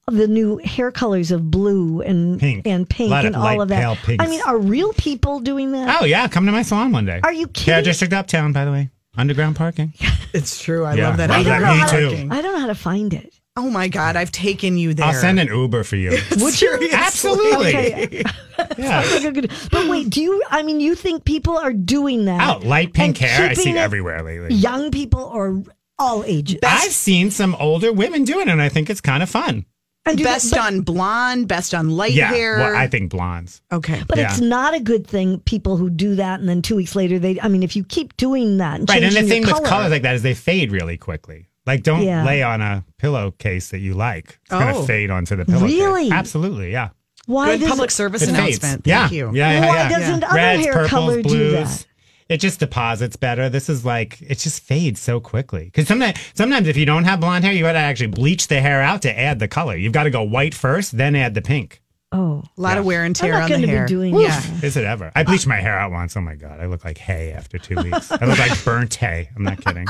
the 0.08 0.28
new 0.28 0.58
hair 0.58 0.92
colors 0.92 1.32
of 1.32 1.50
blue 1.50 2.02
and 2.02 2.40
Pink. 2.40 2.66
and 2.68 2.88
pink 2.90 3.12
A 3.12 3.16
and 3.16 3.36
all 3.36 3.44
light 3.44 3.60
of 3.62 3.68
that. 3.70 3.80
pale 3.82 3.96
pinks. 3.96 4.24
I 4.24 4.28
mean, 4.28 4.42
are 4.46 4.58
real 4.58 4.94
people 4.94 5.40
doing 5.40 5.72
that? 5.72 6.02
Oh 6.02 6.06
yeah, 6.06 6.28
come 6.28 6.46
to 6.46 6.52
my 6.52 6.62
salon 6.62 6.92
one 6.92 7.06
day. 7.06 7.20
Are 7.24 7.34
you 7.34 7.48
kidding? 7.48 7.74
Yeah, 7.74 7.82
District 7.82 8.14
Uptown, 8.14 8.52
by 8.54 8.66
the 8.66 8.72
way. 8.72 8.90
Underground 9.18 9.56
parking. 9.56 9.94
It's 10.34 10.62
true. 10.62 10.84
I 10.86 10.96
Yeah, 10.96 11.08
love 11.08 11.18
that. 11.18 11.30
love 11.30 11.46
that. 11.46 11.64
underground 11.64 12.12
Me 12.14 12.28
too. 12.28 12.28
I 12.36 12.42
don't 12.42 12.54
know 12.54 12.60
how 12.60 12.68
to 12.68 12.76
find 12.76 13.14
it. 13.14 13.34
Oh 13.58 13.70
my 13.70 13.88
God, 13.88 14.18
I've 14.18 14.32
taken 14.34 14.78
you 14.78 14.94
there. 14.94 15.06
I'll 15.06 15.14
send 15.14 15.40
an 15.40 15.48
Uber 15.48 15.86
for 15.86 15.96
you. 15.96 16.10
Would 16.38 16.62
you? 16.62 16.90
Absolutely. 16.92 17.68
Okay. 17.76 18.24
Yeah. 18.78 19.02
Like 19.02 19.24
a 19.26 19.32
good- 19.32 19.52
But 19.72 19.90
wait, 19.90 20.10
do 20.10 20.22
you? 20.22 20.42
I 20.50 20.64
mean, 20.64 20.80
you 20.80 20.96
think 20.96 21.24
people 21.26 21.58
are 21.58 21.74
doing 21.74 22.26
that? 22.26 22.58
Oh, 22.64 22.66
light 22.68 22.94
pink 22.94 23.22
and 23.22 23.30
hair. 23.32 23.50
I 23.50 23.54
see 23.54 23.70
it 23.70 23.76
it 23.76 23.80
everywhere 23.80 24.24
lately. 24.24 24.54
Young 24.56 24.92
people 24.92 25.22
or 25.22 25.62
all 26.00 26.24
ages? 26.26 26.60
I've 26.64 26.92
seen 26.92 27.32
some 27.32 27.54
older 27.56 27.92
women 27.94 28.24
doing 28.24 28.48
it, 28.48 28.52
and 28.52 28.62
I 28.62 28.70
think 28.70 28.90
it's 28.90 29.02
kind 29.02 29.22
of 29.24 29.30
fun. 29.30 29.66
And 30.06 30.18
do 30.18 30.24
that- 30.24 30.36
Best 30.36 30.52
but- 30.52 30.60
on 30.62 30.82
blonde, 30.82 31.48
best 31.50 31.74
on 31.74 31.90
light 31.90 32.14
Yeah, 32.14 32.28
hair. 32.30 32.58
well, 32.60 32.76
I 32.76 32.88
think 32.88 33.12
blondes. 33.12 33.62
okay. 33.72 34.04
But 34.08 34.18
Yeah. 34.18 34.32
it's 34.32 34.40
not 34.42 34.74
a 34.74 34.80
good 34.80 35.06
thing. 35.08 35.40
People 35.42 35.76
who 35.78 35.90
do 35.90 36.16
that 36.16 36.40
and 36.40 36.48
then 36.48 36.62
two 36.62 36.76
weeks 36.78 36.96
later 36.96 37.20
they. 37.20 37.40
I 37.42 37.48
mean, 37.50 37.64
if 37.64 37.76
you 37.76 37.84
keep 37.84 38.16
doing 38.18 38.58
that 38.58 38.80
and 38.80 38.90
Right, 38.90 39.04
and 39.04 39.12
the 39.12 39.16
changing 39.20 39.30
thing 39.44 39.48
your 39.50 39.60
with 39.62 39.70
colors 39.70 39.92
like 39.92 40.04
that 40.04 40.16
is 40.16 40.22
they 40.24 40.34
fade 40.34 40.72
really 40.72 40.98
quickly. 40.98 41.48
Like, 41.66 41.84
don't 41.84 42.04
Yeah. 42.04 42.24
lay 42.24 42.44
on 42.44 42.62
a 42.62 42.84
pillowcase 43.00 43.70
that 43.70 43.80
you 43.80 43.94
like. 43.96 44.40
It's 44.44 44.52
going 44.52 44.76
Oh. 44.76 44.82
to 44.82 44.88
fade 44.88 45.10
onto 45.10 45.36
the 45.36 45.46
pillowcase. 45.46 45.72
Really? 45.74 46.12
Absolutely, 46.12 46.72
yeah. 46.72 46.90
why 47.28 47.58
Good 47.58 47.68
public 47.70 47.90
it- 47.90 47.94
service 47.94 48.22
It 48.22 48.30
announcement. 48.30 48.84
fades. 48.84 48.88
Yeah. 48.88 49.10
You. 49.10 49.32
Yeah, 49.34 49.52
yeah, 49.54 49.60
Why 49.68 49.76
yeah. 49.78 49.90
doesn't 49.90 50.24
other 50.24 50.36
Reds, 50.36 50.64
hair 50.64 50.74
purples, 50.74 50.90
color 50.90 51.22
do 51.24 51.52
that? 51.52 51.86
It 52.30 52.38
just 52.38 52.60
deposits 52.60 53.16
better. 53.16 53.50
This 53.50 53.68
is 53.70 53.84
like 53.86 54.20
it 54.22 54.38
just 54.40 54.62
fades 54.64 55.00
so 55.00 55.20
quickly. 55.20 55.66
Because 55.66 55.88
sometimes, 55.88 56.18
sometimes 56.36 56.68
if 56.68 56.78
you 56.78 56.86
don't 56.86 57.04
have 57.06 57.20
blonde 57.20 57.44
hair, 57.44 57.54
you 57.54 57.64
got 57.64 57.72
to 57.74 57.80
actually 57.80 58.08
bleach 58.08 58.48
the 58.48 58.62
hair 58.62 58.82
out 58.82 59.02
to 59.04 59.20
add 59.20 59.40
the 59.40 59.48
color. 59.48 59.76
You've 59.76 59.94
got 59.94 60.04
to 60.04 60.10
go 60.12 60.22
white 60.24 60.54
first, 60.54 60.98
then 60.98 61.16
add 61.16 61.34
the 61.34 61.42
pink. 61.42 61.82
Oh, 62.16 62.44
A 62.58 62.62
lot 62.62 62.78
of 62.78 62.86
wear 62.86 63.04
and 63.04 63.10
I'm 63.10 63.14
tear 63.14 63.34
not 63.34 63.44
on 63.44 63.50
going 63.50 63.62
the 63.62 63.68
to 63.68 63.74
hair. 63.74 63.86
be 63.86 63.90
doing 63.90 64.16
yeah. 64.18 64.40
that. 64.40 64.64
Is 64.64 64.78
it 64.78 64.86
ever? 64.86 65.12
I 65.16 65.24
bleached 65.24 65.48
my 65.48 65.58
hair 65.58 65.78
out 65.78 65.92
once. 65.92 66.16
Oh 66.16 66.22
my 66.22 66.36
god, 66.36 66.62
I 66.62 66.66
look 66.66 66.86
like 66.86 66.98
hay 66.98 67.34
after 67.34 67.58
two 67.58 67.76
weeks. 67.76 68.10
I 68.12 68.24
look 68.26 68.40
like 68.40 68.64
burnt 68.64 68.96
hay. 68.96 69.30
I'm 69.36 69.44
not 69.44 69.60
kidding. 69.64 69.86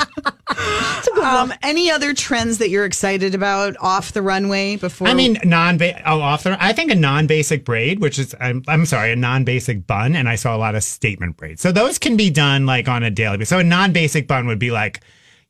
Um, 1.22 1.54
any 1.64 1.90
other 1.92 2.14
trends 2.14 2.60
that 2.60 2.70
you're 2.70 2.86
excited 2.86 3.36
about 3.36 3.76
off 3.80 4.12
the 4.12 4.22
runway 4.22 4.76
before? 4.76 5.08
I 5.08 5.14
mean, 5.14 5.38
non 5.44 5.80
oh 6.06 6.22
off 6.22 6.44
the. 6.44 6.58
I 6.64 6.74
think 6.74 6.92
a 6.92 6.96
non 6.96 7.28
basic 7.28 7.66
braid, 7.66 8.00
which 8.00 8.20
is 8.20 8.36
I'm, 8.40 8.64
I'm 8.68 8.86
sorry, 8.86 9.12
a 9.12 9.16
non 9.16 9.44
basic 9.44 9.86
bun, 9.88 10.16
and 10.16 10.28
I 10.30 10.36
saw 10.36 10.56
a 10.56 10.60
lot 10.60 10.76
of 10.76 10.84
statement 10.84 11.38
braids. 11.38 11.62
So 11.62 11.72
those 11.72 11.98
can 11.98 12.16
be 12.18 12.30
done 12.30 12.66
like 12.66 12.88
on 12.88 13.04
a 13.04 13.12
daily 13.12 13.38
basis. 13.38 13.50
So 13.50 13.60
a 13.60 13.64
non 13.64 13.92
basic 13.92 14.28
bun 14.28 14.48
would 14.48 14.60
be 14.60 14.72
like, 14.72 15.02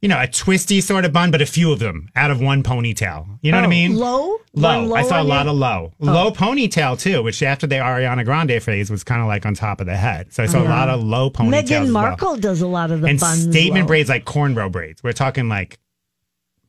you 0.06 0.10
know, 0.10 0.22
a 0.22 0.28
twisty 0.28 0.82
sort 0.82 1.04
of 1.04 1.12
bun, 1.12 1.32
but 1.32 1.42
a 1.42 1.48
few 1.48 1.72
of 1.72 1.80
them 1.80 2.10
out 2.16 2.30
of 2.30 2.40
one 2.40 2.62
ponytail. 2.62 3.40
You 3.42 3.52
know 3.52 3.58
what 3.58 3.64
I 3.64 3.66
oh, 3.66 3.70
mean? 3.70 3.96
Low, 3.96 4.38
Low. 4.54 4.84
Low 4.84 4.96
I 4.96 5.02
saw 5.02 5.20
a 5.20 5.24
lot 5.24 5.48
you? 5.48 5.52
of 5.52 5.58
low. 5.58 5.94
Oh. 6.00 6.06
Low 6.06 6.32
ponytail 6.32 7.00
too, 7.00 7.24
which 7.24 7.42
after 7.42 7.66
the 7.66 7.78
Ariana 7.78 8.24
Grande 8.24 8.62
phase 8.62 8.92
was 8.92 9.04
kind 9.04 9.20
of 9.20 9.28
like 9.28 9.48
on 9.48 9.56
top 9.56 9.82
of 9.82 9.88
the 9.88 9.98
head. 9.98 10.32
So 10.32 10.44
I 10.44 10.46
saw 10.46 10.62
a 10.62 10.70
lot 10.70 10.90
of 10.90 11.02
low 11.02 11.32
ponytails. 11.32 11.72
as 11.72 11.90
Meghan. 11.90 11.92
Markle 11.92 12.38
does 12.38 12.62
a 12.62 12.68
lot 12.68 12.92
of 12.92 13.02
the 13.02 13.08
and 13.08 13.20
buns. 13.20 13.50
statement 13.50 13.86
low. 13.86 13.88
braids 13.88 14.08
like 14.08 14.26
cornrow 14.26 14.72
braids. 14.72 15.02
We're 15.04 15.12
talking 15.12 15.50
like 15.50 15.80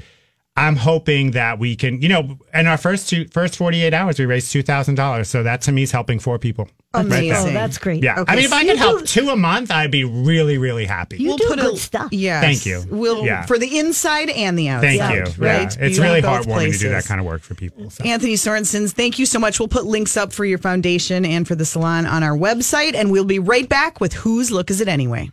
I'm 0.57 0.77
hoping 0.77 1.33
that 1.33 1.59
we 1.59 1.75
can, 1.75 2.01
you 2.01 2.09
know, 2.09 2.39
in 2.53 2.69
our 2.69 2.77
first 2.77 3.09
two, 3.09 3.27
first 3.33 3.57
48 3.57 3.93
hours, 3.93 4.21
we 4.21 4.25
raised 4.25 4.53
$2,000. 4.53 5.27
So 5.27 5.43
that 5.43 5.63
to 5.63 5.73
me 5.73 5.83
is 5.83 5.91
helping 5.91 6.21
four 6.21 6.39
people. 6.39 6.69
Amazing. 6.95 7.31
Right 7.31 7.47
Oh, 7.49 7.53
that's 7.53 7.77
great. 7.77 8.05
Yeah. 8.05 8.21
Okay, 8.21 8.33
I 8.33 8.37
mean, 8.37 8.45
if 8.45 8.53
I 8.53 8.61
so 8.61 8.67
could 8.69 8.73
you 8.75 8.77
help 8.77 9.05
two 9.05 9.29
a 9.31 9.37
month, 9.37 9.73
I'd 9.73 9.91
be 9.91 10.05
really, 10.05 10.59
really 10.59 10.85
happy. 10.85 11.17
You 11.17 11.31
we'll 11.31 11.39
do 11.39 11.49
put 11.49 11.59
good 11.59 11.79
stuff. 11.79 12.13
Yes. 12.13 12.45
Thank 12.45 12.67
you. 12.67 12.85
We'll, 12.89 13.25
Yeah. 13.25 13.47
For 13.47 13.59
the 13.59 13.79
inside 13.81 14.31
and 14.31 14.57
the 14.57 14.69
outside. 14.69 14.99
Thank 14.99 15.15
you. 15.37 15.45
Right? 15.45 15.77
Yeah. 15.77 15.87
It's 15.87 15.97
You 15.97 16.05
really 16.05 16.21
have 16.21 16.47
both 16.47 16.57
heartwarming 16.57 16.73
to 16.73 16.79
do 16.79 16.89
that 16.91 17.05
kind 17.05 17.19
of 17.19 17.27
work 17.27 17.43
for 17.43 17.57
people. 17.57 17.91
So. 17.91 18.05
Anthony 18.05 18.37
Sorenson, 18.37 18.87
thank 18.87 19.19
you 19.19 19.27
so 19.27 19.41
much. 19.41 19.59
We'll 19.59 19.69
put 19.69 19.87
links 19.87 20.17
up 20.17 20.33
for 20.33 20.45
your 20.45 20.59
foundation 20.59 21.25
and 21.25 21.49
for 21.49 21.57
the 21.57 21.65
salon 21.65 22.07
on 22.07 22.23
our 22.23 22.37
website, 22.37 22.95
and 22.95 23.11
we'll 23.11 23.25
be 23.25 23.41
right 23.41 23.69
back 23.69 24.01
with 24.01 24.13
Whose 24.13 24.53
Look 24.53 24.71
Is 24.71 24.81
It 24.81 24.87
Anyway? 24.87 25.33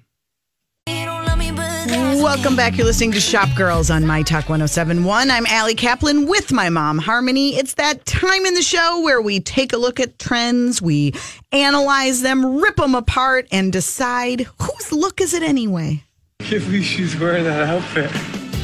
Welcome 2.21 2.55
back. 2.55 2.77
You're 2.77 2.85
listening 2.85 3.13
to 3.13 3.19
Shop 3.19 3.49
Girls 3.55 3.89
on 3.89 4.05
My 4.05 4.21
Talk 4.21 4.47
1071. 4.47 5.31
I'm 5.31 5.45
Ali 5.47 5.73
Kaplan 5.73 6.27
with 6.27 6.51
my 6.51 6.69
mom, 6.69 6.99
Harmony. 6.99 7.55
It's 7.55 7.73
that 7.73 8.05
time 8.05 8.45
in 8.45 8.53
the 8.53 8.61
show 8.61 9.01
where 9.01 9.19
we 9.19 9.39
take 9.39 9.73
a 9.73 9.77
look 9.77 9.99
at 9.99 10.19
trends, 10.19 10.81
we 10.83 11.13
analyze 11.51 12.21
them, 12.21 12.61
rip 12.61 12.75
them 12.75 12.93
apart, 12.93 13.47
and 13.51 13.73
decide 13.73 14.41
whose 14.61 14.91
look 14.91 15.19
is 15.19 15.33
it 15.33 15.41
anyway? 15.41 16.03
can't 16.39 16.63
believe 16.63 16.83
she's 16.85 17.19
wearing 17.19 17.43
that 17.43 17.67
outfit. 17.67 18.09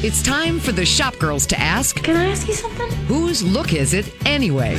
It's 0.03 0.21
time 0.21 0.59
for 0.59 0.71
the 0.71 0.85
shop 0.85 1.17
girls 1.17 1.47
to 1.47 1.59
ask 1.59 1.95
Can 2.03 2.15
I 2.15 2.29
ask 2.29 2.47
you 2.47 2.53
something? 2.53 2.91
whose 3.07 3.43
look 3.43 3.73
is 3.73 3.93
it 3.95 4.13
anyway? 4.25 4.75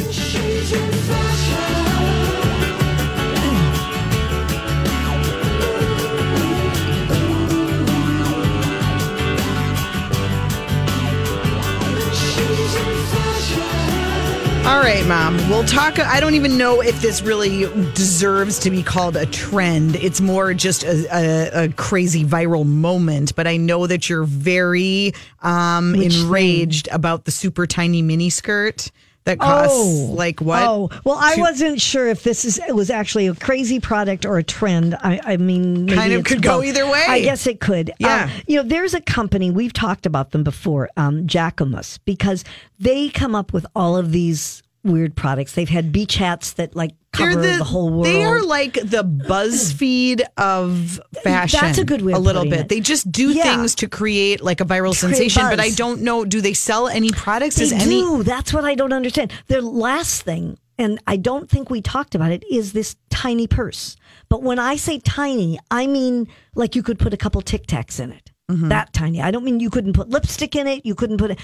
Mom. 15.08 15.36
We'll 15.48 15.64
talk. 15.64 15.98
I 15.98 16.20
don't 16.20 16.34
even 16.34 16.58
know 16.58 16.82
if 16.82 17.00
this 17.00 17.22
really 17.22 17.60
deserves 17.94 18.58
to 18.58 18.70
be 18.70 18.82
called 18.82 19.16
a 19.16 19.24
trend. 19.24 19.96
It's 19.96 20.20
more 20.20 20.52
just 20.52 20.84
a, 20.84 21.06
a, 21.10 21.64
a 21.64 21.68
crazy 21.70 22.24
viral 22.26 22.66
moment. 22.66 23.34
But 23.34 23.46
I 23.46 23.56
know 23.56 23.86
that 23.86 24.10
you're 24.10 24.24
very 24.24 25.14
um, 25.40 25.92
Which 25.92 26.12
thing? 26.12 26.24
enraged 26.24 26.88
about 26.92 27.24
the 27.24 27.30
super 27.30 27.66
tiny 27.66 28.02
mini 28.02 28.28
skirt 28.28 28.90
that 29.24 29.38
costs 29.38 29.74
Oh. 29.74 30.12
like 30.14 30.40
what? 30.42 30.62
Oh, 30.62 30.90
well, 31.04 31.16
I 31.18 31.36
wasn't 31.38 31.80
sure 31.80 32.06
if 32.06 32.22
this 32.22 32.44
is 32.44 32.58
it 32.68 32.74
was 32.74 32.90
actually 32.90 33.28
a 33.28 33.34
crazy 33.34 33.80
product 33.80 34.26
or 34.26 34.36
a 34.36 34.42
trend. 34.44 34.94
I, 34.94 35.20
I 35.24 35.36
mean, 35.38 35.88
Kind 35.88 36.12
of 36.12 36.24
could 36.24 36.42
go 36.42 36.62
either 36.62 36.84
way. 36.84 37.04
I 37.08 37.20
guess 37.22 37.46
it 37.46 37.60
could. 37.60 37.92
Yeah. 37.98 38.24
Um, 38.24 38.42
you 38.46 38.56
know, 38.56 38.62
there's 38.62 38.92
a 38.92 39.00
company 39.00 39.50
we've 39.50 39.72
talked 39.72 40.04
about 40.04 40.32
them 40.32 40.44
before, 40.44 40.90
um, 40.98 41.26
Jacquemus, 41.26 41.98
because 42.04 42.44
they 42.78 43.08
come 43.08 43.34
up 43.34 43.54
with 43.54 43.64
all 43.74 43.96
of 43.96 44.12
these 44.12 44.62
weird 44.84 45.14
products. 45.16 45.52
They've 45.52 45.68
had 45.68 45.92
beach 45.92 46.16
hats 46.16 46.52
that 46.54 46.74
like 46.76 46.92
cover 47.12 47.40
the, 47.40 47.64
whole 47.64 47.90
world. 47.90 48.06
They 48.06 48.24
are 48.24 48.42
like 48.42 48.74
the 48.74 49.02
BuzzFeed 49.04 50.22
of 50.36 51.00
fashion. 51.22 51.58
That's 51.62 51.78
a 51.78 51.84
good 51.84 52.02
way 52.02 52.12
A 52.12 52.18
little 52.18 52.44
bit. 52.44 52.60
it. 52.60 52.68
They 52.68 52.80
just 52.80 53.10
do 53.10 53.30
Yeah. 53.32 53.42
things 53.44 53.74
to 53.76 53.88
create 53.88 54.40
like 54.42 54.60
a 54.60 54.64
viral 54.64 54.94
sensation. 54.94 55.42
But. 55.42 55.60
I 55.60 55.70
don't 55.70 56.02
know. 56.02 56.24
Do 56.24 56.40
they 56.40 56.54
sell 56.54 56.88
any 56.88 57.10
products? 57.10 57.56
They 57.56 57.64
Is 57.64 57.72
any? 57.72 57.84
do. 58.00 58.22
That's 58.22 58.52
what 58.52 58.64
I 58.64 58.74
don't 58.74 58.92
understand. 58.92 59.32
Their 59.48 59.62
last 59.62 60.22
thing, 60.22 60.58
and 60.78 61.00
I 61.06 61.16
don't 61.16 61.48
think 61.50 61.70
we 61.70 61.80
talked 61.82 62.14
about 62.14 62.30
it, 62.30 62.44
is 62.50 62.72
this 62.72 62.96
tiny 63.10 63.46
purse. 63.46 63.96
But 64.28 64.42
when 64.42 64.58
I 64.58 64.76
say 64.76 64.98
tiny, 65.00 65.58
I 65.70 65.86
mean 65.86 66.28
like 66.54 66.76
you 66.76 66.82
could 66.82 66.98
put 66.98 67.12
a 67.14 67.16
couple 67.16 67.40
Tic 67.42 67.66
Tacs 67.66 67.98
in 68.00 68.12
it. 68.12 68.30
Mm-hmm. 68.50 68.68
That 68.68 68.92
tiny. 68.94 69.20
I 69.20 69.30
don't 69.30 69.44
mean 69.44 69.60
you 69.60 69.68
couldn't 69.70 69.92
put 69.92 70.08
lipstick 70.08 70.56
in 70.56 70.66
it. 70.66 70.86
You 70.86 70.94
couldn't 70.94 71.18
put 71.18 71.32
it. 71.32 71.38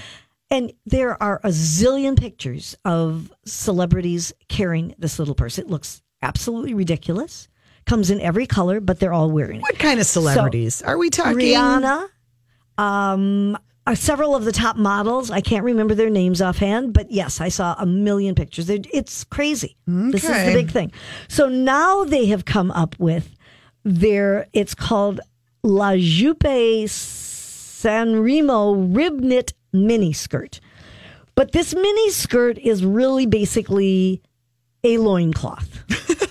And 0.51 0.73
there 0.85 1.21
are 1.21 1.39
a 1.43 1.49
zillion 1.49 2.17
pictures 2.17 2.77
of 2.85 3.31
celebrities 3.45 4.31
carrying 4.47 4.93
this 4.97 5.17
little 5.19 5.35
purse. 5.35 5.57
It 5.57 5.67
looks 5.67 6.01
absolutely 6.21 6.73
ridiculous. 6.73 7.47
Comes 7.85 8.09
in 8.09 8.19
every 8.21 8.45
color, 8.47 8.79
but 8.79 8.99
they're 8.99 9.13
all 9.13 9.29
wearing 9.31 9.57
it. 9.57 9.63
What 9.63 9.77
kind 9.79 9.99
of 9.99 10.05
celebrities 10.05 10.81
are 10.81 10.97
we 10.97 11.09
talking? 11.09 11.37
Rihanna, 11.37 12.07
um, 12.77 13.57
uh, 13.87 13.93
several 13.93 14.35
of 14.35 14.43
the 14.45 14.51
top 14.51 14.75
models. 14.75 15.29
I 15.29 15.41
can't 15.41 15.63
remember 15.63 15.93
their 15.93 16.09
names 16.09 16.41
offhand, 16.41 16.93
but 16.93 17.11
yes, 17.11 17.39
I 17.39 17.49
saw 17.49 17.75
a 17.77 17.85
million 17.85 18.33
pictures. 18.33 18.69
It's 18.69 19.23
crazy. 19.23 19.77
This 19.85 20.23
is 20.23 20.29
the 20.29 20.53
big 20.53 20.71
thing. 20.71 20.91
So 21.27 21.47
now 21.47 22.03
they 22.03 22.25
have 22.27 22.45
come 22.45 22.71
up 22.71 22.95
with 22.97 23.35
their. 23.83 24.47
It's 24.53 24.73
called 24.73 25.19
La 25.61 25.95
Jupe 25.95 26.87
Sanremo 27.85 28.95
rib 28.95 29.19
knit 29.19 29.53
mini 29.75 30.13
skirt. 30.13 30.59
But 31.35 31.51
this 31.51 31.75
mini 31.75 32.09
skirt 32.11 32.57
is 32.57 32.83
really 32.85 33.25
basically 33.25 34.21
a 34.83 34.97
loincloth. 34.97 35.83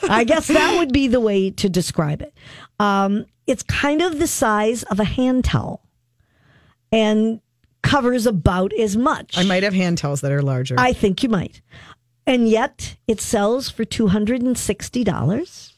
I 0.08 0.24
guess 0.26 0.48
that 0.48 0.78
would 0.78 0.92
be 0.92 1.08
the 1.08 1.20
way 1.20 1.50
to 1.50 1.68
describe 1.68 2.22
it. 2.22 2.32
Um, 2.78 3.26
it's 3.46 3.62
kind 3.62 4.00
of 4.00 4.18
the 4.18 4.26
size 4.26 4.82
of 4.84 4.98
a 5.00 5.04
hand 5.04 5.44
towel 5.44 5.86
and 6.90 7.40
covers 7.82 8.26
about 8.26 8.72
as 8.72 8.96
much. 8.96 9.36
I 9.36 9.44
might 9.44 9.62
have 9.62 9.74
hand 9.74 9.98
towels 9.98 10.22
that 10.22 10.32
are 10.32 10.42
larger. 10.42 10.76
I 10.78 10.92
think 10.94 11.22
you 11.22 11.28
might. 11.28 11.60
And 12.26 12.48
yet 12.48 12.96
it 13.06 13.20
sells 13.20 13.68
for 13.68 13.84
$260. 13.84 15.72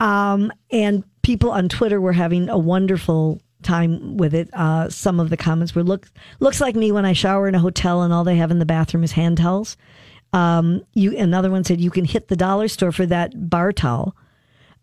Um, 0.00 0.52
and 0.70 1.04
people 1.22 1.50
on 1.50 1.68
Twitter 1.68 2.00
were 2.00 2.12
having 2.12 2.50
a 2.50 2.58
wonderful 2.58 3.40
time 3.62 4.16
with 4.16 4.34
it. 4.34 4.48
Uh, 4.52 4.88
some 4.90 5.20
of 5.20 5.30
the 5.30 5.36
comments 5.36 5.74
were 5.74 5.82
look 5.82 6.10
looks 6.40 6.60
like 6.60 6.74
me 6.76 6.92
when 6.92 7.04
I 7.04 7.12
shower 7.12 7.48
in 7.48 7.54
a 7.54 7.58
hotel 7.58 8.02
and 8.02 8.12
all 8.12 8.24
they 8.24 8.36
have 8.36 8.50
in 8.50 8.58
the 8.58 8.66
bathroom 8.66 9.04
is 9.04 9.12
hand 9.12 9.38
towels. 9.38 9.76
Um, 10.32 10.82
you 10.94 11.16
another 11.16 11.50
one 11.50 11.64
said 11.64 11.80
you 11.80 11.90
can 11.90 12.04
hit 12.04 12.28
the 12.28 12.36
dollar 12.36 12.68
store 12.68 12.92
for 12.92 13.06
that 13.06 13.50
bar 13.50 13.72
towel. 13.72 14.16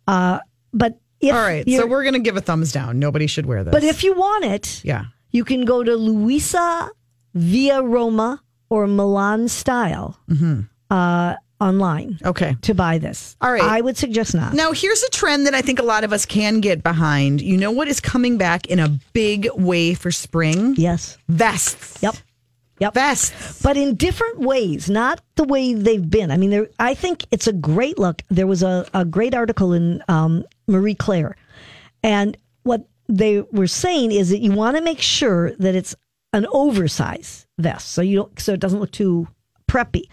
Uh, 0.08 0.40
but 0.74 1.00
if 1.20 1.34
All 1.36 1.42
right, 1.42 1.68
so 1.70 1.86
we're 1.86 2.04
gonna 2.04 2.20
give 2.20 2.38
a 2.38 2.42
thumbs 2.42 2.72
down. 2.72 3.00
Nobody 3.00 3.28
should 3.28 3.46
wear 3.46 3.64
this. 3.64 3.72
but 3.72 3.84
if 3.84 4.04
you 4.04 4.14
want 4.14 4.46
it, 4.46 4.82
yeah, 4.86 5.06
you 5.32 5.44
can 5.44 5.66
go 5.66 5.84
to 5.84 5.96
Luisa 5.96 6.90
Via 7.34 7.82
Roma 7.82 8.42
or 8.70 8.88
Milan 8.88 9.48
Style 9.48 10.18
uh, 10.90 11.36
online 11.60 12.20
okay. 12.24 12.56
to 12.62 12.74
buy 12.74 12.98
this. 12.98 13.36
All 13.42 13.52
right. 13.52 13.62
I 13.62 13.82
would 13.82 13.98
suggest 13.98 14.34
not. 14.34 14.54
Now, 14.54 14.72
here's 14.72 15.04
a 15.04 15.10
trend 15.10 15.46
that 15.46 15.54
I 15.54 15.62
think 15.62 15.80
a 15.80 15.84
lot 15.84 16.04
of 16.04 16.14
us 16.14 16.26
can 16.26 16.62
get 16.62 16.84
behind. 16.84 17.42
You 17.42 17.58
know 17.58 17.72
what 17.72 17.88
is 17.88 18.00
coming 18.00 18.38
back 18.38 18.68
in 18.68 18.80
a 18.80 18.98
big 19.14 19.50
way 19.56 19.94
for 19.94 20.12
spring? 20.12 20.76
Yes. 20.78 21.18
Vests. 21.28 22.02
Yep. 22.02 22.16
Yep. 22.80 22.94
Vests. 22.94 23.62
But 23.62 23.76
in 23.76 23.96
different 23.96 24.40
ways, 24.40 24.90
not 24.90 25.22
the 25.36 25.44
way 25.44 25.74
they've 25.74 26.10
been. 26.10 26.32
I 26.32 26.38
mean, 26.38 26.50
there, 26.50 26.70
I 26.80 26.94
think 26.94 27.26
it's 27.32 27.48
a 27.48 27.54
great 27.54 28.00
look. 28.00 28.22
There 28.30 28.48
was 28.48 28.64
a, 28.64 28.86
a 28.94 29.04
great 29.04 29.36
article 29.36 29.74
in 29.74 30.02
um, 30.08 30.46
Marie 30.68 30.96
Claire. 30.96 31.36
And 32.04 32.38
what 32.64 32.88
they 33.10 33.42
were 33.42 33.68
saying 33.68 34.14
is 34.14 34.30
that 34.30 34.40
you 34.40 34.54
want 34.54 34.78
to 34.78 34.84
make 34.84 35.02
sure 35.02 35.52
that 35.56 35.76
it's 35.76 35.96
an 36.32 36.46
oversize 36.54 37.48
vest. 37.58 37.90
So 37.90 38.02
you 38.02 38.18
don't, 38.18 38.40
so 38.40 38.54
it 38.54 38.60
doesn't 38.60 38.80
look 38.80 38.92
too 38.92 39.28
preppy. 39.70 40.04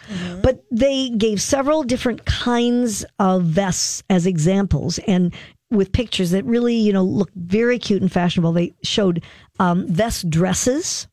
But 0.42 0.64
they 0.70 1.09
gave 1.11 1.40
several 1.40 1.82
different 1.82 2.24
kinds 2.26 3.04
of 3.18 3.42
vests 3.44 4.02
as 4.11 4.26
examples 4.26 4.98
and 5.07 5.34
with 5.70 5.90
pictures 5.92 6.30
that 6.30 6.44
really, 6.44 6.76
you 6.76 6.92
know, 6.92 7.02
look 7.02 7.30
very 7.34 7.78
cute 7.78 8.02
and 8.02 8.12
fashionable. 8.12 8.52
They 8.52 8.74
showed 8.82 9.24
um, 9.59 9.86
vest 9.88 10.30
dresses. 10.30 11.09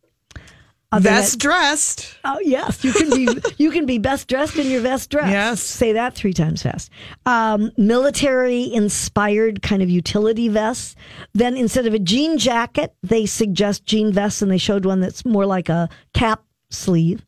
Uh, 0.91 0.99
they 0.99 1.09
Vest 1.09 1.39
dressed. 1.39 2.15
Oh 2.23 2.37
yes, 2.43 2.83
you 2.83 2.93
can 2.93 3.09
be 3.09 3.41
you 3.57 3.71
can 3.71 3.87
be 3.87 3.97
best 3.97 4.27
dressed 4.27 4.57
in 4.57 4.69
your 4.69 4.83
best 4.83 5.09
dress. 5.09 5.31
Yes. 5.31 5.59
say 5.63 5.93
that 5.93 6.13
three 6.13 6.33
times 6.33 6.61
fast. 6.61 6.91
Um, 7.25 7.71
military 7.77 8.71
inspired 8.71 9.63
kind 9.63 9.81
of 9.81 9.89
utility 9.89 10.49
vests. 10.49 10.95
Then 11.33 11.57
instead 11.57 11.87
of 11.87 11.95
a 11.95 11.99
jean 11.99 12.37
jacket, 12.37 12.93
they 13.01 13.25
suggest 13.25 13.85
jean 13.85 14.13
vests, 14.13 14.43
and 14.43 14.51
they 14.51 14.59
showed 14.59 14.85
one 14.85 14.99
that's 14.99 15.25
more 15.25 15.47
like 15.47 15.67
a 15.67 15.89
cap 16.13 16.43
sleeve. 16.69 17.25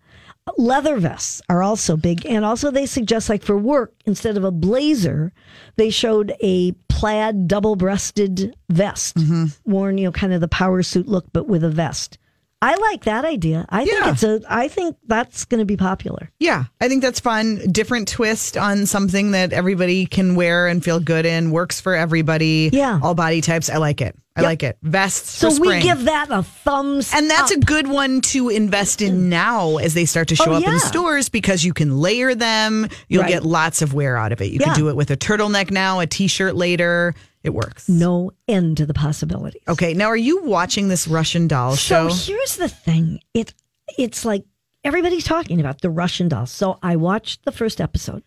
Leather 0.57 0.97
vests 0.97 1.41
are 1.49 1.63
also 1.63 1.97
big, 1.97 2.25
and 2.25 2.45
also 2.45 2.69
they 2.69 2.85
suggest 2.85 3.29
like 3.29 3.43
for 3.43 3.57
work 3.57 3.93
instead 4.05 4.37
of 4.37 4.43
a 4.43 4.51
blazer, 4.51 5.33
they 5.75 5.89
showed 5.89 6.33
a 6.41 6.71
plaid 6.87 7.47
double-breasted 7.47 8.55
vest, 8.69 9.15
mm-hmm. 9.15 9.45
worn 9.69 9.97
you 9.97 10.05
know 10.05 10.11
kind 10.11 10.33
of 10.33 10.41
the 10.41 10.47
power 10.47 10.83
suit 10.83 11.07
look, 11.07 11.25
but 11.33 11.47
with 11.47 11.63
a 11.63 11.69
vest. 11.69 12.17
I 12.65 12.75
like 12.77 13.03
that 13.03 13.25
idea. 13.25 13.65
I 13.69 13.85
think 13.85 14.05
it's 14.07 14.23
a. 14.23 14.41
I 14.49 14.67
think 14.67 14.97
that's 15.05 15.45
going 15.45 15.59
to 15.59 15.65
be 15.65 15.77
popular. 15.77 16.31
Yeah, 16.39 16.63
I 16.81 16.87
think 16.87 17.01
that's 17.03 17.19
fun. 17.19 17.61
Different 17.71 18.07
twist 18.07 18.57
on 18.57 18.85
something 18.87 19.31
that 19.31 19.53
everybody 19.53 20.05
can 20.07 20.35
wear 20.35 20.67
and 20.67 20.83
feel 20.83 20.99
good 20.99 21.25
in. 21.25 21.51
Works 21.51 21.79
for 21.79 21.93
everybody. 21.93 22.69
Yeah. 22.73 22.99
All 23.03 23.13
body 23.13 23.41
types. 23.41 23.69
I 23.69 23.77
like 23.77 24.01
it. 24.01 24.15
I 24.37 24.41
Yep. 24.41 24.49
like 24.49 24.63
it. 24.63 24.77
Vests. 24.81 25.29
So 25.29 25.57
we 25.61 25.79
give 25.79 26.05
that 26.05 26.27
a 26.29 26.43
thumbs. 26.43 27.13
Up. 27.13 27.19
And 27.19 27.29
that's 27.29 27.51
up. 27.51 27.57
a 27.57 27.61
good 27.61 27.87
one 27.87 28.19
to 28.21 28.49
invest 28.49 29.01
in 29.01 29.29
now 29.29 29.77
as 29.77 29.93
they 29.93 30.03
start 30.05 30.27
to 30.29 30.35
show 30.35 30.51
Oh, 30.51 30.55
up 30.55 30.63
in 30.67 30.77
stores 30.79 31.29
because 31.29 31.63
you 31.63 31.71
can 31.73 31.99
layer 31.99 32.35
them. 32.35 32.89
You'll 33.07 33.21
Right. 33.21 33.29
get 33.29 33.45
lots 33.45 33.81
of 33.81 33.93
wear 33.93 34.17
out 34.17 34.33
of 34.33 34.41
it. 34.41 34.51
You 34.51 34.57
Yeah. 34.59 34.65
can 34.73 34.75
do 34.75 34.89
it 34.89 34.95
with 34.97 35.09
a 35.11 35.15
turtleneck 35.15 35.71
now, 35.71 36.01
a 36.01 36.07
t 36.07 36.27
shirt 36.27 36.55
later. 36.55 37.13
It 37.45 37.53
works. 37.53 37.87
no 37.87 38.31
end 38.47 38.77
to 38.77 38.85
the 38.85 38.93
possibilities. 38.93 39.61
Okay, 39.67 39.93
now 39.93 40.07
are 40.07 40.17
you 40.17 40.43
watching 40.43 40.87
this 40.87 41.07
Russian 41.07 41.47
doll 41.47 41.75
show? 41.75 42.09
So 42.09 42.31
here's 42.31 42.57
the 42.57 42.67
thing. 42.69 43.19
It 43.33 43.53
it's 43.97 44.25
like 44.25 44.43
everybody's 44.83 45.23
talking 45.23 45.59
about 45.59 45.81
the 45.81 45.89
Russian 45.89 46.27
doll. 46.27 46.45
So 46.47 46.79
I 46.81 46.95
watched 46.95 47.45
the 47.45 47.51
first 47.51 47.79
episode. 47.79 48.23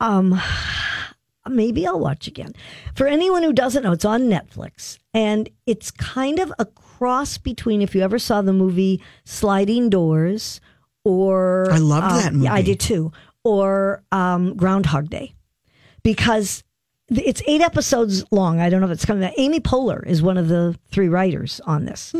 Um 0.00 0.40
maybe 1.48 1.86
I'll 1.86 1.98
watch 1.98 2.26
again. 2.26 2.52
For 2.94 3.06
anyone 3.06 3.42
who 3.42 3.52
doesn't 3.52 3.82
know, 3.82 3.92
it's 3.92 4.04
on 4.04 4.22
Netflix 4.22 4.98
and 5.14 5.48
it's 5.66 5.90
kind 5.90 6.38
of 6.38 6.52
a 6.58 6.66
cross 6.66 7.38
between 7.38 7.82
if 7.82 7.94
you 7.94 8.02
ever 8.02 8.18
saw 8.18 8.42
the 8.42 8.52
movie 8.52 9.02
Sliding 9.24 9.90
Doors 9.90 10.60
or 11.04 11.68
I 11.72 11.78
loved 11.78 12.12
um, 12.12 12.18
that 12.18 12.32
movie. 12.32 12.44
Yeah, 12.44 12.54
I 12.54 12.62
did 12.62 12.78
too. 12.78 13.10
Or 13.44 14.04
um, 14.12 14.56
Groundhog 14.56 15.10
Day. 15.10 15.34
Because 16.04 16.62
it's 17.18 17.42
eight 17.46 17.60
episodes 17.60 18.24
long. 18.30 18.60
I 18.60 18.68
don't 18.70 18.80
know 18.80 18.86
if 18.86 18.92
it's 18.92 19.04
coming 19.04 19.24
out. 19.24 19.32
Amy 19.36 19.60
Poehler 19.60 20.06
is 20.06 20.22
one 20.22 20.38
of 20.38 20.48
the 20.48 20.78
three 20.90 21.08
writers 21.08 21.60
on 21.66 21.84
this. 21.84 22.14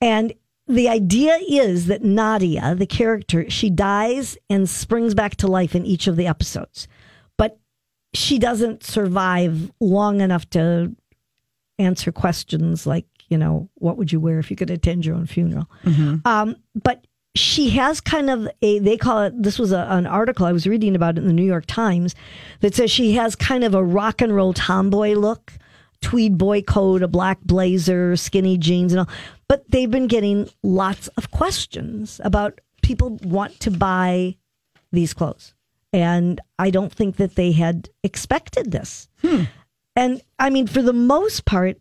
And 0.00 0.32
the 0.66 0.88
idea 0.88 1.38
is 1.48 1.86
that 1.86 2.02
Nadia, 2.02 2.74
the 2.74 2.86
character, 2.86 3.48
she 3.50 3.70
dies 3.70 4.36
and 4.48 4.68
springs 4.68 5.14
back 5.14 5.36
to 5.36 5.46
life 5.46 5.74
in 5.74 5.84
each 5.84 6.06
of 6.06 6.16
the 6.16 6.26
episodes. 6.26 6.88
But 7.36 7.58
she 8.14 8.38
doesn't 8.38 8.84
survive 8.84 9.70
long 9.80 10.20
enough 10.20 10.48
to 10.50 10.94
answer 11.78 12.12
questions 12.12 12.86
like, 12.86 13.06
you 13.28 13.36
know, 13.38 13.68
what 13.74 13.96
would 13.96 14.12
you 14.12 14.20
wear 14.20 14.38
if 14.38 14.50
you 14.50 14.56
could 14.56 14.70
attend 14.70 15.04
your 15.04 15.16
own 15.16 15.26
funeral? 15.26 15.68
Um, 16.24 16.56
but 16.74 17.06
she 17.34 17.70
has 17.70 18.00
kind 18.00 18.30
of 18.30 18.48
a, 18.62 18.78
they 18.78 18.96
call 18.96 19.22
it, 19.22 19.42
this 19.42 19.58
was 19.58 19.72
a, 19.72 19.86
an 19.90 20.06
article 20.06 20.46
I 20.46 20.52
was 20.52 20.66
reading 20.66 20.94
about 20.94 21.18
in 21.18 21.26
the 21.26 21.32
New 21.32 21.44
York 21.44 21.64
Times 21.66 22.14
that 22.60 22.74
says 22.74 22.90
she 22.90 23.12
has 23.12 23.34
kind 23.34 23.64
of 23.64 23.74
a 23.74 23.82
rock 23.82 24.20
and 24.20 24.34
roll 24.34 24.52
tomboy 24.52 25.14
look, 25.14 25.52
tweed 26.00 26.38
boy 26.38 26.62
coat, 26.62 27.02
a 27.02 27.08
black 27.08 27.40
blazer, 27.40 28.14
skinny 28.16 28.56
jeans, 28.56 28.92
and 28.92 29.00
all. 29.00 29.08
But 29.48 29.68
they've 29.70 29.90
been 29.90 30.06
getting 30.06 30.48
lots 30.62 31.08
of 31.08 31.32
questions 31.32 32.20
about 32.22 32.60
people 32.82 33.18
want 33.22 33.58
to 33.60 33.70
buy 33.70 34.36
these 34.92 35.12
clothes. 35.12 35.54
And 35.92 36.40
I 36.58 36.70
don't 36.70 36.92
think 36.92 37.16
that 37.16 37.34
they 37.34 37.52
had 37.52 37.88
expected 38.04 38.70
this. 38.70 39.08
Hmm. 39.22 39.44
And 39.96 40.22
I 40.38 40.50
mean, 40.50 40.66
for 40.66 40.82
the 40.82 40.92
most 40.92 41.44
part, 41.44 41.78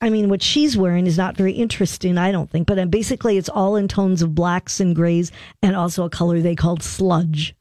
I 0.00 0.08
mean, 0.08 0.28
what 0.28 0.42
she's 0.42 0.76
wearing 0.76 1.06
is 1.06 1.18
not 1.18 1.36
very 1.36 1.52
interesting, 1.52 2.16
I 2.16 2.32
don't 2.32 2.50
think. 2.50 2.66
But 2.66 2.78
uh, 2.78 2.86
basically, 2.86 3.36
it's 3.36 3.48
all 3.48 3.76
in 3.76 3.88
tones 3.88 4.22
of 4.22 4.34
blacks 4.34 4.80
and 4.80 4.96
grays, 4.96 5.30
and 5.62 5.76
also 5.76 6.04
a 6.04 6.10
color 6.10 6.40
they 6.40 6.56
called 6.56 6.82
sludge. 6.82 7.54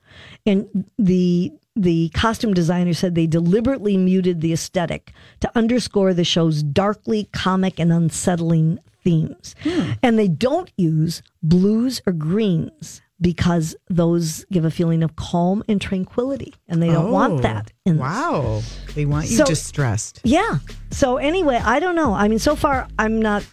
And 0.45 0.85
the 0.97 1.51
the 1.75 2.09
costume 2.09 2.53
designer 2.53 2.93
said 2.93 3.15
they 3.15 3.27
deliberately 3.27 3.95
muted 3.95 4.41
the 4.41 4.51
aesthetic 4.51 5.13
to 5.39 5.51
underscore 5.55 6.13
the 6.13 6.25
show's 6.25 6.61
darkly 6.61 7.29
comic 7.31 7.79
and 7.79 7.93
unsettling 7.93 8.79
themes. 9.01 9.55
And 10.03 10.19
they 10.19 10.27
don't 10.27 10.71
use 10.75 11.21
blues 11.41 12.01
or 12.05 12.11
greens 12.11 13.01
because 13.21 13.75
those 13.89 14.45
give 14.45 14.65
a 14.65 14.71
feeling 14.71 15.03
of 15.03 15.15
calm 15.15 15.63
and 15.67 15.81
tranquility, 15.81 16.53
and 16.67 16.81
they 16.81 16.87
don't 16.87 17.11
want 17.11 17.33
oh, 17.33 17.39
that. 17.39 17.71
In 17.85 17.95
this. 17.95 18.01
Wow. 18.01 18.61
They 18.95 19.05
want 19.05 19.29
you 19.29 19.37
So- 19.37 19.45
distressed. 19.45 20.21
Yeah. 20.23 20.59
So 20.91 21.17
anyway, 21.17 21.61
I 21.63 21.79
don't 21.79 21.95
know. 21.95 22.13
I 22.13 22.27
mean, 22.27 22.39
so 22.39 22.55
far 22.55 22.87
I'm 22.97 23.21
not 23.21 23.45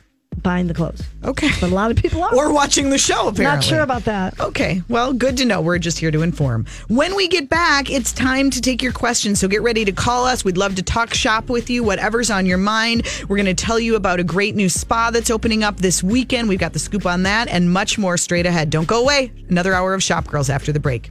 buying 0.46 0.68
the 0.68 0.74
clothes, 0.74 1.02
Okay. 1.24 1.50
but 1.60 1.70
a 1.72 1.74
lot 1.74 1.90
of 1.90 1.96
people 1.96 2.22
are. 2.22 2.32
Or 2.32 2.52
watching 2.52 2.90
the 2.90 2.98
show, 2.98 3.22
apparently. 3.26 3.44
not 3.46 3.64
sure 3.64 3.80
about 3.80 4.04
that. 4.04 4.38
Okay, 4.38 4.80
well, 4.88 5.12
good 5.12 5.36
to 5.38 5.44
know. 5.44 5.60
We're 5.60 5.78
just 5.78 5.98
here 5.98 6.12
to 6.12 6.22
inform. 6.22 6.66
When 6.86 7.16
we 7.16 7.26
get 7.26 7.48
back, 7.48 7.90
it's 7.90 8.12
time 8.12 8.50
to 8.50 8.60
take 8.60 8.80
your 8.80 8.92
questions. 8.92 9.40
So 9.40 9.48
get 9.48 9.62
ready 9.62 9.84
to 9.84 9.90
call 9.90 10.24
us. 10.24 10.44
We'd 10.44 10.56
love 10.56 10.76
to 10.76 10.84
talk 10.84 11.12
shop 11.14 11.48
with 11.48 11.68
you, 11.68 11.82
whatever's 11.82 12.30
on 12.30 12.46
your 12.46 12.58
mind. 12.58 13.02
We're 13.28 13.36
going 13.38 13.46
to 13.46 13.54
tell 13.54 13.80
you 13.80 13.96
about 13.96 14.20
a 14.20 14.24
great 14.24 14.54
new 14.54 14.68
spa 14.68 15.10
that's 15.10 15.30
opening 15.30 15.64
up 15.64 15.78
this 15.78 16.00
weekend. 16.00 16.48
We've 16.48 16.60
got 16.60 16.74
the 16.74 16.78
scoop 16.78 17.06
on 17.06 17.24
that 17.24 17.48
and 17.48 17.72
much 17.72 17.98
more 17.98 18.16
straight 18.16 18.46
ahead. 18.46 18.70
Don't 18.70 18.86
go 18.86 19.02
away. 19.02 19.32
Another 19.48 19.74
hour 19.74 19.94
of 19.94 20.02
Shop 20.04 20.28
Girls 20.28 20.48
after 20.48 20.70
the 20.70 20.78
break. 20.78 21.10